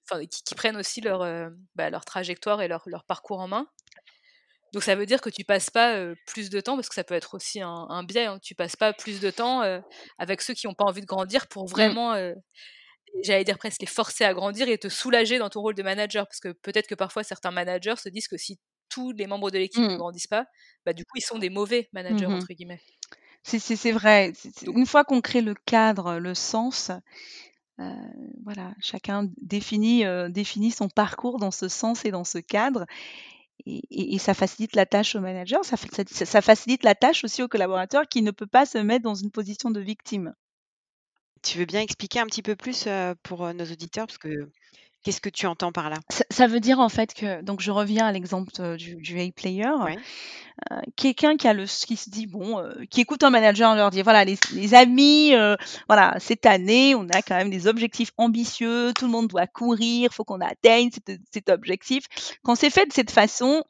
enfin, 0.03 0.23
qui, 0.25 0.53
prennent 0.53 0.77
aussi 0.77 1.01
leur, 1.01 1.23
euh, 1.23 1.49
bah, 1.73 1.89
leur 1.89 2.05
trajectoire 2.05 2.61
et 2.61 2.67
leur, 2.67 2.83
leur 2.85 3.03
parcours 3.03 3.39
en 3.39 3.47
main. 3.47 3.67
Donc 4.73 4.83
ça 4.83 4.95
veut 4.95 5.07
dire 5.07 5.21
que 5.21 5.29
tu 5.29 5.43
passes 5.43 5.71
pas 5.71 6.13
plus 6.27 6.51
de 6.51 6.59
temps, 6.59 6.75
parce 6.75 6.87
que 6.87 6.95
ça 6.95 7.03
peut 7.03 7.15
être 7.15 7.33
aussi 7.33 7.61
un, 7.61 8.03
biais, 8.03 8.25
hein, 8.25 8.39
tu 8.43 8.53
passes 8.53 8.75
pas 8.75 8.93
plus 8.93 9.19
de 9.19 9.31
temps 9.31 9.61
avec 10.19 10.41
ceux 10.41 10.53
qui 10.53 10.67
n'ont 10.67 10.73
pas 10.75 10.85
envie 10.85 11.01
de 11.01 11.05
grandir 11.07 11.47
pour 11.47 11.63
mmh. 11.63 11.69
vraiment, 11.69 12.33
j'allais 13.23 13.43
dire 13.43 13.57
presque 13.57 13.81
les 13.81 13.87
forcer 13.87 14.23
à 14.23 14.33
grandir 14.33 14.69
et 14.69 14.77
te 14.77 14.89
soulager 14.89 15.39
dans 15.39 15.49
ton 15.49 15.61
rôle 15.61 15.75
de 15.75 15.83
manager. 15.83 16.27
Parce 16.27 16.39
que 16.39 16.51
peut-être 16.51 16.87
que 16.87 16.95
parfois 16.95 17.23
certains 17.23 17.51
managers 17.51 17.95
se 17.95 18.09
disent 18.09 18.27
que 18.27 18.37
si 18.37 18.59
tous 18.89 19.11
les 19.11 19.27
membres 19.27 19.51
de 19.51 19.57
l'équipe 19.57 19.81
ne 19.81 19.95
mmh. 19.95 19.97
grandissent 19.97 20.27
pas, 20.27 20.45
bah, 20.85 20.93
du 20.93 21.03
coup 21.05 21.17
ils 21.17 21.25
sont 21.25 21.39
des 21.39 21.49
mauvais 21.49 21.89
managers, 21.93 22.27
mmh 22.27 22.33
entre 22.33 22.53
guillemets. 22.53 22.81
C'est 23.43 23.91
vrai. 23.91 24.33
Une 24.65 24.87
fois 24.87 25.03
qu'on 25.03 25.21
crée 25.21 25.41
le 25.41 25.53
cadre, 25.53 26.17
le 26.17 26.33
sens, 26.33 26.91
voilà, 27.77 28.73
chacun 28.79 29.29
définit, 29.39 30.03
définit 30.29 30.71
son 30.71 30.89
parcours 30.89 31.37
dans 31.37 31.51
ce 31.51 31.67
sens 31.67 32.05
et 32.05 32.11
dans 32.11 32.23
ce 32.23 32.39
cadre 32.39 32.87
et, 33.65 34.17
ça 34.19 34.33
facilite 34.33 34.75
la 34.75 34.85
tâche 34.85 35.15
au 35.15 35.19
manager, 35.19 35.63
ça, 35.63 35.77
ça, 35.77 36.41
facilite 36.41 36.83
la 36.83 36.95
tâche 36.95 37.23
aussi 37.23 37.41
au 37.41 37.47
collaborateur 37.47 38.07
qui 38.07 38.21
ne 38.21 38.31
peut 38.31 38.47
pas 38.47 38.65
se 38.65 38.77
mettre 38.77 39.03
dans 39.03 39.15
une 39.15 39.31
position 39.31 39.71
de 39.71 39.79
victime. 39.79 40.33
Tu 41.41 41.57
veux 41.57 41.65
bien 41.65 41.81
expliquer 41.81 42.19
un 42.19 42.25
petit 42.25 42.41
peu 42.41 42.55
plus 42.55 42.87
pour 43.23 43.53
nos 43.53 43.65
auditeurs 43.65 44.07
parce 44.07 44.17
que 44.17 44.49
qu'est-ce 45.05 45.21
que 45.21 45.29
tu 45.29 45.45
entends 45.45 45.71
par 45.71 45.89
là? 45.89 45.97
Ça, 46.31 46.47
veut 46.47 46.59
dire 46.59 46.79
en 46.79 46.89
fait 46.89 47.13
que 47.13 47.41
donc 47.43 47.61
je 47.61 47.69
reviens 47.69 48.07
à 48.07 48.11
l'exemple 48.11 48.51
du, 48.75 48.95
du 48.95 49.21
A-player. 49.21 49.69
Euh, 50.71 50.79
quelqu'un 50.95 51.35
qui 51.35 51.49
a 51.49 51.53
le 51.53 51.65
qui 51.65 51.97
se 51.97 52.09
dit 52.09 52.27
bon 52.27 52.59
euh, 52.59 52.85
qui 52.89 53.01
écoute 53.01 53.23
un 53.23 53.29
manager 53.29 53.75
leur 53.75 53.91
dit 53.91 54.01
voilà 54.01 54.23
les, 54.23 54.37
les 54.53 54.73
amis 54.73 55.35
euh, 55.35 55.57
voilà 55.89 56.15
cette 56.21 56.45
année 56.45 56.95
on 56.95 57.09
a 57.09 57.21
quand 57.21 57.35
même 57.35 57.49
des 57.49 57.67
objectifs 57.67 58.13
ambitieux 58.15 58.93
tout 58.97 59.03
le 59.03 59.11
monde 59.11 59.27
doit 59.27 59.47
courir 59.47 60.13
faut 60.13 60.23
qu'on 60.23 60.39
atteigne 60.39 60.91
cet, 60.91 61.19
cet, 61.29 61.49
objectif. 61.49 62.05
Quand 62.41 62.55
c'est 62.55 62.69
fait 62.69 62.85
de 62.85 62.93
cette 62.93 63.11
façon 63.11 63.65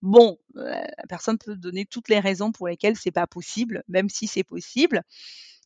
bon 0.00 0.38
la 0.54 1.06
personne 1.06 1.36
peut 1.36 1.54
donner 1.54 1.84
toutes 1.84 2.08
les 2.08 2.18
raisons 2.18 2.50
pour 2.50 2.66
lesquelles 2.66 2.96
c'est 2.96 3.10
pas 3.10 3.26
possible 3.26 3.84
même 3.88 4.08
si 4.08 4.26
c'est 4.26 4.42
possible 4.42 5.02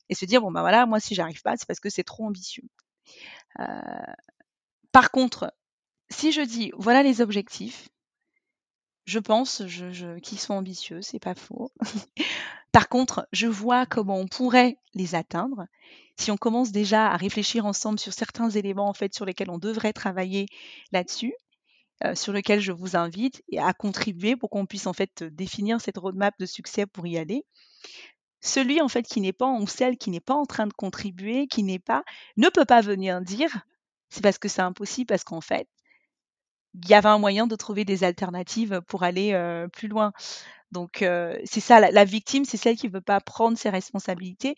et 0.08 0.16
se 0.16 0.24
dire 0.24 0.40
bon 0.40 0.50
ben 0.50 0.62
voilà 0.62 0.84
moi 0.84 0.98
si 0.98 1.14
j'arrive 1.14 1.42
pas 1.42 1.56
c'est 1.56 1.66
parce 1.66 1.80
que 1.80 1.90
c'est 1.90 2.04
trop 2.04 2.26
ambitieux 2.26 2.64
par 4.96 5.10
contre 5.10 5.52
si 6.08 6.32
je 6.32 6.40
dis 6.40 6.72
voilà 6.78 7.02
les 7.02 7.20
objectifs 7.20 7.90
je 9.04 9.18
pense 9.18 9.62
qu'ils 10.22 10.38
sont 10.38 10.54
ambitieux, 10.54 11.02
c'est 11.02 11.20
pas 11.20 11.34
faux. 11.34 11.70
Par 12.72 12.88
contre, 12.88 13.28
je 13.30 13.46
vois 13.46 13.84
comment 13.84 14.16
on 14.16 14.26
pourrait 14.26 14.78
les 14.94 15.14
atteindre 15.14 15.66
si 16.16 16.30
on 16.30 16.38
commence 16.38 16.72
déjà 16.72 17.10
à 17.10 17.16
réfléchir 17.16 17.66
ensemble 17.66 18.00
sur 18.00 18.14
certains 18.14 18.48
éléments 18.48 18.88
en 18.88 18.94
fait 18.94 19.14
sur 19.14 19.26
lesquels 19.26 19.50
on 19.50 19.58
devrait 19.58 19.92
travailler 19.92 20.46
là-dessus, 20.92 21.34
euh, 22.04 22.14
sur 22.14 22.32
lesquels 22.32 22.60
je 22.60 22.72
vous 22.72 22.96
invite 22.96 23.42
à 23.58 23.74
contribuer 23.74 24.34
pour 24.34 24.48
qu'on 24.48 24.64
puisse 24.64 24.86
en 24.86 24.94
fait 24.94 25.22
définir 25.22 25.78
cette 25.78 25.98
roadmap 25.98 26.34
de 26.40 26.46
succès 26.46 26.86
pour 26.86 27.06
y 27.06 27.18
aller. 27.18 27.44
Celui 28.40 28.80
en 28.80 28.88
fait 28.88 29.02
qui 29.02 29.20
n'est 29.20 29.34
pas 29.34 29.52
ou 29.52 29.66
celle 29.66 29.98
qui 29.98 30.08
n'est 30.08 30.20
pas 30.20 30.34
en 30.34 30.46
train 30.46 30.66
de 30.66 30.72
contribuer, 30.72 31.48
qui 31.48 31.62
n'est 31.62 31.78
pas, 31.78 32.02
ne 32.38 32.48
peut 32.48 32.64
pas 32.64 32.80
venir 32.80 33.20
dire 33.20 33.66
c'est 34.08 34.22
parce 34.22 34.38
que 34.38 34.48
c'est 34.48 34.62
impossible 34.62 35.06
parce 35.06 35.24
qu'en 35.24 35.40
fait 35.40 35.68
il 36.82 36.88
y 36.88 36.94
avait 36.94 37.08
un 37.08 37.18
moyen 37.18 37.46
de 37.46 37.56
trouver 37.56 37.84
des 37.84 38.04
alternatives 38.04 38.80
pour 38.86 39.02
aller 39.02 39.32
plus 39.72 39.88
loin. 39.88 40.12
Donc 40.72 40.98
c'est 41.44 41.60
ça, 41.60 41.80
la, 41.80 42.04
victime, 42.04 42.44
c'est 42.44 42.56
celle 42.56 42.76
qui 42.76 42.88
ne 42.88 42.92
veut 42.92 43.00
pas 43.00 43.20
prendre 43.20 43.56
ses 43.56 43.70
responsabilités 43.70 44.56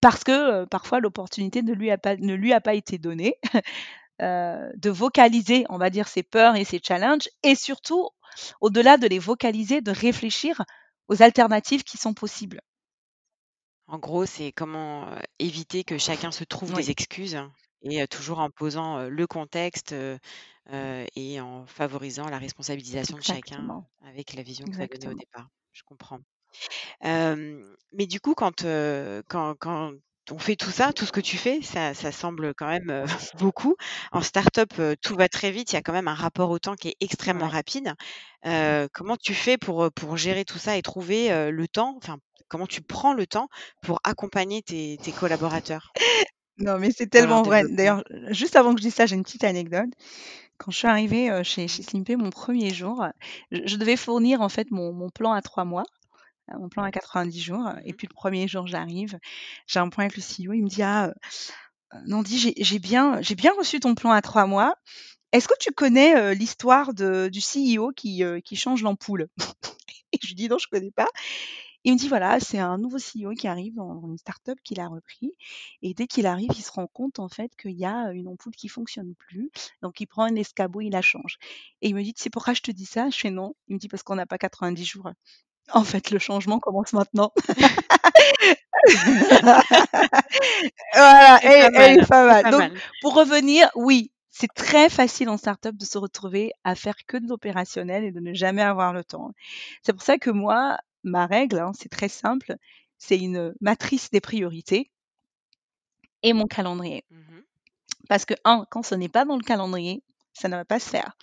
parce 0.00 0.24
que 0.24 0.64
parfois 0.66 1.00
l'opportunité 1.00 1.62
ne 1.62 1.72
lui 1.72 1.90
a 1.90 1.98
pas, 1.98 2.16
ne 2.16 2.34
lui 2.34 2.52
a 2.52 2.60
pas 2.60 2.74
été 2.74 2.98
donnée 2.98 3.36
de 4.20 4.90
vocaliser, 4.90 5.64
on 5.68 5.78
va 5.78 5.90
dire, 5.90 6.08
ses 6.08 6.22
peurs 6.22 6.56
et 6.56 6.64
ses 6.64 6.80
challenges 6.82 7.28
et 7.42 7.54
surtout, 7.54 8.08
au-delà 8.60 8.96
de 8.96 9.06
les 9.06 9.18
vocaliser, 9.18 9.80
de 9.80 9.92
réfléchir 9.92 10.62
aux 11.08 11.22
alternatives 11.22 11.84
qui 11.84 11.98
sont 11.98 12.14
possibles. 12.14 12.60
En 13.86 13.98
gros, 13.98 14.26
c'est 14.26 14.52
comment 14.52 15.08
éviter 15.38 15.82
que 15.82 15.96
chacun 15.96 16.30
se 16.30 16.44
trouve 16.44 16.74
des 16.74 16.90
excuses 16.90 17.38
et 17.82 18.06
toujours 18.08 18.38
en 18.40 18.50
posant 18.50 19.08
le 19.08 19.26
contexte 19.26 19.94
et 20.70 21.40
en 21.40 21.66
favorisant 21.66 22.28
la 22.28 22.38
responsabilisation 22.38 23.16
de 23.16 23.22
chacun 23.22 23.84
avec 24.04 24.34
la 24.34 24.42
vision 24.42 24.66
que 24.66 24.76
tu 24.76 24.82
as 24.82 24.86
donnée 24.86 25.08
au 25.08 25.14
départ. 25.14 25.48
Je 25.72 25.82
comprends. 25.84 26.20
mais 27.02 28.06
du 28.06 28.20
coup, 28.20 28.34
quand, 28.34 28.62
quand, 29.28 29.54
quand 29.58 29.92
on 30.30 30.38
fait 30.38 30.56
tout 30.56 30.70
ça, 30.70 30.92
tout 30.92 31.06
ce 31.06 31.12
que 31.12 31.20
tu 31.20 31.36
fais, 31.38 31.62
ça, 31.62 31.94
ça 31.94 32.12
semble 32.12 32.54
quand 32.54 32.68
même 32.68 33.06
beaucoup. 33.38 33.76
En 34.12 34.20
start-up, 34.20 34.72
tout 35.00 35.14
va 35.14 35.28
très 35.28 35.50
vite. 35.50 35.72
Il 35.72 35.76
y 35.76 35.78
a 35.78 35.82
quand 35.82 35.92
même 35.92 36.08
un 36.08 36.14
rapport 36.14 36.50
au 36.50 36.58
temps 36.58 36.74
qui 36.74 36.88
est 36.88 36.96
extrêmement 37.00 37.48
rapide. 37.48 37.94
comment 38.92 39.16
tu 39.16 39.34
fais 39.34 39.56
pour, 39.56 39.90
pour 39.92 40.16
gérer 40.16 40.44
tout 40.44 40.58
ça 40.58 40.76
et 40.76 40.82
trouver 40.82 41.50
le 41.50 41.68
temps, 41.68 41.94
enfin, 41.96 42.18
comment 42.48 42.66
tu 42.66 42.82
prends 42.82 43.14
le 43.14 43.26
temps 43.26 43.48
pour 43.82 44.00
accompagner 44.04 44.62
tes, 44.62 44.98
tes 45.02 45.12
collaborateurs? 45.12 45.96
Non, 46.58 46.78
mais 46.78 46.90
c'est 46.90 47.06
tellement 47.06 47.42
vrai. 47.42 47.64
D'ailleurs, 47.68 48.04
juste 48.30 48.56
avant 48.56 48.74
que 48.74 48.80
je 48.80 48.86
dise 48.86 48.94
ça, 48.94 49.06
j'ai 49.06 49.16
une 49.16 49.22
petite 49.22 49.44
anecdote. 49.44 49.90
Quand 50.58 50.70
je 50.72 50.78
suis 50.78 50.88
arrivée 50.88 51.44
chez, 51.44 51.68
chez 51.68 51.82
Slimpé 51.82 52.16
mon 52.16 52.30
premier 52.30 52.74
jour, 52.74 53.06
je, 53.52 53.76
devais 53.76 53.96
fournir 53.96 54.40
en 54.40 54.48
fait 54.48 54.70
mon, 54.72 54.92
mon 54.92 55.08
plan 55.08 55.32
à 55.32 55.40
trois 55.40 55.64
mois, 55.64 55.84
euh, 56.50 56.58
mon 56.58 56.68
plan 56.68 56.82
à 56.82 56.90
90 56.90 57.40
jours. 57.40 57.70
Et 57.84 57.92
mmh 57.92 57.96
puis 57.96 58.06
le 58.10 58.14
premier 58.14 58.48
jour, 58.48 58.66
j'arrive, 58.66 59.18
j'ai 59.66 59.78
un 59.78 59.88
point 59.88 60.04
avec 60.04 60.16
le 60.16 60.22
CEO, 60.22 60.52
il 60.52 60.62
me 60.62 60.68
dit 60.68 60.82
Ah, 60.82 61.12
euh, 61.94 61.98
Nandi, 62.06 62.54
j'ai 62.56 62.78
bien, 62.78 63.20
j'ai 63.22 63.34
bien 63.34 63.52
reçu 63.56 63.80
ton 63.80 63.94
plan 63.94 64.10
à 64.10 64.22
trois 64.22 64.46
mois. 64.46 64.74
Est-ce 65.32 65.46
que 65.46 65.58
tu 65.60 65.72
connais 65.72 66.34
l'histoire 66.34 66.94
du 66.94 67.40
CEO 67.40 67.92
qui, 67.94 68.22
qui 68.44 68.56
change 68.56 68.82
l'ampoule? 68.82 69.28
Et 70.12 70.18
je 70.22 70.28
lui 70.28 70.34
dis 70.34 70.48
Non, 70.48 70.58
je 70.58 70.68
connais 70.70 70.90
pas. 70.90 71.08
Il 71.88 71.94
me 71.94 71.98
dit 71.98 72.08
voilà, 72.08 72.38
c'est 72.38 72.58
un 72.58 72.76
nouveau 72.76 72.98
CEO 72.98 73.30
qui 73.30 73.48
arrive 73.48 73.76
dans 73.76 74.02
une 74.06 74.18
start-up 74.18 74.58
qu'il 74.62 74.78
a 74.78 74.88
repris. 74.88 75.32
Et 75.80 75.94
dès 75.94 76.06
qu'il 76.06 76.26
arrive, 76.26 76.50
il 76.54 76.62
se 76.62 76.70
rend 76.70 76.86
compte 76.86 77.18
en 77.18 77.30
fait 77.30 77.50
qu'il 77.56 77.78
y 77.78 77.86
a 77.86 78.12
une 78.12 78.28
ampoule 78.28 78.54
qui 78.54 78.68
fonctionne 78.68 79.14
plus. 79.14 79.50
Donc 79.80 79.98
il 79.98 80.06
prend 80.06 80.24
un 80.24 80.34
escabeau, 80.34 80.82
il 80.82 80.90
la 80.90 81.00
change. 81.00 81.38
Et 81.80 81.88
il 81.88 81.94
me 81.94 82.02
dit 82.02 82.12
c'est 82.14 82.28
pourquoi 82.28 82.52
je 82.52 82.60
te 82.60 82.70
dis 82.70 82.84
ça? 82.84 83.08
Je 83.08 83.16
fais 83.16 83.30
non. 83.30 83.54
Il 83.68 83.76
me 83.76 83.78
dit 83.80 83.88
parce 83.88 84.02
qu'on 84.02 84.16
n'a 84.16 84.26
pas 84.26 84.36
90 84.36 84.84
jours. 84.84 85.08
En 85.72 85.84
fait, 85.84 86.10
le 86.10 86.18
changement 86.18 86.58
commence 86.60 86.94
maintenant. 86.94 87.30
voilà, 90.94 91.38
elle, 91.42 91.98
est 91.98 92.06
pas 92.06 92.26
mal. 92.26 92.50
Donc, 92.50 92.72
pour 93.02 93.14
revenir, 93.14 93.68
oui, 93.74 94.10
c'est 94.30 94.52
très 94.54 94.88
facile 94.88 95.28
en 95.28 95.36
startup 95.36 95.76
de 95.76 95.84
se 95.84 95.98
retrouver 95.98 96.52
à 96.64 96.74
faire 96.74 96.94
que 97.06 97.18
de 97.18 97.26
l'opérationnel 97.26 98.04
et 98.04 98.12
de 98.12 98.20
ne 98.20 98.32
jamais 98.32 98.62
avoir 98.62 98.94
le 98.94 99.04
temps. 99.04 99.32
C'est 99.82 99.92
pour 99.92 100.02
ça 100.02 100.16
que 100.16 100.30
moi, 100.30 100.78
ma 101.04 101.26
règle, 101.26 101.58
hein, 101.58 101.72
c'est 101.78 101.88
très 101.88 102.08
simple, 102.08 102.56
c'est 102.98 103.18
une 103.18 103.54
matrice 103.60 104.10
des 104.10 104.20
priorités 104.20 104.90
et 106.22 106.32
mon 106.32 106.46
calendrier. 106.46 107.04
Mmh 107.10 107.40
Parce 108.08 108.24
que, 108.24 108.34
un, 108.44 108.66
quand 108.70 108.82
ce 108.82 108.94
n'est 108.94 109.08
pas 109.08 109.24
dans 109.24 109.36
le 109.36 109.42
calendrier, 109.42 110.02
ça 110.38 110.48
ne 110.48 110.56
va 110.56 110.64
pas 110.64 110.78
se 110.78 110.88
faire. 110.88 111.16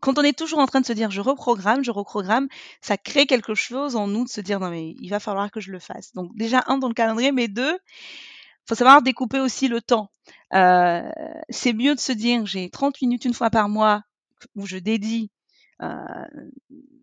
Quand 0.00 0.18
on 0.18 0.22
est 0.22 0.36
toujours 0.36 0.58
en 0.58 0.66
train 0.66 0.80
de 0.80 0.86
se 0.86 0.92
dire 0.92 1.10
je 1.10 1.20
reprogramme, 1.20 1.84
je 1.84 1.90
reprogramme, 1.90 2.48
ça 2.80 2.96
crée 2.96 3.26
quelque 3.26 3.54
chose 3.54 3.96
en 3.96 4.06
nous 4.06 4.24
de 4.24 4.30
se 4.30 4.40
dire 4.40 4.60
non 4.60 4.70
mais 4.70 4.94
il 5.00 5.10
va 5.10 5.20
falloir 5.20 5.50
que 5.50 5.60
je 5.60 5.70
le 5.70 5.78
fasse. 5.78 6.12
Donc 6.14 6.34
déjà 6.34 6.64
un 6.66 6.78
dans 6.78 6.88
le 6.88 6.94
calendrier, 6.94 7.32
mais 7.32 7.48
deux, 7.48 7.78
faut 8.66 8.74
savoir 8.74 9.02
découper 9.02 9.40
aussi 9.40 9.68
le 9.68 9.80
temps. 9.80 10.10
Euh, 10.54 11.02
c'est 11.50 11.72
mieux 11.72 11.94
de 11.94 12.00
se 12.00 12.12
dire 12.12 12.46
j'ai 12.46 12.70
30 12.70 13.00
minutes 13.02 13.24
une 13.24 13.34
fois 13.34 13.50
par 13.50 13.68
mois 13.68 14.02
où 14.54 14.66
je 14.66 14.78
dédie 14.78 15.30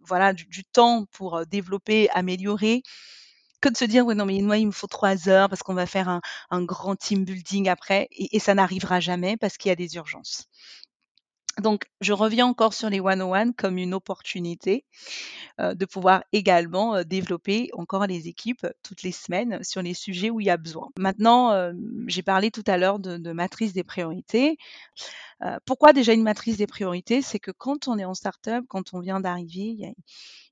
voilà 0.06 0.34
du, 0.34 0.64
temps 0.64 1.06
pour 1.12 1.38
euh, 1.38 1.46
développer, 1.46 2.10
améliorer, 2.12 2.82
que 3.62 3.70
de 3.70 3.78
se 3.78 3.86
dire 3.86 4.06
ouais 4.06 4.16
non 4.16 4.26
mais 4.26 4.42
moi 4.42 4.58
il 4.58 4.68
me 4.68 4.72
faut 4.72 4.88
trois 4.88 5.28
heures 5.30 5.50
parce 5.50 5.64
qu'on 5.64 5.74
va 5.74 5.86
faire 5.86 6.22
un, 6.50 6.64
grand 6.64 6.96
team 6.96 7.26
building 7.26 7.68
après 7.70 8.08
et 8.12 8.40
ça 8.40 8.54
n'arrivera 8.56 9.00
jamais 9.00 9.38
parce 9.38 9.58
qu'il 9.58 9.70
y 9.70 9.72
a 9.72 9.76
des 9.76 9.96
urgences. 9.96 10.48
Donc, 11.58 11.86
je 12.00 12.14
reviens 12.14 12.46
encore 12.46 12.74
sur 12.74 12.90
les 12.90 13.00
one-on-one 13.00 13.54
comme 13.54 13.78
une 13.78 13.94
opportunité 13.94 14.86
de 15.58 15.86
pouvoir 15.86 16.24
également 16.32 17.04
développer 17.04 17.70
encore 17.74 18.06
les 18.08 18.30
équipes 18.30 18.66
toutes 18.82 19.04
les 19.04 19.12
semaines 19.12 19.62
sur 19.62 19.82
les 19.82 19.94
sujets 19.94 20.30
où 20.30 20.40
il 20.40 20.46
y 20.46 20.50
a 20.50 20.58
besoin. 20.58 20.88
Maintenant, 20.98 21.74
j'ai 22.08 22.24
parlé 22.24 22.50
tout 22.50 22.64
à 22.66 22.78
l'heure 22.78 23.00
de, 23.00 23.32
matrice 23.34 23.74
des 23.74 23.84
priorités. 23.84 24.58
pourquoi 25.66 25.92
déjà 25.92 26.14
une 26.14 26.24
matrice 26.24 26.56
des 26.56 26.68
priorités? 26.68 27.22
C'est 27.22 27.40
que 27.40 27.52
quand 27.52 27.90
on 27.90 27.98
est 27.98 28.06
en 28.06 28.14
startup, 28.14 28.64
quand 28.70 28.94
on 28.94 29.02
vient 29.02 29.20
d'arriver, 29.20 29.76
il 29.76 29.80
y 29.80 29.86
a, 29.86 29.92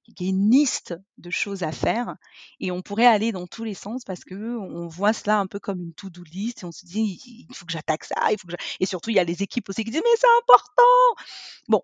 il 0.08 0.24
y 0.24 0.28
a 0.28 0.30
une 0.30 0.50
liste 0.50 0.96
de 1.18 1.30
choses 1.30 1.64
à 1.64 1.72
faire 1.72 2.16
et 2.60 2.72
on 2.72 2.82
pourrait 2.82 3.06
aller 3.06 3.32
dans 3.32 3.48
tous 3.48 3.64
les 3.64 3.74
sens 3.74 4.04
parce 4.06 4.24
que 4.24 4.58
on 4.58 4.88
voit 4.88 5.14
cela 5.14 5.40
un 5.40 5.48
peu 5.48 5.60
comme 5.60 5.82
une 5.82 5.94
to-do 5.94 6.24
list 6.24 6.64
et 6.64 6.66
on 6.66 6.72
se 6.72 6.86
dit 6.86 7.46
il 7.50 7.56
faut 7.56 7.66
que 7.66 7.72
j'attaque 7.72 8.06
ça, 8.06 8.16
il 8.32 8.40
faut 8.40 8.48
que 8.48 8.56
et 8.80 8.86
surtout 8.86 9.10
il 9.10 9.16
y 9.16 9.20
a 9.20 9.24
les 9.24 9.44
équipes 9.44 9.70
aussi 9.70 9.84
qui 9.84 9.92
disent 9.92 10.02
mais 10.04 10.18
c'est 10.18 10.28
important. 10.42 11.24
Bon, 11.68 11.84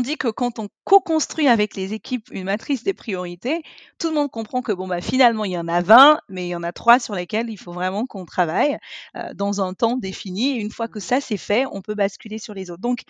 dit 0.00 0.16
que 0.16 0.28
quand 0.28 0.58
on 0.58 0.68
co-construit 0.84 1.48
avec 1.48 1.74
les 1.74 1.92
équipes 1.92 2.28
une 2.30 2.44
matrice 2.44 2.84
des 2.84 2.94
priorités, 2.94 3.62
tout 3.98 4.08
le 4.08 4.14
monde 4.14 4.30
comprend 4.30 4.62
que 4.62 4.72
bon 4.72 4.86
bah 4.86 5.00
finalement 5.00 5.44
il 5.44 5.52
y 5.52 5.58
en 5.58 5.68
a 5.68 5.80
20, 5.80 6.20
mais 6.28 6.46
il 6.46 6.50
y 6.50 6.54
en 6.54 6.62
a 6.62 6.72
trois 6.72 6.98
sur 6.98 7.14
lesquels 7.14 7.50
il 7.50 7.56
faut 7.56 7.72
vraiment 7.72 8.06
qu'on 8.06 8.24
travaille 8.24 8.78
euh, 9.16 9.32
dans 9.34 9.60
un 9.60 9.74
temps 9.74 9.96
défini. 9.96 10.50
Et 10.50 10.60
une 10.60 10.70
fois 10.70 10.88
que 10.88 11.00
ça 11.00 11.20
c'est 11.20 11.36
fait, 11.36 11.64
on 11.72 11.82
peut 11.82 11.94
basculer 11.94 12.38
sur 12.38 12.54
les 12.54 12.70
autres. 12.70 12.82
Donc 12.82 13.02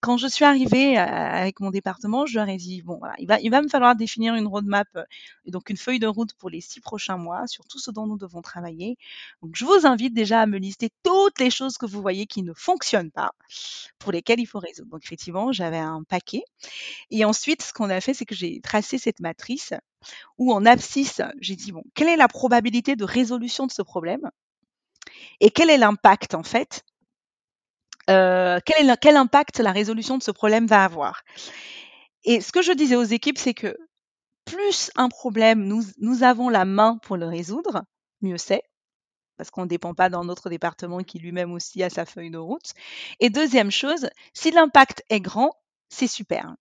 quand 0.00 0.16
je 0.16 0.26
suis 0.26 0.44
arrivée 0.44 0.98
euh, 0.98 1.02
avec 1.02 1.60
mon 1.60 1.70
département, 1.70 2.26
je 2.26 2.38
leur 2.38 2.48
ai 2.48 2.56
dit 2.56 2.82
bon 2.82 2.98
voilà, 2.98 3.14
il 3.18 3.26
va, 3.26 3.40
il 3.40 3.50
va 3.50 3.62
me 3.62 3.68
falloir 3.68 3.96
définir 3.96 4.34
une 4.34 4.46
roadmap 4.46 4.88
euh, 4.96 5.04
et 5.44 5.50
donc 5.50 5.70
une 5.70 5.76
feuille 5.76 5.98
de 5.98 6.06
route 6.06 6.34
pour 6.34 6.50
les 6.50 6.60
six 6.60 6.80
prochains 6.80 7.16
mois 7.16 7.46
sur 7.46 7.64
tout 7.66 7.78
ce 7.78 7.90
dont 7.90 8.06
nous 8.06 8.18
devons 8.18 8.42
travailler. 8.42 8.96
Donc 9.42 9.52
je 9.54 9.64
vous 9.64 9.86
invite 9.86 10.14
déjà 10.14 10.40
à 10.40 10.46
me 10.46 10.58
lister 10.58 10.90
toutes 11.02 11.38
les 11.40 11.50
choses 11.50 11.78
que 11.78 11.86
vous 11.86 12.00
voyez 12.02 12.26
qui 12.26 12.42
ne 12.42 12.52
fonctionnent 12.54 13.10
pas, 13.10 13.32
pour 13.98 14.12
lesquelles 14.12 14.40
il 14.40 14.46
faut 14.46 14.58
résoudre. 14.58 14.90
Donc 14.90 15.02
effectivement, 15.04 15.52
j'avais 15.52 15.78
un 15.78 15.97
paquet. 16.04 16.42
Et 17.10 17.24
ensuite, 17.24 17.62
ce 17.62 17.72
qu'on 17.72 17.90
a 17.90 18.00
fait, 18.00 18.14
c'est 18.14 18.24
que 18.24 18.34
j'ai 18.34 18.60
tracé 18.60 18.98
cette 18.98 19.20
matrice 19.20 19.72
où 20.38 20.52
en 20.52 20.64
abscisse, 20.66 21.22
j'ai 21.40 21.56
dit, 21.56 21.72
bon, 21.72 21.82
quelle 21.94 22.08
est 22.08 22.16
la 22.16 22.28
probabilité 22.28 22.96
de 22.96 23.04
résolution 23.04 23.66
de 23.66 23.72
ce 23.72 23.82
problème 23.82 24.30
et 25.40 25.50
quel 25.50 25.70
est 25.70 25.78
l'impact 25.78 26.34
en 26.34 26.42
fait 26.42 26.84
euh, 28.10 28.58
quel, 28.64 28.88
est 28.88 28.96
quel 29.00 29.16
impact 29.16 29.60
la 29.60 29.72
résolution 29.72 30.16
de 30.16 30.22
ce 30.22 30.30
problème 30.30 30.66
va 30.66 30.84
avoir? 30.84 31.22
Et 32.24 32.40
ce 32.40 32.52
que 32.52 32.62
je 32.62 32.72
disais 32.72 32.96
aux 32.96 33.02
équipes, 33.02 33.38
c'est 33.38 33.54
que 33.54 33.76
plus 34.46 34.90
un 34.96 35.10
problème, 35.10 35.64
nous, 35.64 35.82
nous 35.98 36.22
avons 36.22 36.48
la 36.48 36.64
main 36.64 36.98
pour 37.02 37.18
le 37.18 37.26
résoudre, 37.26 37.82
mieux 38.22 38.38
c'est 38.38 38.62
parce 39.38 39.50
qu'on 39.50 39.62
ne 39.62 39.68
dépend 39.68 39.94
pas 39.94 40.10
dans 40.10 40.24
notre 40.24 40.50
département 40.50 40.98
qui 40.98 41.20
lui-même 41.20 41.52
aussi 41.52 41.82
a 41.82 41.88
sa 41.88 42.04
feuille 42.04 42.30
de 42.30 42.38
route. 42.38 42.72
Et 43.20 43.30
deuxième 43.30 43.70
chose, 43.70 44.10
si 44.34 44.50
l'impact 44.50 45.04
est 45.08 45.20
grand, 45.20 45.52
c'est 45.88 46.06
super. 46.06 46.54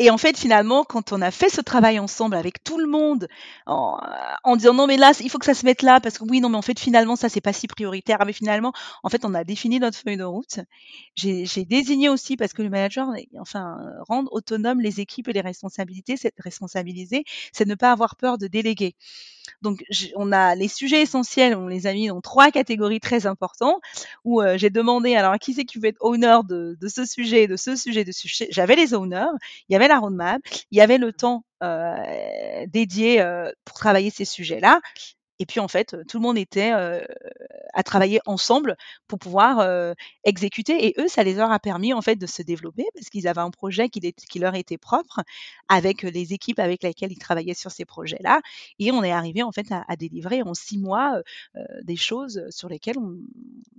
Et 0.00 0.10
en 0.10 0.18
fait, 0.18 0.38
finalement, 0.38 0.84
quand 0.84 1.12
on 1.12 1.20
a 1.22 1.32
fait 1.32 1.48
ce 1.48 1.60
travail 1.60 1.98
ensemble 1.98 2.36
avec 2.36 2.62
tout 2.62 2.78
le 2.78 2.86
monde, 2.86 3.26
en, 3.66 3.98
disant 4.56 4.72
non 4.72 4.86
mais 4.86 4.96
là, 4.96 5.12
il 5.20 5.28
faut 5.28 5.38
que 5.38 5.44
ça 5.44 5.54
se 5.54 5.66
mette 5.66 5.82
là, 5.82 6.00
parce 6.00 6.18
que 6.18 6.24
oui, 6.24 6.40
non 6.40 6.48
mais 6.50 6.56
en 6.56 6.62
fait, 6.62 6.78
finalement, 6.78 7.16
ça 7.16 7.28
c'est 7.28 7.40
pas 7.40 7.52
si 7.52 7.66
prioritaire. 7.66 8.18
Mais 8.24 8.32
finalement, 8.32 8.72
en 9.02 9.08
fait, 9.08 9.24
on 9.24 9.34
a 9.34 9.42
défini 9.42 9.80
notre 9.80 9.98
feuille 9.98 10.16
de 10.16 10.22
route. 10.22 10.60
J'ai 11.16 11.64
désigné 11.64 12.08
aussi, 12.08 12.36
parce 12.36 12.52
que 12.52 12.62
le 12.62 12.70
manager, 12.70 13.08
enfin, 13.40 13.76
rendre 14.06 14.32
autonomes 14.32 14.80
les 14.80 15.00
équipes 15.00 15.28
et 15.28 15.32
les 15.32 15.40
responsabilités, 15.40 16.16
c'est 16.16 16.32
responsabiliser, 16.38 17.24
c'est 17.52 17.66
ne 17.66 17.74
pas 17.74 17.90
avoir 17.90 18.14
peur 18.16 18.38
de 18.38 18.46
déléguer. 18.46 18.94
Donc, 19.62 19.84
on 20.16 20.32
a 20.32 20.54
les 20.54 20.68
sujets 20.68 21.02
essentiels, 21.02 21.54
on 21.54 21.68
les 21.68 21.86
a 21.86 21.92
mis 21.92 22.08
dans 22.08 22.20
trois 22.20 22.50
catégories 22.50 23.00
très 23.00 23.26
importantes, 23.26 23.80
où 24.24 24.40
euh, 24.40 24.56
j'ai 24.56 24.70
demandé, 24.70 25.14
alors, 25.14 25.38
qui 25.38 25.54
c'est 25.54 25.64
qui 25.64 25.78
veut 25.78 25.88
être 25.88 25.98
owner 26.00 26.38
de, 26.48 26.76
ce 26.88 27.04
sujet, 27.04 27.46
de 27.46 27.56
ce 27.56 27.76
sujet, 27.76 28.04
de 28.04 28.12
ce 28.12 28.20
sujet 28.22 28.48
J'avais 28.50 28.76
les 28.76 28.94
owners, 28.94 29.26
il 29.68 29.72
y 29.72 29.76
avait 29.76 29.88
la 29.88 29.98
roadmap, 29.98 30.40
il 30.70 30.78
y 30.78 30.80
avait 30.80 30.98
le 30.98 31.12
temps 31.12 31.44
euh, 31.62 31.96
dédié 32.68 33.20
euh, 33.20 33.50
pour 33.64 33.78
travailler 33.78 34.10
ces 34.10 34.24
sujets-là. 34.24 34.80
Et 35.38 35.46
puis 35.46 35.60
en 35.60 35.68
fait, 35.68 35.96
tout 36.08 36.18
le 36.18 36.22
monde 36.22 36.38
était 36.38 36.72
à 37.74 37.82
travailler 37.82 38.20
ensemble 38.26 38.76
pour 39.06 39.18
pouvoir 39.18 39.94
exécuter. 40.24 40.86
Et 40.86 40.94
eux, 40.98 41.08
ça 41.08 41.22
les 41.22 41.38
a 41.38 41.58
permis 41.58 41.92
en 41.92 42.02
fait 42.02 42.16
de 42.16 42.26
se 42.26 42.42
développer 42.42 42.84
parce 42.94 43.08
qu'ils 43.08 43.28
avaient 43.28 43.40
un 43.40 43.50
projet 43.50 43.88
qui, 43.88 44.38
leur 44.38 44.54
était 44.54 44.78
propre 44.78 45.20
avec 45.68 46.02
les 46.02 46.32
équipes 46.32 46.58
avec 46.58 46.82
lesquelles 46.82 47.12
ils 47.12 47.18
travaillaient 47.18 47.54
sur 47.54 47.70
ces 47.70 47.84
projets-là. 47.84 48.40
Et 48.78 48.90
on 48.92 49.02
est 49.02 49.12
arrivé 49.12 49.42
en 49.42 49.52
fait 49.52 49.66
à, 49.70 49.96
délivrer 49.96 50.42
en 50.42 50.54
six 50.54 50.78
mois 50.78 51.20
des 51.82 51.96
choses 51.96 52.44
sur 52.50 52.68
lesquelles 52.68 52.96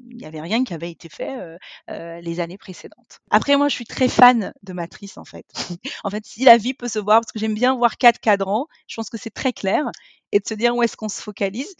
il 0.09 0.17
n'y 0.17 0.25
avait 0.25 0.41
rien 0.41 0.63
qui 0.63 0.73
avait 0.73 0.91
été 0.91 1.09
fait 1.09 1.57
les 1.87 2.39
années 2.39 2.57
précédentes. 2.57 3.19
Après, 3.29 3.55
moi, 3.57 3.67
je 3.69 3.75
suis 3.75 3.85
très 3.85 4.07
fan 4.07 4.53
de 4.63 4.73
Matrice 4.73 5.17
en 5.17 5.25
fait. 5.25 5.45
en 6.03 6.09
fait, 6.09 6.25
si 6.25 6.43
la 6.43 6.57
vie 6.57 6.73
peut 6.73 6.87
se 6.87 6.99
voir, 6.99 7.21
parce 7.21 7.31
que 7.31 7.39
j'aime 7.39 7.53
bien 7.53 7.75
voir 7.75 7.97
quatre 7.97 8.19
cadrans, 8.19 8.67
je 8.87 8.95
pense 8.95 9.09
que 9.09 9.17
c'est 9.17 9.33
très 9.33 9.53
clair 9.53 9.85
et 10.31 10.39
de 10.39 10.47
se 10.47 10.53
dire 10.53 10.75
où 10.75 10.83
est-ce 10.83 10.97
qu'on 10.97 11.09
se 11.09 11.21
focalise. 11.21 11.75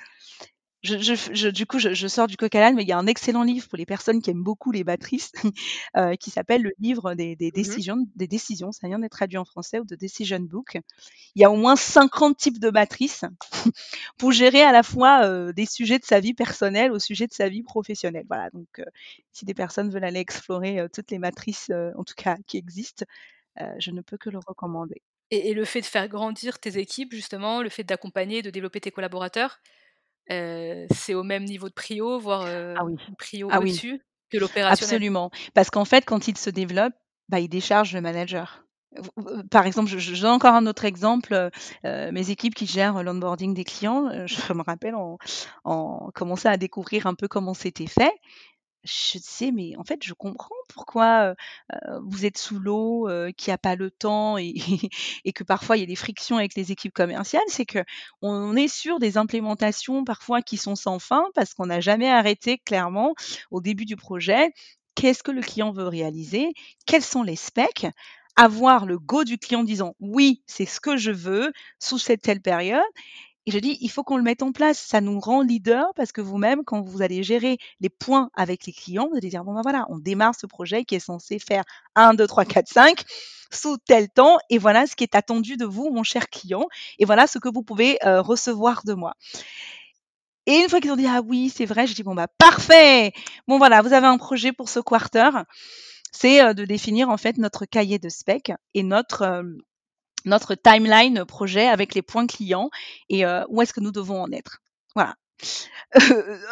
Je, 0.82 0.98
je, 0.98 1.50
du 1.50 1.66
coup, 1.66 1.78
je, 1.78 2.08
sors 2.08 2.28
du 2.28 2.38
coq 2.38 2.54
mais 2.54 2.84
il 2.84 2.88
y 2.88 2.94
a 2.94 2.98
un 2.98 3.06
excellent 3.06 3.44
livre 3.44 3.68
pour 3.68 3.78
les 3.78 3.86
personnes 3.86 4.22
qui 4.22 4.30
aiment 4.30 4.44
beaucoup 4.44 4.72
les 4.72 4.86
matrices, 4.86 5.34
euh, 5.98 6.16
qui 6.16 6.30
s'appelle 6.30 6.62
le 6.62 6.72
livre 6.80 7.16
des, 7.16 7.36
des 7.36 7.50
mmh 7.50 7.52
décisions, 7.52 7.98
des 8.16 8.28
décisions. 8.28 8.72
Ça 8.72 8.88
vient 8.88 9.00
d'être 9.00 9.12
traduit 9.12 9.38
en 9.38 9.44
français 9.44 9.80
ou 9.80 9.84
de 9.84 9.98
Decision 9.98 10.40
Book. 10.40 10.78
Il 11.36 11.42
y 11.42 11.44
a 11.44 11.52
au 11.52 11.58
moins 11.58 11.76
50 11.76 12.38
types 12.38 12.60
de 12.60 12.70
matrices 12.70 13.26
pour 14.18 14.32
gérer 14.32 14.62
à 14.62 14.72
la 14.72 14.84
fois 14.84 15.26
euh, 15.26 15.52
des 15.52 15.66
sujets 15.66 16.00
de 16.00 16.06
sa 16.06 16.22
vie 16.22 16.34
personnelle 16.34 16.94
au 16.94 17.00
sujet 17.00 17.28
de 17.28 17.34
sa 17.34 17.50
vie 17.50 17.64
professionnelle. 17.64 18.26
Voilà. 18.30 18.50
Donc, 18.52 18.80
euh, 18.80 18.86
si 19.34 19.44
des 19.44 19.54
personnes 19.54 19.90
veulent 19.90 20.06
aller 20.06 20.22
explorer 20.22 20.88
toutes 20.94 21.12
les 21.12 21.20
matrices, 21.20 21.72
en 21.98 22.04
tout 22.06 22.16
cas 22.16 22.38
qui 22.48 22.56
existent, 22.58 23.06
je 23.80 23.92
ne 23.92 24.02
peux 24.02 24.18
que 24.18 24.30
le 24.30 24.40
recommander. 24.46 25.02
Et, 25.32 25.54
le 25.54 25.66
fait 25.66 25.82
de 25.82 25.86
faire 25.86 26.08
grandir 26.08 26.60
tes 26.60 26.78
équipes, 26.78 27.14
justement, 27.14 27.62
le 27.62 27.70
fait 27.70 27.84
d'accompagner, 27.84 28.42
de 28.42 28.50
développer 28.50 28.82
tes 28.82 28.92
collaborateurs, 28.92 29.60
c'est 30.28 31.14
au 31.14 31.24
même 31.24 31.44
niveau 31.44 31.70
de 31.70 31.74
prio, 31.74 32.20
voire 32.20 32.46
ah 32.46 32.84
oui. 32.84 32.96
prio 33.18 33.48
ah 33.52 33.60
au-dessus 33.60 34.02
que 34.32 34.38
l'opérationnel? 34.38 34.96
Absolument. 34.96 35.32
Parce 35.54 35.70
qu'en 35.70 35.86
fait, 35.86 36.06
quand 36.06 36.28
il 36.28 36.38
se 36.38 36.50
développe, 36.50 36.94
bah, 37.30 37.40
il 37.40 37.50
décharge 37.50 37.94
le 37.94 38.02
manager. 38.02 38.66
Par 39.52 39.68
exemple, 39.68 39.92
donne 39.92 40.32
encore 40.32 40.56
un 40.56 40.66
autre 40.66 40.86
exemple. 40.86 41.50
mes 41.84 42.30
équipes 42.32 42.56
qui 42.56 42.66
gèrent 42.66 43.04
l'onboarding 43.04 43.54
des 43.54 43.64
clients, 43.64 44.26
je 44.26 44.54
me 44.54 44.64
rappelle, 44.64 44.96
en, 44.96 45.18
en 45.64 46.10
commençant 46.14 46.50
à 46.50 46.58
découvrir 46.58 47.06
un 47.06 47.14
peu 47.14 47.28
comment 47.28 47.54
c'était 47.54 47.88
fait 47.88 48.14
je 48.84 49.20
sais, 49.20 49.52
mais 49.52 49.76
en 49.78 49.84
fait, 49.84 50.04
je 50.04 50.14
comprends 50.14 50.56
pourquoi 50.70 51.36
vous 52.02 52.26
êtes 52.26 52.38
sous 52.38 52.60
l'eau, 52.60 53.08
qu'il 53.38 53.52
n'y 53.52 53.54
a 53.54 53.58
pas 53.58 53.76
le 53.76 53.92
temps 53.92 54.38
et, 54.38 54.54
et, 55.26 55.34
que 55.34 55.44
parfois 55.44 55.78
il 55.78 55.82
y 55.82 55.84
a 55.84 55.86
des 55.86 55.96
frictions 55.96 56.38
avec 56.38 56.56
les 56.56 56.72
équipes 56.72 56.94
commerciales. 56.94 57.44
C'est 57.48 57.66
que 57.66 57.80
on 58.22 58.56
est 58.56 58.68
sur 58.68 59.00
des 59.00 59.18
implémentations 59.18 60.04
parfois 60.04 60.42
qui 60.42 60.58
sont 60.58 60.76
sans 60.76 61.00
fin 61.00 61.26
parce 61.36 61.54
qu'on 61.54 61.68
n'a 61.68 61.82
jamais 61.82 62.10
arrêté 62.10 62.58
clairement 62.58 63.14
au 63.52 63.62
début 63.62 63.86
du 63.86 63.96
projet. 63.96 64.52
Qu'est-ce 64.96 65.24
que 65.24 65.32
le 65.32 65.42
client 65.42 65.72
veut 65.72 65.88
réaliser 65.88 66.54
Quels 66.86 67.04
sont 67.04 67.24
les 67.24 67.36
specs 67.36 67.88
avoir 68.36 68.86
le 68.86 68.98
go 68.98 69.26
du 69.26 69.38
client 69.38 69.64
disant 69.64 69.96
oui, 70.00 70.42
c'est 70.46 70.66
ce 70.66 70.80
que 70.80 70.96
je 70.96 71.12
veux 71.12 71.52
sous 71.80 71.98
cette 71.98 72.22
telle 72.22 72.42
période. 72.42 72.82
Et 73.50 73.52
je 73.52 73.58
dis, 73.58 73.80
il 73.82 73.90
faut 73.90 74.04
qu'on 74.04 74.18
le 74.18 74.22
mette 74.22 74.44
en 74.44 74.52
place. 74.52 74.78
Ça 74.78 75.02
nous 75.02 75.20
rend 75.20 75.42
leader 75.42 75.92
parce 75.96 76.12
que 76.12 76.22
vous-même, 76.22 76.64
quand 76.64 76.82
vous 76.82 77.02
allez 77.02 77.24
gérer 77.24 77.58
les 77.80 77.90
points 77.90 78.30
avec 78.36 78.68
les 78.68 78.72
clients, 78.72 79.08
vous 79.10 79.18
allez 79.18 79.30
dire, 79.30 79.44
bon 79.44 79.56
ben 79.56 79.64
voilà, 79.64 79.88
on 79.90 79.98
démarre 79.98 80.36
ce 80.40 80.46
projet 80.46 80.86
qui 80.86 80.94
est 80.94 81.00
censé 81.00 81.40
faire 81.40 81.64
1, 81.96 82.14
2, 82.14 82.28
3, 82.28 82.46
4, 82.46 82.68
5 82.68 83.04
sous 83.52 83.78
tel 83.78 84.08
temps. 84.08 84.38
Et 84.52 84.60
voilà 84.60 84.86
ce 84.86 84.96
qui 84.96 85.04
est 85.04 85.16
attendu 85.16 85.58
de 85.58 85.66
vous, 85.66 85.90
mon 85.90 86.04
cher 86.04 86.30
client. 86.30 86.68
Et 87.00 87.06
voilà 87.06 87.26
ce 87.26 87.40
que 87.40 87.50
vous 87.52 87.64
pouvez 87.64 87.98
euh, 88.06 88.22
recevoir 88.22 88.84
de 88.86 88.94
moi. 88.94 89.16
Et 90.46 90.60
une 90.60 90.70
fois 90.70 90.80
qu'ils 90.80 90.92
ont 90.92 90.96
dit, 90.96 91.08
ah 91.08 91.22
oui, 91.26 91.50
c'est 91.50 91.66
vrai, 91.66 91.88
je 91.88 91.96
dis, 91.96 92.04
bon 92.04 92.14
bah 92.14 92.28
parfait. 92.38 93.14
Bon 93.48 93.58
voilà, 93.58 93.82
vous 93.82 93.94
avez 93.94 94.06
un 94.06 94.20
projet 94.20 94.52
pour 94.52 94.70
ce 94.70 94.80
quarter 94.80 95.32
c'est 96.12 96.56
de 96.56 96.66
définir 96.66 97.10
en 97.10 97.18
fait 97.18 97.38
notre 97.38 97.66
cahier 97.66 98.00
de 98.00 98.10
spec 98.10 98.52
et 98.74 98.82
notre 98.82 99.44
notre 100.30 100.56
timeline 100.56 101.26
projet 101.26 101.68
avec 101.68 101.94
les 101.96 102.02
points 102.02 102.28
clients 102.28 102.70
et 103.10 103.26
où 103.50 103.62
est-ce 103.62 103.74
que 103.74 103.82
nous 103.82 103.92
devons 103.92 104.22
en 104.22 104.32
être. 104.32 104.60
Voilà. 104.96 105.16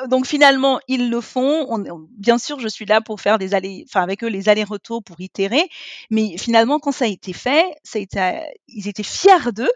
donc 0.10 0.26
finalement, 0.26 0.80
ils 0.88 1.10
le 1.10 1.22
font. 1.22 1.66
On, 1.70 2.08
bien 2.12 2.38
sûr, 2.38 2.60
je 2.60 2.68
suis 2.68 2.86
là 2.86 3.02
pour 3.02 3.22
faire 3.22 3.38
des 3.38 3.54
allers, 3.54 3.86
enfin 3.88 4.02
avec 4.02 4.24
eux 4.24 4.28
les 4.28 4.50
allers-retours 4.50 5.04
pour 5.04 5.20
itérer. 5.20 5.70
Mais 6.10 6.38
finalement, 6.38 6.80
quand 6.80 6.92
ça 6.92 7.06
a 7.06 7.08
été 7.08 7.34
fait, 7.34 7.66
ça 7.84 8.00
a 8.00 8.02
été, 8.02 8.42
ils 8.68 8.88
étaient 8.88 9.04
fiers 9.04 9.52
d'eux 9.54 9.72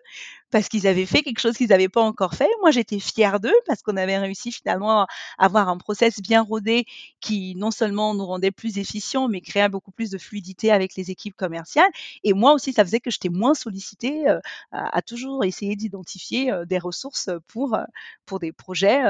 parce 0.51 0.67
qu'ils 0.67 0.87
avaient 0.87 1.05
fait 1.05 1.23
quelque 1.23 1.39
chose 1.39 1.57
qu'ils 1.57 1.69
n'avaient 1.69 1.89
pas 1.89 2.01
encore 2.01 2.35
fait. 2.35 2.49
Moi, 2.59 2.71
j'étais 2.71 2.99
fière 2.99 3.39
d'eux 3.39 3.53
parce 3.65 3.81
qu'on 3.81 3.97
avait 3.97 4.17
réussi 4.17 4.51
finalement 4.51 5.01
à 5.01 5.07
avoir 5.37 5.69
un 5.69 5.77
process 5.77 6.19
bien 6.21 6.41
rodé 6.41 6.85
qui 7.21 7.55
non 7.55 7.71
seulement 7.71 8.13
nous 8.13 8.25
rendait 8.25 8.51
plus 8.51 8.77
efficients, 8.77 9.27
mais 9.27 9.41
créait 9.41 9.69
beaucoup 9.69 9.91
plus 9.91 10.09
de 10.09 10.17
fluidité 10.17 10.71
avec 10.71 10.95
les 10.95 11.09
équipes 11.09 11.35
commerciales. 11.35 11.91
Et 12.23 12.33
moi 12.33 12.53
aussi, 12.53 12.73
ça 12.73 12.83
faisait 12.83 12.99
que 12.99 13.09
j'étais 13.09 13.29
moins 13.29 13.53
sollicitée 13.53 14.27
euh, 14.29 14.39
à, 14.71 15.01
toujours 15.01 15.43
essayer 15.45 15.75
d'identifier 15.75 16.51
euh, 16.51 16.65
des 16.65 16.77
ressources 16.77 17.29
pour, 17.47 17.75
euh, 17.75 17.83
pour 18.25 18.39
des 18.39 18.51
projets 18.51 19.01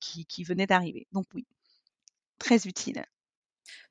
qui, 0.00 0.24
qui 0.24 0.44
venaient 0.44 0.66
d'arriver. 0.66 1.06
Donc 1.12 1.26
oui, 1.34 1.46
très 2.38 2.66
utile. 2.66 3.04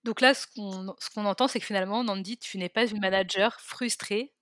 Donc 0.03 0.21
là, 0.21 0.33
ce 0.33 0.47
qu'on 0.47 1.25
entend, 1.25 1.47
c'est 1.47 1.59
que 1.59 1.65
finalement, 1.65 2.03
Nandi, 2.03 2.37
tu 2.37 2.57
n'es 2.57 2.69
pas 2.69 2.85
une 2.85 2.99
manager 2.99 3.59
frustrée 3.59 4.33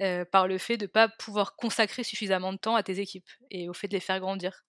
euh, 0.00 0.24
par 0.24 0.48
le 0.48 0.58
fait 0.58 0.76
de 0.76 0.84
ne 0.84 0.88
pas 0.88 1.08
pouvoir 1.08 1.56
consacrer 1.56 2.04
suffisamment 2.04 2.52
de 2.52 2.58
temps 2.58 2.74
à 2.74 2.82
tes 2.82 3.00
équipes 3.00 3.28
et 3.50 3.68
au 3.68 3.74
fait 3.74 3.88
de 3.88 3.92
les 3.92 4.00
faire 4.00 4.18
grandir. 4.18 4.64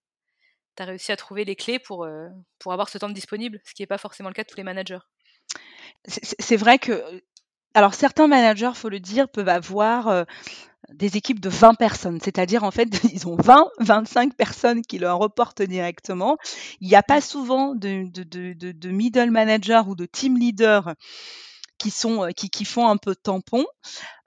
Tu 0.76 0.84
as 0.84 0.86
réussi 0.86 1.12
à 1.12 1.18
trouver 1.18 1.46
les 1.46 1.56
clés 1.56 1.80
pour, 1.80 2.04
euh, 2.04 2.28
pour 2.60 2.74
avoir 2.74 2.90
ce 2.90 2.98
temps 2.98 3.10
disponible, 3.10 3.62
ce 3.64 3.74
qui 3.74 3.82
n'est 3.82 3.88
pas 3.88 3.98
forcément 3.98 4.30
le 4.30 4.34
cas 4.34 4.44
de 4.44 4.50
tous 4.50 4.58
les 4.58 4.64
managers. 4.64 5.00
C'est 6.06 6.58
vrai 6.58 6.80
que, 6.80 7.22
alors 7.74 7.94
certains 7.94 8.28
managers, 8.28 8.72
faut 8.74 8.90
le 8.90 9.00
dire, 9.00 9.30
peuvent 9.30 9.50
avoir 9.50 10.08
euh, 10.08 10.24
des 10.90 11.18
équipes 11.18 11.40
de 11.40 11.50
20 11.50 11.76
personnes, 11.76 12.20
c'est-à-dire 12.22 12.64
en 12.64 12.72
fait, 12.72 12.90
ils 13.14 13.28
ont 13.28 13.36
20, 13.36 13.68
25 13.80 14.36
personnes 14.36 14.82
qui 14.82 15.00
leur 15.00 15.18
reportent 15.18 15.62
directement. 15.62 16.38
Il 16.80 16.88
n'y 16.88 16.96
a 16.96 17.04
pas 17.04 17.22
souvent 17.22 17.76
de, 17.76 18.10
de, 18.12 18.24
de, 18.24 18.72
de, 18.72 18.90
middle 18.90 19.32
manager 19.32 19.88
ou 19.88 19.96
de 19.96 20.06
team 20.06 20.38
leader 20.38 20.96
qui 21.82 21.90
sont 21.90 22.28
qui, 22.36 22.50
qui 22.52 22.64
font 22.64 22.88
un 22.88 22.98
peu 22.98 23.16
tampon. 23.16 23.66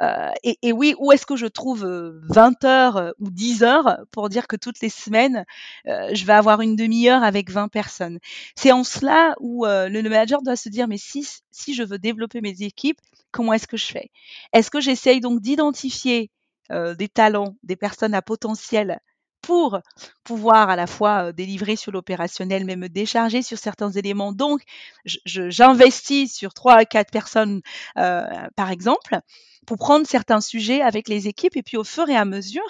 Euh, 0.02 0.30
et, 0.42 0.58
et, 0.62 0.72
oui, 0.72 0.96
où 0.98 1.12
est-ce 1.12 1.24
que 1.24 1.36
je 1.36 1.46
trouve 1.46 1.84
20 1.84 2.64
heures 2.64 3.14
ou 3.20 3.30
10 3.30 3.62
heures 3.62 3.98
pour 4.10 4.28
dire 4.28 4.48
que 4.48 4.56
toutes 4.56 4.80
les 4.80 4.88
semaines, 4.88 5.44
euh, 5.86 6.10
je 6.12 6.24
vais 6.24 6.32
avoir 6.32 6.62
une 6.62 6.74
demi-heure 6.74 7.22
avec 7.22 7.50
20 7.50 7.68
personnes? 7.68 8.18
C'est 8.56 8.72
en 8.72 8.82
cela 8.82 9.34
où 9.38 9.64
le, 9.66 9.88
le, 9.88 10.10
manager 10.10 10.42
doit 10.42 10.56
se 10.56 10.68
dire, 10.68 10.88
mais 10.88 10.98
si, 10.98 11.26
si 11.52 11.74
je 11.74 11.84
veux 11.84 11.98
développer 11.98 12.40
mes 12.40 12.62
équipes, 12.62 12.98
comment 13.30 13.52
est-ce 13.52 13.68
que 13.68 13.76
je 13.76 13.86
fais? 13.86 14.10
Est-ce 14.52 14.70
que 14.70 14.80
j'essaye 14.80 15.20
donc 15.20 15.40
d'identifier 15.40 16.30
des 16.70 17.08
talents, 17.08 17.56
des 17.62 17.76
personnes 17.76 18.14
à 18.14 18.22
potentiel 18.22 18.98
pour 19.46 19.78
pouvoir 20.24 20.70
à 20.70 20.76
la 20.76 20.86
fois 20.86 21.32
délivrer 21.32 21.76
sur 21.76 21.92
l'opérationnel, 21.92 22.64
mais 22.64 22.76
me 22.76 22.88
décharger 22.88 23.42
sur 23.42 23.58
certains 23.58 23.90
éléments. 23.90 24.32
Donc, 24.32 24.62
j'investis 25.04 26.34
sur 26.34 26.54
trois 26.54 26.74
à 26.74 26.84
quatre 26.84 27.10
personnes, 27.10 27.60
par 27.94 28.70
exemple, 28.70 29.18
pour 29.66 29.78
prendre 29.78 30.06
certains 30.06 30.40
sujets 30.40 30.82
avec 30.82 31.08
les 31.08 31.28
équipes 31.28 31.56
et 31.56 31.62
puis 31.62 31.76
au 31.76 31.84
fur 31.84 32.08
et 32.08 32.16
à 32.16 32.24
mesure 32.24 32.66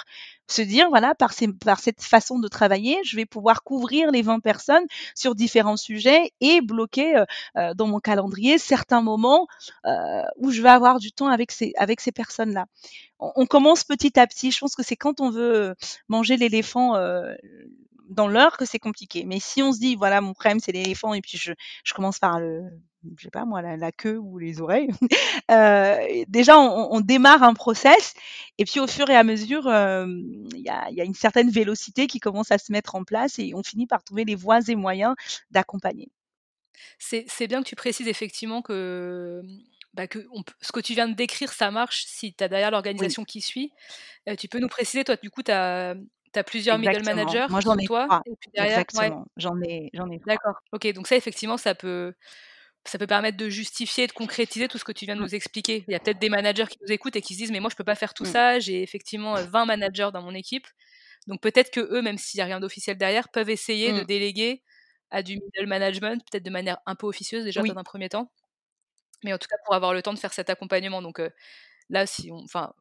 se 0.47 0.61
dire 0.63 0.89
voilà 0.91 1.15
par, 1.15 1.33
par 1.65 1.81
cette 1.81 2.03
façon 2.03 2.39
de 2.39 2.49
travailler 2.49 2.99
je 3.05 3.17
vais 3.17 3.25
pouvoir 3.25 3.63
couvrir 3.63 4.11
les 4.11 4.23
20 4.23 4.41
personnes 4.41 4.85
sur 5.15 5.35
différents 5.35 5.79
sujets 5.79 6.33
et 6.41 6.61
bloquer 6.61 7.25
dans 7.75 7.87
mon 7.87 7.99
calendrier 7.99 8.59
certains 8.59 9.01
moments 9.01 9.47
où 10.37 10.51
je 10.51 10.61
vais 10.61 10.69
avoir 10.69 10.99
du 10.99 11.13
temps 11.13 11.29
avec 11.29 11.51
ces 11.51 11.73
avec 11.79 12.03
ces 12.03 12.13
personnes 12.13 12.53
là 12.53 12.67
on, 13.19 13.47
commence 13.47 13.85
petit 13.85 14.19
à 14.19 14.27
petit. 14.27 14.51
Je 14.51 14.59
pense 14.59 14.75
que 14.75 14.83
c'est 14.83 14.97
quand 14.97 15.21
on 15.21 15.31
veut 15.31 15.75
manger 16.09 16.37
l'éléphant 16.37 16.97
euh, 16.97 17.35
dans 18.09 18.29
l'heure 18.29 18.57
que 18.57 18.65
c'est 18.65 18.79
compliqué. 18.79 19.25
Mais 19.25 19.41
si 19.41 19.63
on 19.63 19.73
se 19.73 19.79
dit, 19.79 19.97
voilà, 19.97 20.21
mon 20.21 20.35
problème, 20.35 20.61
c'est 20.61 20.73
l'éléphant, 20.73 21.15
et 21.15 21.21
puis 21.21 21.39
je, 21.39 21.53
commence 21.95 22.19
par 22.19 22.41
le, 22.41 22.63
je 23.17 23.25
sais 23.25 23.31
pas 23.31 23.45
moi, 23.45 23.63
la, 23.63 23.93
queue 23.93 24.19
ou 24.19 24.39
les 24.39 24.61
oreilles. 24.61 24.89
Euh, 25.51 26.25
déjà, 26.27 26.59
on, 26.59 27.01
démarre 27.03 27.43
un 27.43 27.53
process, 27.53 28.15
et 28.57 28.65
puis 28.65 28.81
au 28.81 28.87
fur 28.87 29.11
et 29.11 29.15
à 29.15 29.25
mesure, 29.25 29.67
euh, 29.67 30.07
il 30.55 30.63
y, 30.63 30.71
a, 30.71 30.91
y, 30.91 31.03
a, 31.03 31.05
une 31.05 31.15
certaine 31.15 31.51
vélocité 31.51 32.07
qui 32.07 32.19
commence 32.19 32.51
à 32.51 32.57
se 32.57 32.73
mettre 32.73 32.95
en 32.95 33.05
place, 33.05 33.39
et 33.39 33.53
on 33.55 33.63
finit 33.63 33.87
par 33.87 34.03
trouver 34.03 34.25
les 34.25 34.37
voies 34.37 34.61
et 34.69 34.75
moyens 34.75 35.15
d'accompagner. 35.51 36.09
C'est 36.99 37.47
bien 37.47 37.63
que 37.63 37.69
tu 37.69 37.77
précises 37.77 38.09
effectivement 38.09 38.63
que 38.63 39.43
bah, 39.93 40.09
que 40.09 40.27
ce 40.61 40.73
que 40.73 40.81
tu 40.81 40.95
viens 40.95 41.09
de 41.09 41.15
décrire, 41.15 41.53
ça 41.53 41.71
marche 41.71 42.05
si 42.07 42.35
tu 42.35 42.43
as 42.43 42.49
derrière 42.49 42.71
l'organisation 42.71 43.25
qui 43.25 43.41
suit. 43.41 43.71
tu 44.39 44.49
peux 44.49 44.59
nous 44.59 44.69
préciser, 44.69 45.05
toi, 45.05 45.17
du 45.17 45.31
coup, 45.31 45.43
tu 45.43 45.53
as, 45.53 45.95
plusieurs 46.43 46.79
middle 46.79 47.05
managers 47.05 47.47
Moi, 47.51 47.61
j'en 47.61 47.77
ai 47.77 47.85
toi. 47.85 48.23
Exactement. 48.55 49.27
J'en 49.37 49.61
ai, 49.63 49.91
j'en 49.93 50.11
ai 50.11 50.21
D'accord. 50.27 50.57
Ok, 50.73 50.91
donc 50.93 51.07
ça, 51.07 51.17
effectivement, 51.17 51.57
ça 51.57 51.75
peut, 51.75 52.15
ça 52.85 52.99
peut 52.99 53.07
permettre 53.07 53.37
de 53.37 53.49
justifier, 53.49 54.07
de 54.07 54.13
concrétiser 54.13 54.69
tout 54.69 54.79
ce 54.79 54.85
que 54.85 54.93
tu 54.93 55.05
viens 55.05 55.15
de 55.15 55.21
mmh. 55.21 55.25
nous 55.25 55.35
expliquer. 55.35 55.85
Il 55.87 55.93
y 55.93 55.95
a 55.95 56.01
peut-être 56.01 56.19
des 56.19 56.31
managers 56.31 56.67
qui 56.69 56.79
nous 56.83 56.93
écoutent 56.93 57.17
et 57.17 57.23
qui 57.23 57.35
se 57.35 57.39
disent, 57.39 57.53
mais 57.53 57.61
moi, 57.61 57.71
je 57.71 57.77
peux 57.77 57.85
pas 57.85 57.95
faire 57.95 58.15
tout 58.15 58.25
mmh. 58.25 58.33
ça. 58.33 58.59
J'ai 58.59 58.83
effectivement 58.83 59.35
20 59.35 59.67
managers 59.67 60.11
dans 60.13 60.23
mon 60.23 60.35
équipe. 60.35 60.67
Donc 61.27 61.41
peut-être 61.41 61.71
que 61.71 61.81
eux, 61.81 62.03
même 62.03 62.19
s'il 62.19 62.39
n'y 62.39 62.43
a 62.43 62.47
rien 62.47 62.61
d'officiel 62.61 62.99
derrière, 62.99 63.29
peuvent 63.31 63.51
essayer 63.51 63.93
de 63.93 64.01
mmh. 64.01 64.07
déléguer 64.07 64.63
à 65.11 65.23
du 65.23 65.35
middle 65.35 65.69
management, 65.69 66.23
peut-être 66.31 66.45
de 66.45 66.51
manière 66.51 66.79
un 66.87 66.95
peu 66.97 67.07
officieuse 67.07 67.45
déjà 67.45 67.63
dans 67.63 67.79
un 67.79 67.85
premier 67.85 68.09
temps 68.09 68.31
mais 69.25 69.33
en 69.33 69.39
tout 69.39 69.49
cas 69.49 69.57
pour 69.65 69.75
avoir 69.75 69.93
le 69.95 70.03
temps 70.03 70.13
de 70.13 70.19
faire 70.19 70.33
cet 70.33 70.51
accompagnement. 70.51 71.03
Donc 71.03 71.21
là, 71.91 72.07
si 72.07 72.31
on, 72.31 72.45
enfin, 72.45 72.73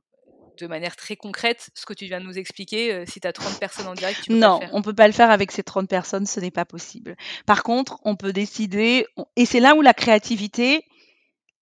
de 0.60 0.68
manière 0.68 0.96
très 0.96 1.16
concrète, 1.16 1.70
ce 1.74 1.86
que 1.86 1.94
tu 1.94 2.06
viens 2.06 2.20
de 2.20 2.26
nous 2.26 2.38
expliquer, 2.38 3.06
si 3.06 3.20
tu 3.20 3.28
as 3.28 3.34
30 3.34 3.60
personnes 3.60 3.88
en 3.88 3.94
direct, 3.94 4.22
tu 4.24 4.32
peux 4.32 4.38
non, 4.38 4.60
pas 4.60 4.66
le 4.66 4.72
on 4.74 4.82
peut 4.82 4.94
pas 4.94 5.08
le 5.08 5.14
faire 5.14 5.32
avec 5.32 5.52
ces 5.52 5.64
30 5.64 5.90
personnes, 5.90 6.26
ce 6.26 6.40
n'est 6.40 6.52
pas 6.52 6.66
possible. 6.66 7.16
Par 7.46 7.64
contre, 7.64 8.00
on 8.04 8.16
peut 8.16 8.34
décider, 8.34 9.06
et 9.36 9.46
c'est 9.46 9.60
là 9.60 9.76
où 9.76 9.82
la 9.82 9.94
créativité 9.94 10.86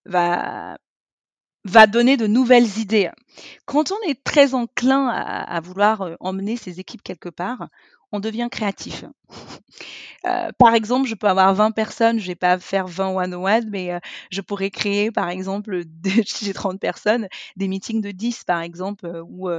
va 0.05 0.77
va 1.63 1.85
donner 1.85 2.17
de 2.17 2.25
nouvelles 2.27 2.79
idées. 2.79 3.11
Quand 3.65 3.91
on 3.91 4.09
est 4.09 4.23
très 4.23 4.55
enclin 4.55 5.07
à, 5.07 5.43
à 5.43 5.59
vouloir 5.59 6.15
emmener 6.19 6.57
ses 6.57 6.79
équipes 6.79 7.03
quelque 7.03 7.29
part, 7.29 7.69
on 8.11 8.19
devient 8.19 8.49
créatif. 8.51 9.05
Euh, 10.25 10.51
par 10.57 10.75
exemple, 10.75 11.07
je 11.07 11.15
peux 11.15 11.27
avoir 11.27 11.53
20 11.53 11.71
personnes, 11.71 12.19
je 12.19 12.27
vais 12.27 12.35
pas 12.35 12.59
faire 12.59 12.87
20 12.87 13.15
one-on-one, 13.15 13.69
mais 13.69 13.91
euh, 13.93 13.99
je 14.29 14.41
pourrais 14.41 14.69
créer, 14.69 15.11
par 15.11 15.29
exemple, 15.29 15.83
si 16.25 16.45
j'ai 16.45 16.53
30 16.53 16.79
personnes, 16.79 17.27
des 17.55 17.67
meetings 17.67 18.01
de 18.01 18.11
10, 18.11 18.43
par 18.43 18.61
exemple, 18.61 19.07
euh, 19.07 19.23
où 19.27 19.49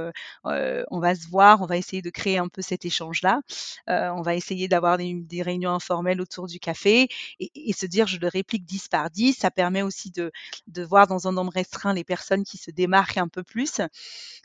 on 0.91 0.99
va 0.99 1.15
se 1.15 1.27
voir, 1.27 1.61
on 1.61 1.65
va 1.65 1.77
essayer 1.77 2.01
de 2.01 2.09
créer 2.09 2.37
un 2.37 2.47
peu 2.47 2.61
cet 2.61 2.85
échange-là. 2.85 3.41
on 3.87 4.21
va 4.21 4.35
essayer 4.35 4.67
d'avoir 4.67 4.97
des, 4.97 5.41
réunions 5.43 5.71
informelles 5.71 6.21
autour 6.21 6.47
du 6.47 6.59
café 6.59 7.07
et, 7.39 7.73
se 7.73 7.85
dire, 7.85 8.07
je 8.07 8.17
le 8.17 8.27
réplique 8.27 8.65
10 8.65 8.87
par 8.87 9.09
10. 9.09 9.33
Ça 9.33 9.51
permet 9.51 9.81
aussi 9.81 10.11
de, 10.11 10.31
voir 10.83 11.07
dans 11.07 11.27
un 11.27 11.31
nombre 11.31 11.51
restreint 11.51 11.93
les 11.93 12.03
personnes 12.03 12.43
qui 12.43 12.57
se 12.57 12.71
démarquent 12.71 13.17
un 13.17 13.27
peu 13.27 13.43
plus. 13.43 13.81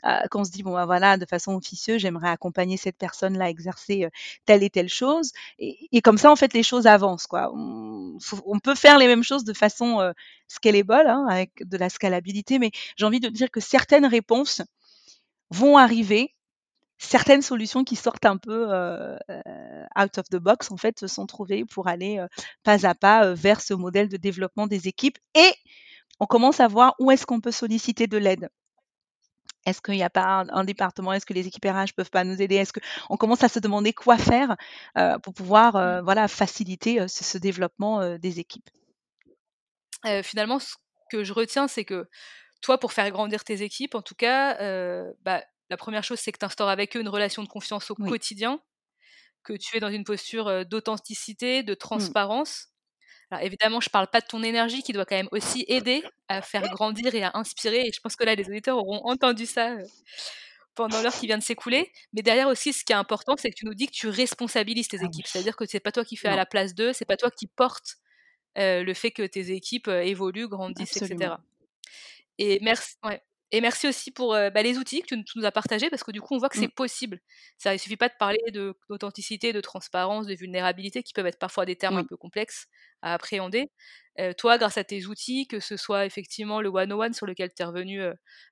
quand 0.03 0.41
on 0.41 0.43
se 0.43 0.51
dit, 0.51 0.63
bon, 0.63 0.73
bah, 0.73 0.85
voilà, 0.85 1.17
de 1.17 1.25
façon 1.25 1.55
officieuse, 1.55 2.01
j'aimerais 2.01 2.29
accompagner 2.29 2.77
cette 2.77 2.97
personne-là 2.97 3.45
à 3.45 3.49
exercer 3.49 3.98
telle 4.45 4.63
et 4.63 4.69
telle 4.69 4.89
chose. 4.89 5.31
Et, 5.59 6.01
comme 6.01 6.17
ça, 6.17 6.31
en 6.31 6.35
fait, 6.35 6.53
les 6.53 6.63
choses 6.63 6.87
avancent. 6.87 7.27
Quoi. 7.27 7.51
On, 7.53 8.59
peut 8.63 8.75
faire 8.75 8.97
les 8.97 9.07
mêmes 9.07 9.23
choses 9.23 9.43
de 9.43 9.53
façon 9.53 10.13
scalable, 10.47 11.07
hein, 11.07 11.25
avec 11.29 11.67
de 11.67 11.77
la 11.77 11.89
scalabilité, 11.89 12.59
mais 12.59 12.71
j'ai 12.97 13.05
envie 13.05 13.19
de 13.19 13.29
dire 13.29 13.51
que 13.51 13.59
certaines 13.59 14.05
réponses 14.05 14.61
vont 15.51 15.77
arriver 15.77 16.35
certaines 17.01 17.41
solutions 17.41 17.85
qui 17.85 17.95
sortent 17.95 18.25
un 18.25 18.37
peu 18.37 18.65
out 19.97 20.17
of 20.17 20.29
the 20.29 20.35
box 20.35 20.69
en 20.69 20.77
fait 20.77 20.99
se 20.99 21.07
sont 21.07 21.25
trouvées 21.25 21.63
pour 21.63 21.87
aller 21.87 22.23
pas 22.63 22.85
à 22.85 22.93
pas 22.93 23.33
vers 23.33 23.61
ce 23.61 23.73
modèle 23.73 24.09
de 24.09 24.17
développement 24.17 24.67
des 24.67 24.89
équipes 24.89 25.17
et 25.33 25.51
on 26.19 26.25
commence 26.25 26.59
à 26.59 26.67
voir 26.67 26.95
où 26.99 27.11
est-ce 27.11 27.25
qu'on 27.25 27.39
peut 27.39 27.51
solliciter 27.51 28.07
de 28.07 28.17
l'aide. 28.17 28.49
Est-ce 29.69 29.81
qu'il 29.81 29.95
n'y 29.95 30.03
a 30.03 30.09
pas 30.09 30.45
un, 30.49 30.63
département 30.63 31.13
Est-ce 31.13 31.25
que 31.25 31.33
les 31.33 31.47
équipes 31.47 31.65
RH 31.65 31.93
peuvent 31.95 32.09
pas 32.09 32.23
nous 32.23 32.41
aider? 32.41 32.55
Est-ce 32.55 32.73
qu'on 32.73 33.17
commence 33.17 33.43
à 33.43 33.49
se 33.49 33.59
demander 33.59 33.93
quoi 33.93 34.17
faire 34.17 34.55
pour 35.23 35.33
pouvoir 35.33 35.75
mmh. 35.75 36.01
voilà, 36.03 36.27
faciliter 36.27 37.07
ce, 37.07 37.37
développement 37.37 38.17
des 38.17 38.39
équipes? 38.39 38.69
Finalement, 40.23 40.59
ce 40.59 40.75
que 41.11 41.23
je 41.23 41.33
retiens, 41.33 41.67
c'est 41.67 41.85
que 41.85 42.09
toi, 42.61 42.79
pour 42.79 42.93
faire 42.93 43.09
grandir 43.11 43.43
tes 43.43 43.61
équipes, 43.61 43.95
en 43.95 44.01
tout 44.01 44.15
cas, 44.15 44.55
bah, 45.21 45.43
la 45.69 45.77
première 45.77 46.03
chose, 46.03 46.19
c'est 46.19 46.31
que 46.31 46.39
tu 46.39 46.45
instaures 46.45 46.69
avec 46.69 46.95
eux 46.97 47.01
une 47.01 47.09
relation 47.09 47.43
de 47.43 47.47
confiance 47.47 47.91
au 47.91 47.95
quotidien, 47.95 48.59
que 49.43 49.53
tu 49.53 49.77
es 49.77 49.79
dans 49.79 49.89
une 49.89 50.03
posture 50.03 50.65
d'authenticité, 50.65 51.63
de 51.63 51.73
mmh. 51.73 51.77
Alors 53.31 53.45
évidemment, 53.45 53.79
je 53.79 53.89
parle 53.89 54.07
pas 54.07 54.21
de 54.21 54.25
ton 54.25 54.41
énergie 54.43 54.81
qui 54.81 54.91
doit 54.91 55.05
quand 55.05 55.15
même 55.15 55.29
aussi 55.31 55.65
aider 55.67 56.03
à 56.27 56.41
faire 56.41 56.63
grandir 56.69 57.13
et 57.13 57.23
à 57.23 57.31
inspirer. 57.35 57.81
Et 57.87 57.91
je 57.93 57.99
pense 58.01 58.15
que 58.15 58.23
là, 58.23 58.35
les 58.35 58.47
auditeurs 58.47 58.77
auront 58.77 59.01
entendu 59.05 59.45
ça 59.45 59.77
pendant 60.73 61.01
l'heure 61.01 61.13
qui 61.13 61.27
vient 61.27 61.37
de 61.37 61.43
s'écouler. 61.43 61.91
Mais 62.13 62.21
derrière 62.21 62.47
aussi, 62.47 62.73
ce 62.73 62.83
qui 62.83 62.93
est 62.93 62.95
important, 62.95 63.35
c'est 63.37 63.49
que 63.49 63.55
tu 63.55 63.65
nous 63.65 63.75
dis 63.75 63.87
que 63.87 63.91
tu 63.91 64.07
responsabilises 64.07 64.87
tes 64.87 64.99
ah 65.01 65.05
équipes. 65.05 65.27
C'est-à-dire 65.27 65.55
que 65.55 65.65
c'est 65.65 65.79
pas 65.79 65.91
toi 65.91 66.03
qui 66.03 66.15
fais 66.15 66.29
à 66.29 66.35
la 66.35 66.45
place 66.45 66.73
d'eux, 66.73 66.93
c'est 66.93 67.05
pas 67.05 67.17
toi 67.17 67.29
qui 67.29 67.47
portes 67.47 67.97
le 68.55 68.93
fait 68.93 69.11
que 69.11 69.23
tes 69.23 69.51
équipes 69.51 69.87
évoluent, 69.87 70.47
grandissent, 70.47 70.97
etc. 70.97 71.35
Et 72.39 72.59
merci, 72.61 72.95
ouais. 73.03 73.21
Et 73.51 73.61
merci 73.61 73.87
aussi 73.87 74.11
pour 74.11 74.33
bah, 74.33 74.61
les 74.61 74.77
outils 74.77 75.01
que 75.01 75.15
tu, 75.15 75.23
nous 75.35 75.45
as 75.45 75.51
partagés, 75.51 75.89
parce 75.89 76.03
que 76.03 76.11
du 76.11 76.21
coup, 76.21 76.35
on 76.35 76.37
voit 76.37 76.49
que 76.49 76.57
c'est 76.57 76.67
mmh. 76.67 76.71
possible. 76.71 77.19
Ça, 77.57 77.73
il 77.73 77.79
suffit 77.79 77.97
pas 77.97 78.09
de 78.09 78.13
parler 78.19 78.39
d'authenticité, 78.89 79.53
de, 79.53 79.61
transparence, 79.61 80.27
de 80.27 80.35
vulnérabilité, 80.35 81.01
qui 81.01 81.13
peuvent 81.13 81.25
être 81.25 81.39
parfois 81.39 81.65
des 81.65 81.75
termes 81.75 81.97
un 81.97 82.03
peu 82.03 82.15
complexes 82.15 82.67
à 83.01 83.13
appréhender. 83.13 83.71
toi, 84.37 84.59
grâce 84.59 84.77
à 84.77 84.83
tes 84.83 85.05
outils, 85.07 85.47
que 85.47 85.59
ce 85.59 85.77
soit 85.77 86.05
effectivement 86.05 86.61
le 86.61 86.69
one-on-one 86.69 87.13
sur 87.13 87.25
lequel 87.25 87.49
tu 87.53 87.63
es 87.63 87.65
revenu 87.65 88.03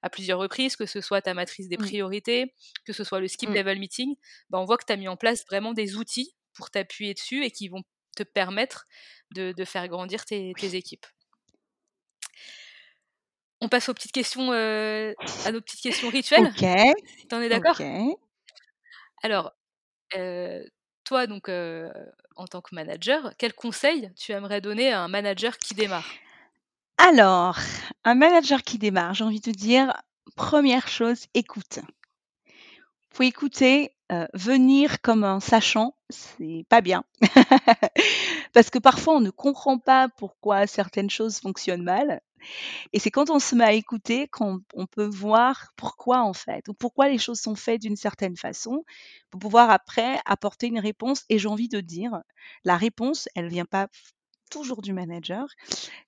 à 0.02 0.10
plusieurs 0.10 0.40
reprises, 0.40 0.76
que 0.76 0.88
ce 0.88 1.00
soit 1.00 1.22
ta 1.22 1.36
matrice 1.36 1.70
des 1.70 1.78
mmh. 1.78 1.82
priorités, 1.82 2.54
que 2.86 2.94
ce 2.94 3.04
soit 3.04 3.20
le 3.20 3.28
skip 3.28 3.50
mmh. 3.50 3.54
level 3.54 3.80
meeting, 3.80 4.16
bah, 4.50 4.60
on 4.60 4.66
voit 4.66 4.78
que 4.78 4.86
tu 4.86 4.94
as 4.94 4.98
mis 4.98 5.08
en 5.08 5.18
place 5.18 5.46
vraiment 5.48 5.74
des 5.74 5.96
outils 5.96 6.34
pour 6.56 6.72
t'appuyer 6.72 7.14
dessus 7.14 7.44
et 7.44 7.52
qui 7.52 7.68
vont 7.68 7.84
te 8.16 8.24
permettre 8.24 8.88
de, 9.36 9.54
faire 9.64 9.88
grandir 9.88 10.26
tes 10.26 10.76
équipes. 10.76 11.06
On 13.60 13.70
passe 13.70 13.90
aux 13.90 13.94
petites 13.94 14.12
questions, 14.12 14.52
euh, 14.52 15.14
à 15.46 15.52
nos 15.52 15.62
petites 15.62 15.82
questions 15.82 16.10
rituelles. 16.10 16.46
Ok. 16.46 16.60
Si 16.60 17.28
en 17.32 17.42
es 17.42 17.50
d'accord? 17.50 17.80
Alors, 19.24 19.54
euh, 20.16 20.64
toi, 21.04 21.26
donc, 21.26 21.50
euh, 21.50 21.92
en 22.36 22.46
tant 22.46 22.62
que 22.62 22.76
manager, 22.76 23.34
quel 23.38 23.54
conseil 23.54 24.12
tu 24.16 24.32
aimerais 24.32 24.62
donner 24.62 24.92
à 24.92 25.02
un 25.02 25.08
manager 25.08 25.58
qui 25.58 25.74
démarre? 25.74 26.08
Alors, 27.00 27.58
un 28.04 28.16
manager 28.16 28.62
qui 28.62 28.78
démarre, 28.78 29.16
j'ai 29.16 29.24
envie 29.24 29.40
de 29.40 29.52
te 29.52 29.58
dire, 29.58 29.94
première 30.36 30.88
chose, 30.88 31.26
écoute. 31.34 31.80
Faut 33.10 33.24
écouter, 33.24 33.92
venir 34.34 35.02
comme 35.02 35.24
un 35.24 35.40
sachant, 35.40 35.96
c'est 36.10 36.66
pas 36.70 36.82
bien. 36.82 37.04
Parce 38.54 38.70
que 38.70 38.80
parfois 38.80 39.16
on 39.16 39.20
ne 39.20 39.32
comprend 39.32 39.80
pas 39.80 40.08
pourquoi 40.10 40.68
certaines 40.68 41.10
choses 41.10 41.40
fonctionnent 41.40 41.84
mal. 41.84 42.22
Et 42.94 43.00
c'est 43.00 43.12
quand 43.12 43.30
on 43.30 43.40
se 43.40 43.56
met 43.56 43.64
à 43.64 43.74
écouter 43.74 44.28
qu'on 44.28 44.62
peut 44.92 45.08
voir 45.08 45.74
pourquoi 45.76 46.22
en 46.22 46.34
fait, 46.34 46.68
ou 46.68 46.74
pourquoi 46.74 47.10
les 47.10 47.18
choses 47.18 47.40
sont 47.40 47.56
faites 47.56 47.82
d'une 47.82 47.96
certaine 47.96 48.38
façon, 48.38 48.84
pour 49.30 49.40
pouvoir 49.40 49.70
après 49.70 50.20
apporter 50.26 50.68
une 50.68 50.80
réponse. 50.80 51.26
Et 51.30 51.40
j'ai 51.40 51.48
envie 51.48 51.70
de 51.70 51.82
dire, 51.82 52.12
la 52.64 52.78
réponse, 52.78 53.28
elle 53.36 53.48
vient 53.48 53.66
pas 53.66 53.88
toujours 54.50 54.82
du 54.82 54.94
manager. 54.94 55.48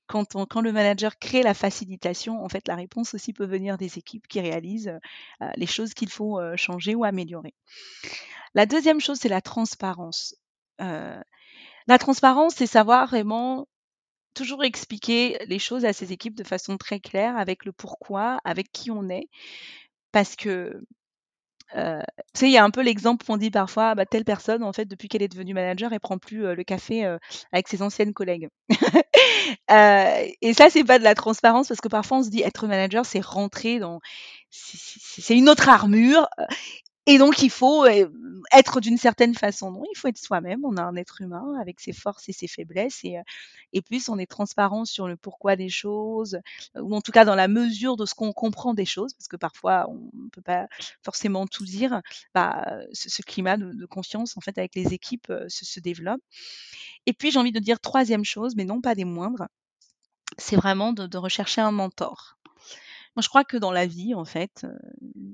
Quand, 0.07 0.45
quand 0.47 0.61
le 0.61 0.71
manager 0.71 1.19
crée 1.19 1.43
la 1.43 1.53
facilitation, 1.53 2.43
en 2.43 2.49
fait, 2.49 2.67
la 2.67 2.75
réponse 2.75 3.13
aussi 3.13 3.33
peut 3.33 3.45
venir 3.45 3.77
des 3.77 3.97
équipes 3.97 4.27
qui 4.27 4.39
réalisent 4.39 4.93
euh, 5.41 5.49
les 5.55 5.67
choses 5.67 5.93
qu'il 5.93 6.09
faut 6.09 6.39
euh, 6.39 6.55
changer 6.55 6.95
ou 6.95 7.03
améliorer. 7.03 7.53
La 8.55 8.65
deuxième 8.65 8.99
chose, 8.99 9.19
c'est 9.19 9.29
la 9.29 9.41
transparence. 9.41 10.35
Euh, 10.81 11.21
la 11.87 11.97
transparence, 11.97 12.55
c'est 12.55 12.67
savoir 12.67 13.07
vraiment 13.07 13.67
toujours 14.33 14.63
expliquer 14.63 15.37
les 15.47 15.59
choses 15.59 15.85
à 15.85 15.93
ses 15.93 16.11
équipes 16.13 16.35
de 16.35 16.43
façon 16.43 16.77
très 16.77 16.99
claire, 16.99 17.37
avec 17.37 17.65
le 17.65 17.71
pourquoi, 17.71 18.39
avec 18.43 18.71
qui 18.71 18.91
on 18.91 19.09
est. 19.09 19.27
Parce 20.11 20.35
que, 20.35 20.81
tu 21.71 21.77
sais, 22.33 22.47
il 22.47 22.51
y 22.51 22.57
a 22.57 22.63
un 22.63 22.71
peu 22.71 22.81
l'exemple 22.81 23.25
qu'on 23.25 23.37
dit 23.37 23.51
parfois, 23.51 23.95
bah, 23.95 24.05
telle 24.05 24.25
personne, 24.25 24.63
en 24.63 24.73
fait, 24.73 24.85
depuis 24.85 25.07
qu'elle 25.07 25.21
est 25.21 25.27
devenue 25.27 25.53
manager, 25.53 25.93
elle 25.93 25.99
prend 25.99 26.17
plus 26.17 26.55
le 26.55 26.63
café 26.63 27.05
avec 27.51 27.67
ses 27.67 27.81
anciennes 27.81 28.13
collègues. 28.13 28.49
et 29.69 30.53
ça, 30.53 30.69
c'est 30.69 30.83
pas 30.83 30.99
de 30.99 31.03
la 31.03 31.15
transparence 31.15 31.67
parce 31.67 31.81
que 31.81 31.87
parfois 31.87 32.19
on 32.19 32.23
se 32.23 32.29
dit 32.29 32.41
être 32.41 32.67
manager, 32.67 33.05
c'est 33.05 33.23
rentrer 33.23 33.79
dans, 33.79 33.99
c'est 34.51 35.37
une 35.37 35.49
autre 35.49 35.69
armure. 35.69 36.27
Et 37.09 37.17
donc, 37.17 37.41
il 37.41 37.49
faut 37.49 37.87
être 38.51 38.81
d'une 38.81 38.99
certaine 38.99 39.33
façon. 39.33 39.71
Non, 39.71 39.81
il 39.91 39.97
faut 39.97 40.07
être 40.09 40.19
soi-même. 40.19 40.63
On 40.63 40.77
a 40.77 40.83
un 40.83 40.95
être 40.95 41.21
humain 41.21 41.55
avec 41.59 41.79
ses 41.79 41.91
forces 41.91 42.29
et 42.29 42.33
ses 42.33 42.47
faiblesses. 42.47 43.03
Et, 43.03 43.17
et 43.73 43.81
plus 43.81 44.09
on 44.09 44.19
est 44.19 44.29
transparent 44.29 44.85
sur 44.85 45.07
le 45.07 45.17
pourquoi 45.17 45.55
des 45.55 45.69
choses, 45.69 46.39
ou 46.75 46.95
en 46.95 47.01
tout 47.01 47.11
cas 47.11 47.25
dans 47.25 47.33
la 47.33 47.47
mesure 47.47 47.97
de 47.97 48.05
ce 48.05 48.13
qu'on 48.13 48.31
comprend 48.31 48.75
des 48.75 48.85
choses, 48.85 49.15
parce 49.15 49.27
que 49.27 49.37
parfois 49.37 49.87
on 49.89 50.11
ne 50.13 50.29
peut 50.29 50.43
pas 50.43 50.67
forcément 51.03 51.47
tout 51.47 51.65
dire, 51.65 51.99
bah, 52.35 52.77
ce, 52.93 53.23
climat 53.23 53.57
de, 53.57 53.87
confiance 53.87 54.37
en 54.37 54.41
fait 54.41 54.59
avec 54.59 54.75
les 54.75 54.93
équipes 54.93 55.33
se, 55.47 55.79
développe. 55.79 56.21
Et 57.07 57.13
puis 57.13 57.31
j'ai 57.31 57.39
envie 57.39 57.51
de 57.51 57.59
dire 57.59 57.79
troisième 57.79 58.23
chose, 58.23 58.55
mais 58.55 58.65
non 58.65 58.81
pas 58.81 58.93
des 58.93 59.05
moindres, 59.05 59.47
c'est 60.37 60.57
vraiment 60.57 60.93
de, 60.93 61.07
de 61.07 61.17
rechercher 61.17 61.61
un 61.61 61.71
mentor. 61.71 62.38
Moi, 63.15 63.21
je 63.23 63.29
crois 63.29 63.43
que 63.43 63.57
dans 63.57 63.71
la 63.71 63.85
vie, 63.85 64.13
en 64.15 64.25
fait, 64.25 64.65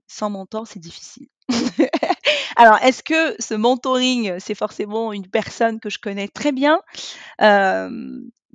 sans 0.07 0.29
mentor, 0.29 0.67
c'est 0.67 0.79
difficile. 0.79 1.27
Alors, 2.55 2.77
est-ce 2.83 3.03
que 3.03 3.35
ce 3.41 3.53
mentoring, 3.53 4.39
c'est 4.39 4.55
forcément 4.55 5.13
une 5.13 5.27
personne 5.27 5.79
que 5.79 5.89
je 5.89 5.99
connais 5.99 6.27
très 6.27 6.51
bien? 6.51 6.79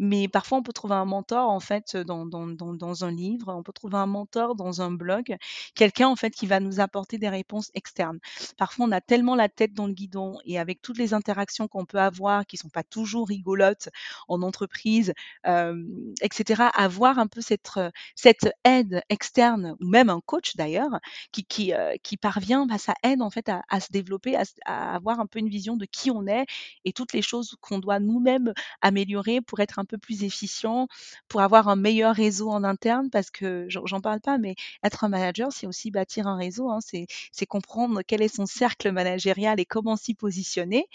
Mais 0.02 0.28
parfois, 0.28 0.56
on 0.56 0.62
peut 0.62 0.72
trouver 0.72 0.94
un 0.94 1.04
mentor, 1.04 1.50
en 1.50 1.60
fait, 1.60 1.94
dans, 1.94 2.24
dans, 2.24 2.46
dans, 2.46 3.04
un 3.04 3.10
livre, 3.10 3.52
on 3.54 3.62
peut 3.62 3.72
trouver 3.74 3.98
un 3.98 4.06
mentor 4.06 4.54
dans 4.54 4.80
un 4.80 4.90
blog, 4.90 5.36
quelqu'un, 5.74 6.08
en 6.08 6.16
fait, 6.16 6.30
qui 6.30 6.46
va 6.46 6.58
nous 6.58 6.80
apporter 6.80 7.18
des 7.18 7.28
réponses 7.28 7.70
externes. 7.74 8.18
Parfois, 8.56 8.86
on 8.86 8.92
a 8.92 9.02
tellement 9.02 9.34
la 9.34 9.50
tête 9.50 9.74
dans 9.74 9.86
le 9.86 9.92
guidon 9.92 10.38
et 10.46 10.58
avec 10.58 10.80
toutes 10.80 10.96
les 10.96 11.12
interactions 11.12 11.68
qu'on 11.68 11.84
peut 11.84 12.00
avoir, 12.00 12.46
qui 12.46 12.56
sont 12.56 12.70
pas 12.70 12.82
toujours 12.82 13.28
rigolotes 13.28 13.90
en 14.28 14.40
entreprise, 14.40 15.12
etc., 15.44 16.62
avoir 16.74 17.18
un 17.18 17.26
peu 17.26 17.42
cette, 17.42 17.78
cette 18.14 18.50
aide 18.64 19.02
externe, 19.10 19.76
ou 19.80 19.86
même 19.86 20.08
un 20.08 20.22
coach 20.24 20.56
d'ailleurs, 20.56 20.98
qui, 21.30 21.44
qui, 21.44 21.74
qui 22.02 22.16
parvient, 22.16 22.64
bah, 22.64 22.78
ça 22.78 22.94
aide, 23.02 23.20
en 23.20 23.28
fait, 23.28 23.50
à, 23.50 23.80
se 23.80 23.88
développer, 23.92 24.34
à, 24.34 24.44
à, 24.64 24.94
avoir 24.94 25.20
un 25.20 25.26
peu 25.26 25.40
une 25.40 25.50
vision 25.50 25.76
de 25.76 25.84
qui 25.84 26.10
on 26.10 26.26
est 26.26 26.46
et 26.86 26.94
toutes 26.94 27.12
les 27.12 27.20
choses 27.20 27.54
qu'on 27.60 27.80
doit 27.80 28.00
nous-mêmes 28.00 28.54
améliorer 28.80 29.42
pour 29.42 29.60
être 29.60 29.78
un 29.78 29.84
peu 29.90 29.98
plus 29.98 30.22
efficient, 30.24 30.86
pour 31.28 31.40
avoir 31.40 31.68
un 31.68 31.76
meilleur 31.76 32.14
réseau 32.14 32.50
en 32.50 32.64
interne, 32.64 33.10
parce 33.10 33.30
que 33.30 33.66
j'en 33.68 34.00
parle 34.00 34.20
pas, 34.20 34.38
mais 34.38 34.54
être 34.84 35.04
un 35.04 35.08
manager, 35.08 35.52
c'est 35.52 35.66
aussi 35.66 35.90
bâtir 35.90 36.26
un 36.28 36.36
réseau, 36.36 36.70
hein, 36.70 36.78
c'est 36.80 37.46
comprendre 37.46 38.02
quel 38.06 38.22
est 38.22 38.34
son 38.34 38.46
cercle 38.46 38.92
managérial 38.92 39.58
et 39.60 39.64
comment 39.64 39.96
s'y 39.96 40.14
positionner 40.14 40.86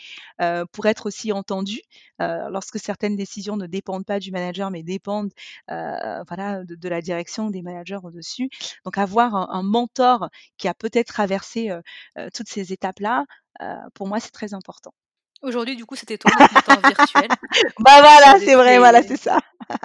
euh, 0.42 0.66
pour 0.72 0.86
être 0.86 1.08
aussi 1.08 1.32
entendu. 1.32 1.82
Euh, 2.22 2.50
lorsque 2.50 2.80
certaines 2.80 3.16
décisions 3.18 3.58
ne 3.58 3.68
dépendent 3.68 4.06
pas 4.06 4.20
du 4.20 4.32
manager, 4.32 4.72
mais 4.72 4.84
dépendent 4.84 5.34
euh, 5.72 6.24
voilà, 6.28 6.64
de, 6.64 6.90
la 6.90 7.02
direction 7.02 7.50
des 7.50 7.62
managers 7.62 8.00
au-dessus. 8.04 8.50
Donc 8.86 8.98
avoir 8.98 9.36
un, 9.36 9.64
mentor 9.64 10.30
qui 10.58 10.68
a 10.68 10.74
peut-être 10.74 11.08
traversé 11.08 11.72
toutes 12.34 12.48
ces 12.48 12.72
étapes-là, 12.72 13.26
pour 13.94 14.08
moi, 14.08 14.20
c'est 14.20 14.32
très 14.32 14.54
important. 14.54 14.94
Aujourd'hui, 15.42 15.76
du 15.76 15.86
coup, 15.86 15.96
c'était 15.96 16.18
toi 16.18 16.32
notre 16.40 16.88
virtuel. 16.88 17.28
bah 17.80 18.02
voilà, 18.02 18.40
c'est 18.40 18.56
vrai, 18.56 18.78
voilà, 18.78 19.04
c'est 19.04 19.18
ça. 19.18 19.40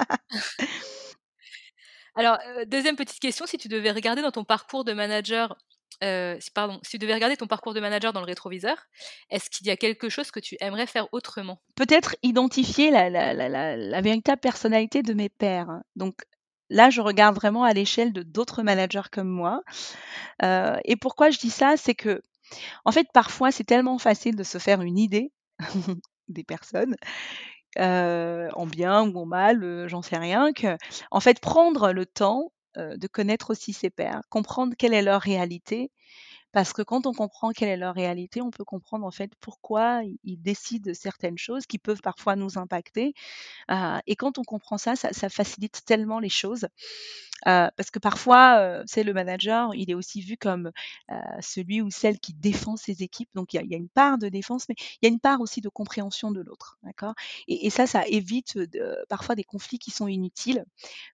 Alors, 2.14 2.38
euh, 2.56 2.64
deuxième 2.64 2.96
petite 2.96 3.20
question, 3.20 3.46
si 3.46 3.58
tu 3.58 3.68
devais 3.68 3.92
regarder 3.92 4.22
dans 4.22 4.32
ton 4.32 4.44
parcours 4.44 4.84
de 4.84 4.92
manager, 4.92 5.56
euh, 6.02 6.38
pardon, 6.54 6.78
si 6.82 6.92
tu 6.92 6.98
devais 6.98 7.14
regarder 7.14 7.36
ton 7.36 7.46
parcours 7.46 7.74
de 7.74 7.80
manager 7.80 8.12
dans 8.12 8.20
le 8.20 8.26
rétroviseur, 8.26 8.76
est-ce 9.30 9.50
qu'il 9.50 9.66
y 9.66 9.70
a 9.70 9.76
quelque 9.76 10.08
chose 10.08 10.30
que 10.30 10.40
tu 10.40 10.56
aimerais 10.60 10.86
faire 10.86 11.06
autrement? 11.12 11.60
Peut-être 11.76 12.16
identifier 12.22 12.90
la, 12.90 13.10
la, 13.10 13.32
la, 13.32 13.76
la, 13.76 14.00
véritable 14.00 14.40
personnalité 14.40 15.02
de 15.02 15.14
mes 15.14 15.28
pairs. 15.28 15.80
Donc 15.96 16.14
là, 16.68 16.90
je 16.90 17.00
regarde 17.00 17.36
vraiment 17.36 17.64
à 17.64 17.72
l'échelle 17.72 18.12
de 18.12 18.22
d'autres 18.22 18.62
managers 18.62 19.08
comme 19.12 19.28
moi. 19.28 19.62
Euh, 20.42 20.78
et 20.84 20.96
pourquoi 20.96 21.30
je 21.30 21.38
dis 21.38 21.50
ça 21.50 21.76
C'est 21.76 21.94
que, 21.94 22.22
en 22.84 22.92
fait, 22.92 23.08
parfois, 23.12 23.52
c'est 23.52 23.64
tellement 23.64 23.98
facile 23.98 24.36
de 24.36 24.42
se 24.42 24.58
faire 24.58 24.80
une 24.80 24.98
idée 24.98 25.32
des 26.28 26.44
personnes, 26.44 26.96
en 27.78 28.66
bien 28.66 29.08
ou 29.08 29.18
en 29.18 29.26
mal, 29.26 29.88
j'en 29.88 30.02
sais 30.02 30.18
rien, 30.18 30.52
que 30.52 30.76
en 31.10 31.20
fait 31.20 31.40
prendre 31.40 31.92
le 31.92 32.06
temps, 32.06 32.52
de 32.76 33.06
connaître 33.08 33.50
aussi 33.50 33.72
ses 33.72 33.90
pairs, 33.90 34.22
comprendre 34.30 34.74
quelle 34.78 34.94
est 34.94 35.02
leur 35.02 35.20
réalité. 35.22 35.90
Parce 36.52 36.72
que 36.72 36.82
quand 36.82 37.06
on 37.06 37.12
comprend 37.12 37.50
quelle 37.50 37.68
est 37.68 37.76
leur 37.76 37.94
réalité, 37.94 38.42
on 38.42 38.50
peut 38.50 38.64
comprendre 38.64 39.06
en 39.06 39.10
fait 39.12 39.32
pourquoi 39.40 40.02
ils 40.24 40.40
décident 40.42 40.92
certaines 40.94 41.38
choses 41.38 41.66
qui 41.66 41.78
peuvent 41.78 42.00
parfois 42.02 42.36
nous 42.36 42.58
impacter. 42.58 43.14
et 44.06 44.16
quand 44.16 44.38
on 44.38 44.44
comprend 44.44 44.78
ça, 44.78 44.96
ça, 44.96 45.28
facilite 45.28 45.84
tellement 45.84 46.18
les 46.20 46.28
choses. 46.28 46.66
Parce 47.44 47.90
que 47.90 47.98
parfois, 47.98 48.82
c'est 48.86 49.02
le 49.02 49.12
manager, 49.12 49.74
il 49.74 49.90
est 49.90 49.94
aussi 49.94 50.20
vu 50.20 50.36
comme 50.36 50.70
celui 51.40 51.80
ou 51.82 51.90
celle 51.90 52.18
qui 52.18 52.34
défend 52.34 52.76
ses 52.76 53.02
équipes. 53.02 53.30
Donc 53.34 53.54
il 53.54 53.56
y, 53.56 53.74
a, 53.74 53.78
une 53.78 53.88
part 53.88 54.18
de 54.18 54.28
défense, 54.28 54.68
mais 54.68 54.74
il 54.78 55.06
y 55.06 55.06
a 55.06 55.12
une 55.12 55.20
part 55.20 55.40
aussi 55.40 55.60
de 55.60 55.68
compréhension 55.68 56.30
de 56.30 56.40
l'autre, 56.40 56.78
d'accord? 56.82 57.14
Et, 57.48 57.70
ça, 57.70 57.86
ça 57.86 58.06
évite 58.06 58.58
parfois 59.08 59.34
des 59.34 59.44
conflits 59.44 59.78
qui 59.78 59.90
sont 59.90 60.08
inutiles. 60.08 60.64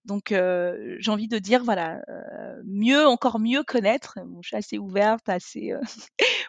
Donc 0.05 0.29
j'ai 0.31 1.11
envie 1.11 1.29
de 1.29 1.39
dire, 1.39 1.64
voilà, 1.64 2.03
mieux, 2.64 3.07
encore 3.07 3.39
mieux 3.39 3.62
connaître. 3.62 4.18
je 4.41 4.49
suis 4.49 4.57
assez 4.57 4.79
ouverte, 4.79 5.29
assez 5.29 5.72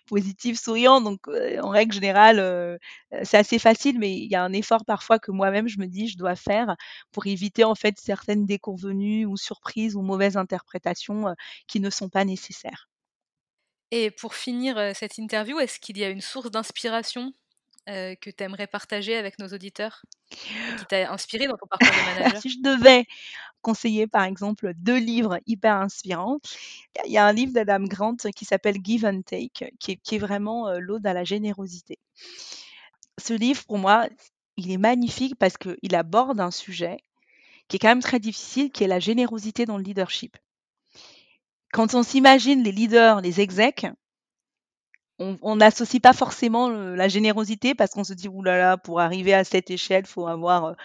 positive, 0.07 0.57
souriante, 0.59 1.03
donc 1.03 1.19
en 1.27 1.69
règle 1.69 1.93
générale, 1.93 2.79
c'est 3.23 3.37
assez 3.37 3.59
facile, 3.59 3.99
mais 3.99 4.13
il 4.17 4.29
y 4.31 4.35
a 4.35 4.43
un 4.43 4.53
effort 4.53 4.85
parfois 4.85 5.19
que 5.19 5.31
moi-même 5.31 5.67
je 5.67 5.79
me 5.79 5.87
dis 5.87 6.07
je 6.07 6.17
dois 6.17 6.35
faire 6.35 6.75
pour 7.11 7.27
éviter 7.27 7.63
en 7.63 7.75
fait 7.75 7.99
certaines 7.99 8.45
déconvenues 8.45 9.25
ou 9.25 9.37
surprises 9.37 9.95
ou 9.95 10.01
mauvaises 10.01 10.37
interprétations 10.37 11.35
qui 11.67 11.79
ne 11.79 11.89
sont 11.89 12.09
pas 12.09 12.25
nécessaires. 12.25 12.89
Et 13.91 14.11
pour 14.11 14.33
finir 14.35 14.95
cette 14.95 15.17
interview, 15.17 15.59
est-ce 15.59 15.79
qu'il 15.81 15.97
y 15.97 16.03
a 16.05 16.09
une 16.09 16.21
source 16.21 16.51
d'inspiration? 16.51 17.33
Que 17.87 18.29
tu 18.29 18.43
aimerais 18.43 18.67
partager 18.67 19.15
avec 19.15 19.39
nos 19.39 19.47
auditeurs 19.47 20.03
qui 20.29 20.85
t'a 20.85 21.11
inspiré 21.13 21.47
dans 21.47 21.57
ton 21.57 21.67
parcours 21.67 21.89
de 21.89 22.19
manager? 22.19 22.41
Si 22.41 22.49
je 22.49 22.61
devais 22.61 23.05
conseiller 23.61 24.07
par 24.07 24.23
exemple 24.23 24.73
deux 24.75 24.97
livres 24.97 25.39
hyper 25.45 25.75
inspirants, 25.75 26.39
il 27.05 27.11
y 27.11 27.17
a 27.17 27.25
un 27.25 27.33
livre 27.33 27.53
d'Adam 27.53 27.83
Grant 27.83 28.17
qui 28.35 28.45
s'appelle 28.45 28.77
Give 28.83 29.05
and 29.05 29.21
Take, 29.21 29.71
qui 29.79 29.91
est, 29.91 29.95
qui 29.97 30.15
est 30.15 30.19
vraiment 30.19 30.71
l'ode 30.79 31.07
à 31.07 31.13
la 31.13 31.23
générosité. 31.23 31.97
Ce 33.17 33.33
livre, 33.33 33.63
pour 33.65 33.77
moi, 33.77 34.07
il 34.57 34.71
est 34.71 34.77
magnifique 34.77 35.35
parce 35.35 35.57
qu'il 35.57 35.95
aborde 35.95 36.39
un 36.39 36.51
sujet 36.51 36.97
qui 37.67 37.77
est 37.77 37.79
quand 37.79 37.89
même 37.89 38.01
très 38.01 38.19
difficile, 38.19 38.71
qui 38.71 38.83
est 38.83 38.87
la 38.87 38.99
générosité 38.99 39.65
dans 39.65 39.77
le 39.77 39.83
leadership. 39.83 40.37
Quand 41.73 41.93
on 41.93 42.03
s'imagine 42.03 42.63
les 42.63 42.71
leaders, 42.71 43.21
les 43.21 43.41
execs, 43.41 43.87
on 45.19 45.55
n'associe 45.55 46.01
pas 46.01 46.13
forcément 46.13 46.69
la 46.69 47.07
générosité 47.07 47.73
parce 47.73 47.91
qu'on 47.91 48.03
se 48.03 48.13
dit 48.13 48.27
oulala, 48.27 48.77
pour 48.77 48.99
arriver 48.99 49.33
à 49.33 49.43
cette 49.43 49.71
échelle, 49.71 50.05
faut 50.05 50.27
avoir 50.27 50.75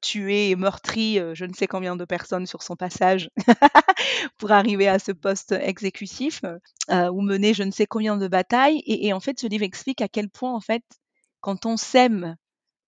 tué 0.00 0.50
et 0.50 0.56
meurtri 0.56 1.18
je 1.34 1.44
ne 1.44 1.52
sais 1.52 1.66
combien 1.66 1.96
de 1.96 2.04
personnes 2.04 2.46
sur 2.46 2.62
son 2.62 2.76
passage 2.76 3.30
pour 4.38 4.52
arriver 4.52 4.88
à 4.88 4.98
ce 4.98 5.12
poste 5.12 5.52
exécutif 5.52 6.42
ou 6.90 7.20
mener 7.20 7.54
je 7.54 7.62
ne 7.62 7.70
sais 7.70 7.86
combien 7.86 8.16
de 8.16 8.28
batailles. 8.28 8.82
Et, 8.86 9.06
et, 9.08 9.12
en 9.12 9.20
fait, 9.20 9.38
ce 9.38 9.46
livre 9.46 9.64
explique 9.64 10.00
à 10.00 10.08
quel 10.08 10.30
point 10.30 10.54
en 10.54 10.60
fait, 10.60 10.84
quand 11.40 11.66
on 11.66 11.76
sème 11.76 12.36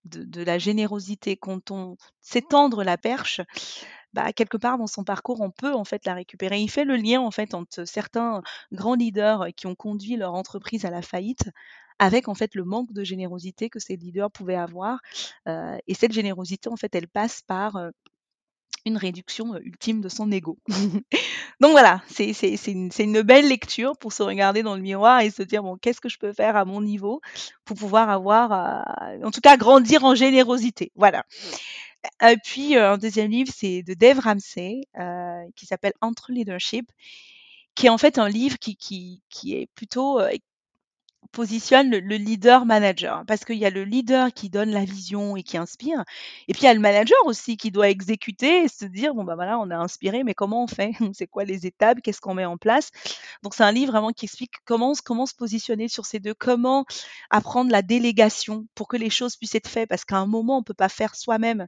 de, 0.05 0.43
la 0.43 0.59
générosité, 0.59 1.37
quand 1.37 1.71
on 1.71 1.97
s'étendre 2.21 2.85
la 2.85 2.97
perche, 2.97 3.41
bah, 4.13 4.33
quelque 4.33 4.57
part 4.57 4.79
dans 4.79 4.87
son 4.87 5.05
parcours, 5.05 5.41
on 5.41 5.51
peut 5.51 5.73
en 5.73 5.85
fait 5.85 6.05
la 6.07 6.15
récupérer. 6.15 6.61
Il 6.61 6.71
fait 6.71 6.85
le 6.85 6.97
lien 6.97 7.21
en 7.21 7.31
fait 7.31 7.55
entre 7.55 7.85
certains 7.85 8.43
grands 8.73 8.95
leaders 8.95 9.49
qui 9.57 9.67
ont 9.67 9.75
conduit 9.75 10.17
leur 10.17 10.35
entreprise 10.35 10.85
à 10.85 10.91
la 10.91 11.03
faillite 11.03 11.51
avec 12.01 12.29
en 12.29 12.35
fait 12.35 12.55
le 12.55 12.65
manque 12.65 12.93
de 12.93 13.05
générosité 13.05 13.69
que 13.69 13.79
ces 13.79 13.95
leaders 13.95 14.31
pouvaient 14.31 14.57
avoir. 14.57 15.01
Euh, 15.47 15.77
et 15.87 15.95
cette 15.95 16.13
générosité, 16.13 16.69
en 16.71 16.77
fait, 16.77 16.95
elle 16.95 17.07
passe 17.07 17.43
par 17.43 17.77
euh, 17.77 17.91
une 18.87 18.97
réduction 18.97 19.55
ultime 19.59 20.01
de 20.01 20.09
son 20.09 20.33
ego. 20.33 20.59
Donc 21.61 21.73
voilà, 21.73 22.03
c'est 22.09 22.33
une, 22.69 22.89
une, 22.99 23.21
belle 23.21 23.47
lecture 23.47 23.99
pour 23.99 24.15
se 24.15 24.23
regarder 24.23 24.63
dans 24.63 24.75
le 24.75 24.81
miroir 24.81 25.21
et 25.21 25.29
se 25.29 25.43
dire, 25.43 25.63
bon, 25.63 25.77
qu'est-ce 25.77 26.01
que 26.01 26.09
je 26.09 26.19
peux 26.19 26.33
faire 26.33 26.57
à 26.57 26.65
mon 26.65 26.81
niveau 26.81 27.21
pour 27.67 27.77
pouvoir 27.77 28.09
avoir, 28.09 28.83
en 29.23 29.31
tout 29.31 29.43
cas, 29.43 29.59
grandir 29.59 30.03
en 30.05 30.15
générosité. 30.15 30.93
Voilà. 30.95 31.27
Et 32.23 32.37
puis, 32.45 32.77
un 32.77 32.99
deuxième 32.99 33.31
livre, 33.31 33.53
c'est 33.55 33.83
de 33.83 33.95
Dave 33.95 34.21
Ramsey, 34.21 34.83
qui 35.57 35.67
s'appelle 35.67 35.93
Entre 36.01 36.33
Leadership, 36.33 36.91
qui 37.75 37.87
est 37.87 37.91
en 37.91 37.99
fait 37.99 38.19
un 38.19 38.29
livre 38.29 38.59
qui, 38.59 38.77
qui, 38.77 39.23
qui 39.29 39.55
est 39.55 39.67
plutôt 39.75 40.21
positionne 41.33 41.91
le, 41.91 42.17
leader 42.17 42.67
manager 42.67 43.25
parce 43.27 43.45
qu'il 43.45 43.57
y 43.57 43.67
a 43.67 43.71
le 43.71 43.85
leader 43.85 44.33
qui 44.33 44.51
donne 44.51 44.71
la 44.71 44.85
vision 44.85 45.37
et 45.37 45.43
qui 45.43 45.57
inspire 45.57 46.05
et 46.49 46.53
puis 46.53 46.63
il 46.63 46.65
y 46.67 46.69
a 46.69 46.75
le 46.75 46.81
manager 46.81 47.19
aussi 47.25 47.57
qui 47.57 47.71
doit 47.71 47.89
exécuter 47.89 48.65
et 48.65 48.69
se 48.69 48.85
dire 48.85 49.15
bon 49.15 49.25
bah 49.25 49.35
voilà 49.35 49.59
on 49.59 49.71
a 49.71 49.77
inspiré 49.77 50.25
mais 50.25 50.35
comment 50.35 50.65
on 50.65 50.67
fait? 50.67 50.93
C'est 51.15 51.27
quoi 51.27 51.45
les 51.45 51.67
étapes? 51.67 52.01
Qu'est-ce 52.03 52.21
qu'on 52.21 52.35
met 52.35 52.45
en 52.45 52.57
place? 52.57 52.91
Donc 53.43 53.55
c'est 53.55 53.65
un 53.65 53.73
livre 53.73 53.93
vraiment 53.93 54.11
qui 54.11 54.27
explique 54.27 54.55
comment 54.65 54.93
comment 55.05 55.27
se 55.27 55.35
positionner 55.35 55.89
sur 55.89 56.07
ces 56.07 56.19
deux 56.19 56.35
comment 56.35 56.85
apprendre 57.31 57.71
la 57.71 57.83
délégation 57.83 58.67
pour 58.75 58.89
que 58.89 58.97
les 58.97 59.11
choses 59.11 59.37
puissent 59.37 59.55
être 59.55 59.69
faites 59.69 59.89
parce 59.89 60.05
qu'à 60.05 60.17
un 60.17 60.27
moment 60.27 60.59
on 60.59 60.63
peut 60.63 60.75
pas 60.75 60.89
faire 60.89 61.15
soi-même 61.15 61.67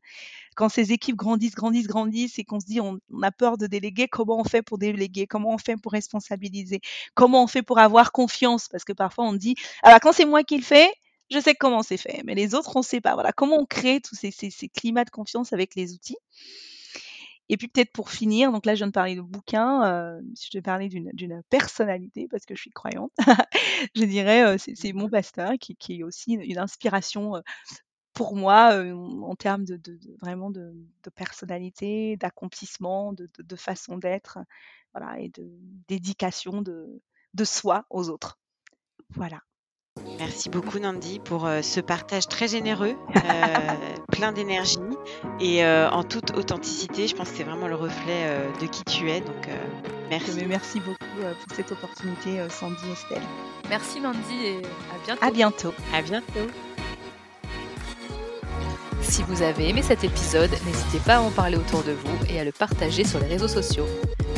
quand 0.54 0.68
ces 0.68 0.92
équipes 0.92 1.16
grandissent, 1.16 1.54
grandissent, 1.54 1.86
grandissent 1.86 2.38
et 2.38 2.44
qu'on 2.44 2.60
se 2.60 2.66
dit 2.66 2.80
on, 2.80 2.98
a 3.22 3.32
peur 3.32 3.58
de 3.58 3.66
déléguer, 3.66 4.08
comment 4.08 4.38
on 4.38 4.44
fait 4.44 4.62
pour 4.62 4.78
déléguer? 4.78 5.26
Comment 5.26 5.54
on 5.54 5.58
fait 5.58 5.76
pour 5.76 5.92
responsabiliser? 5.92 6.80
Comment 7.14 7.44
on 7.44 7.46
fait 7.46 7.62
pour 7.62 7.78
avoir 7.78 8.12
confiance? 8.12 8.68
Parce 8.68 8.84
que 8.84 8.92
parfois 8.92 9.24
on 9.24 9.32
dit 9.32 9.54
alors 9.82 10.00
quand 10.00 10.12
c'est 10.12 10.24
moi 10.24 10.44
qui 10.44 10.56
le 10.56 10.62
fais, 10.62 10.90
je 11.30 11.40
sais 11.40 11.54
comment 11.54 11.82
c'est 11.82 11.96
fait, 11.96 12.22
mais 12.24 12.34
les 12.34 12.54
autres 12.54 12.76
on 12.76 12.80
ne 12.80 12.84
sait 12.84 13.00
pas. 13.00 13.14
Voilà. 13.14 13.32
Comment 13.32 13.58
on 13.58 13.66
crée 13.66 14.00
tous 14.00 14.14
ces, 14.14 14.32
climats 14.68 15.04
de 15.04 15.10
confiance 15.10 15.52
avec 15.52 15.74
les 15.74 15.94
outils? 15.94 16.16
Et 17.48 17.56
puis 17.56 17.68
peut-être 17.68 17.92
pour 17.92 18.10
finir, 18.10 18.52
donc 18.52 18.64
là 18.64 18.74
je 18.74 18.78
viens 18.78 18.86
de 18.86 18.92
parler 18.92 19.14
de 19.16 19.20
bouquin, 19.20 19.84
euh, 19.84 20.20
je 20.40 20.48
te 20.48 20.62
parler 20.62 20.88
d'une 20.88 21.42
personnalité, 21.50 22.26
parce 22.30 22.46
que 22.46 22.54
je 22.54 22.60
suis 22.60 22.70
croyante, 22.70 23.12
je 23.94 24.04
dirais 24.04 24.44
euh, 24.44 24.56
c'est 24.58 24.92
mon 24.92 25.10
pasteur 25.10 25.52
qui, 25.60 25.76
est 25.90 26.02
aussi 26.02 26.34
une, 26.34 26.58
inspiration 26.58 27.36
euh, 27.36 27.40
pour 28.14 28.36
moi, 28.36 28.82
en 29.22 29.34
termes 29.34 29.64
de, 29.64 29.80
vraiment 30.20 30.50
de, 30.50 30.74
personnalité, 31.14 32.16
d'accomplissement, 32.16 33.12
de, 33.12 33.56
façon 33.56 33.98
d'être, 33.98 34.38
voilà, 34.94 35.18
et 35.18 35.28
de 35.30 35.50
dédication 35.88 36.62
de, 36.62 37.00
soi 37.44 37.84
aux 37.90 38.08
autres. 38.08 38.38
Voilà. 39.10 39.40
Merci 40.18 40.48
beaucoup 40.48 40.78
Nandi 40.78 41.18
pour 41.18 41.42
ce 41.62 41.80
partage 41.80 42.26
très 42.26 42.48
généreux, 42.48 42.96
plein 44.12 44.32
d'énergie 44.32 44.78
et 45.40 45.64
en 45.66 46.02
toute 46.02 46.30
authenticité. 46.36 47.08
Je 47.08 47.14
pense 47.14 47.30
que 47.30 47.36
c'est 47.36 47.44
vraiment 47.44 47.68
le 47.68 47.74
reflet 47.74 48.50
de 48.60 48.66
qui 48.66 48.84
tu 48.84 49.10
es. 49.10 49.20
Donc 49.20 49.48
merci. 50.08 50.46
merci 50.46 50.80
beaucoup 50.80 50.96
pour 51.46 51.56
cette 51.56 51.72
opportunité, 51.72 52.46
Sandy 52.48 52.90
Estelle. 52.90 53.22
Merci 53.68 54.00
Nandi 54.00 54.34
et 54.44 54.56
à 54.56 55.04
bientôt. 55.04 55.24
À 55.24 55.30
bientôt. 55.30 55.74
À 55.92 56.02
bientôt. 56.02 56.71
Si 59.02 59.22
vous 59.24 59.42
avez 59.42 59.68
aimé 59.68 59.82
cet 59.82 60.04
épisode, 60.04 60.50
n'hésitez 60.64 60.98
pas 61.04 61.16
à 61.16 61.20
en 61.20 61.30
parler 61.30 61.56
autour 61.56 61.82
de 61.82 61.92
vous 61.92 62.18
et 62.28 62.40
à 62.40 62.44
le 62.44 62.52
partager 62.52 63.04
sur 63.04 63.20
les 63.20 63.26
réseaux 63.26 63.48
sociaux. 63.48 63.86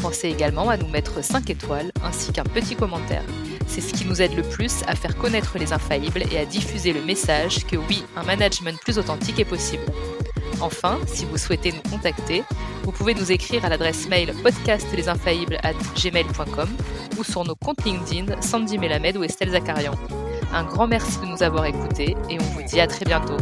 Pensez 0.03 0.29
également 0.29 0.69
à 0.69 0.77
nous 0.77 0.89
mettre 0.89 1.23
5 1.23 1.49
étoiles 1.51 1.93
ainsi 2.03 2.33
qu'un 2.33 2.43
petit 2.45 2.75
commentaire. 2.75 3.23
C'est 3.67 3.81
ce 3.81 3.95
qui 3.95 4.05
nous 4.05 4.21
aide 4.21 4.35
le 4.35 4.43
plus 4.43 4.83
à 4.87 4.95
faire 4.95 5.17
connaître 5.17 5.57
les 5.59 5.73
infaillibles 5.73 6.25
et 6.31 6.39
à 6.39 6.45
diffuser 6.45 6.93
le 6.93 7.03
message 7.03 7.65
que 7.67 7.77
oui, 7.77 8.05
un 8.17 8.23
management 8.23 8.79
plus 8.81 8.99
authentique 8.99 9.41
est 9.41 9.45
possible. 9.45 9.85
Enfin, 10.61 10.99
si 11.07 11.25
vous 11.25 11.39
souhaitez 11.39 11.73
nous 11.73 11.91
contacter, 11.91 12.45
vous 12.85 12.93
pouvez 12.93 13.15
nous 13.15 13.33
écrire 13.33 13.65
à 13.65 13.69
l'adresse 13.69 14.09
mail 14.09 14.33
podcastlesinfaillibles@gmail.com 14.43 16.69
ou 17.19 17.25
sur 17.25 17.45
nos 17.45 17.55
comptes 17.55 17.85
LinkedIn 17.85 18.41
Sandy 18.41 18.79
Melamed 18.79 19.17
ou 19.17 19.25
Estelle 19.25 19.51
Zakarian. 19.51 19.95
Un 20.55 20.63
grand 20.63 20.87
merci 20.87 21.19
de 21.19 21.27
nous 21.27 21.43
avoir 21.43 21.67
écoutés 21.67 22.17
et 22.31 22.39
on 22.41 22.45
vous 22.45 22.63
dit 22.63 22.81
à 22.81 22.87
très 22.87 23.05
bientôt. 23.05 23.37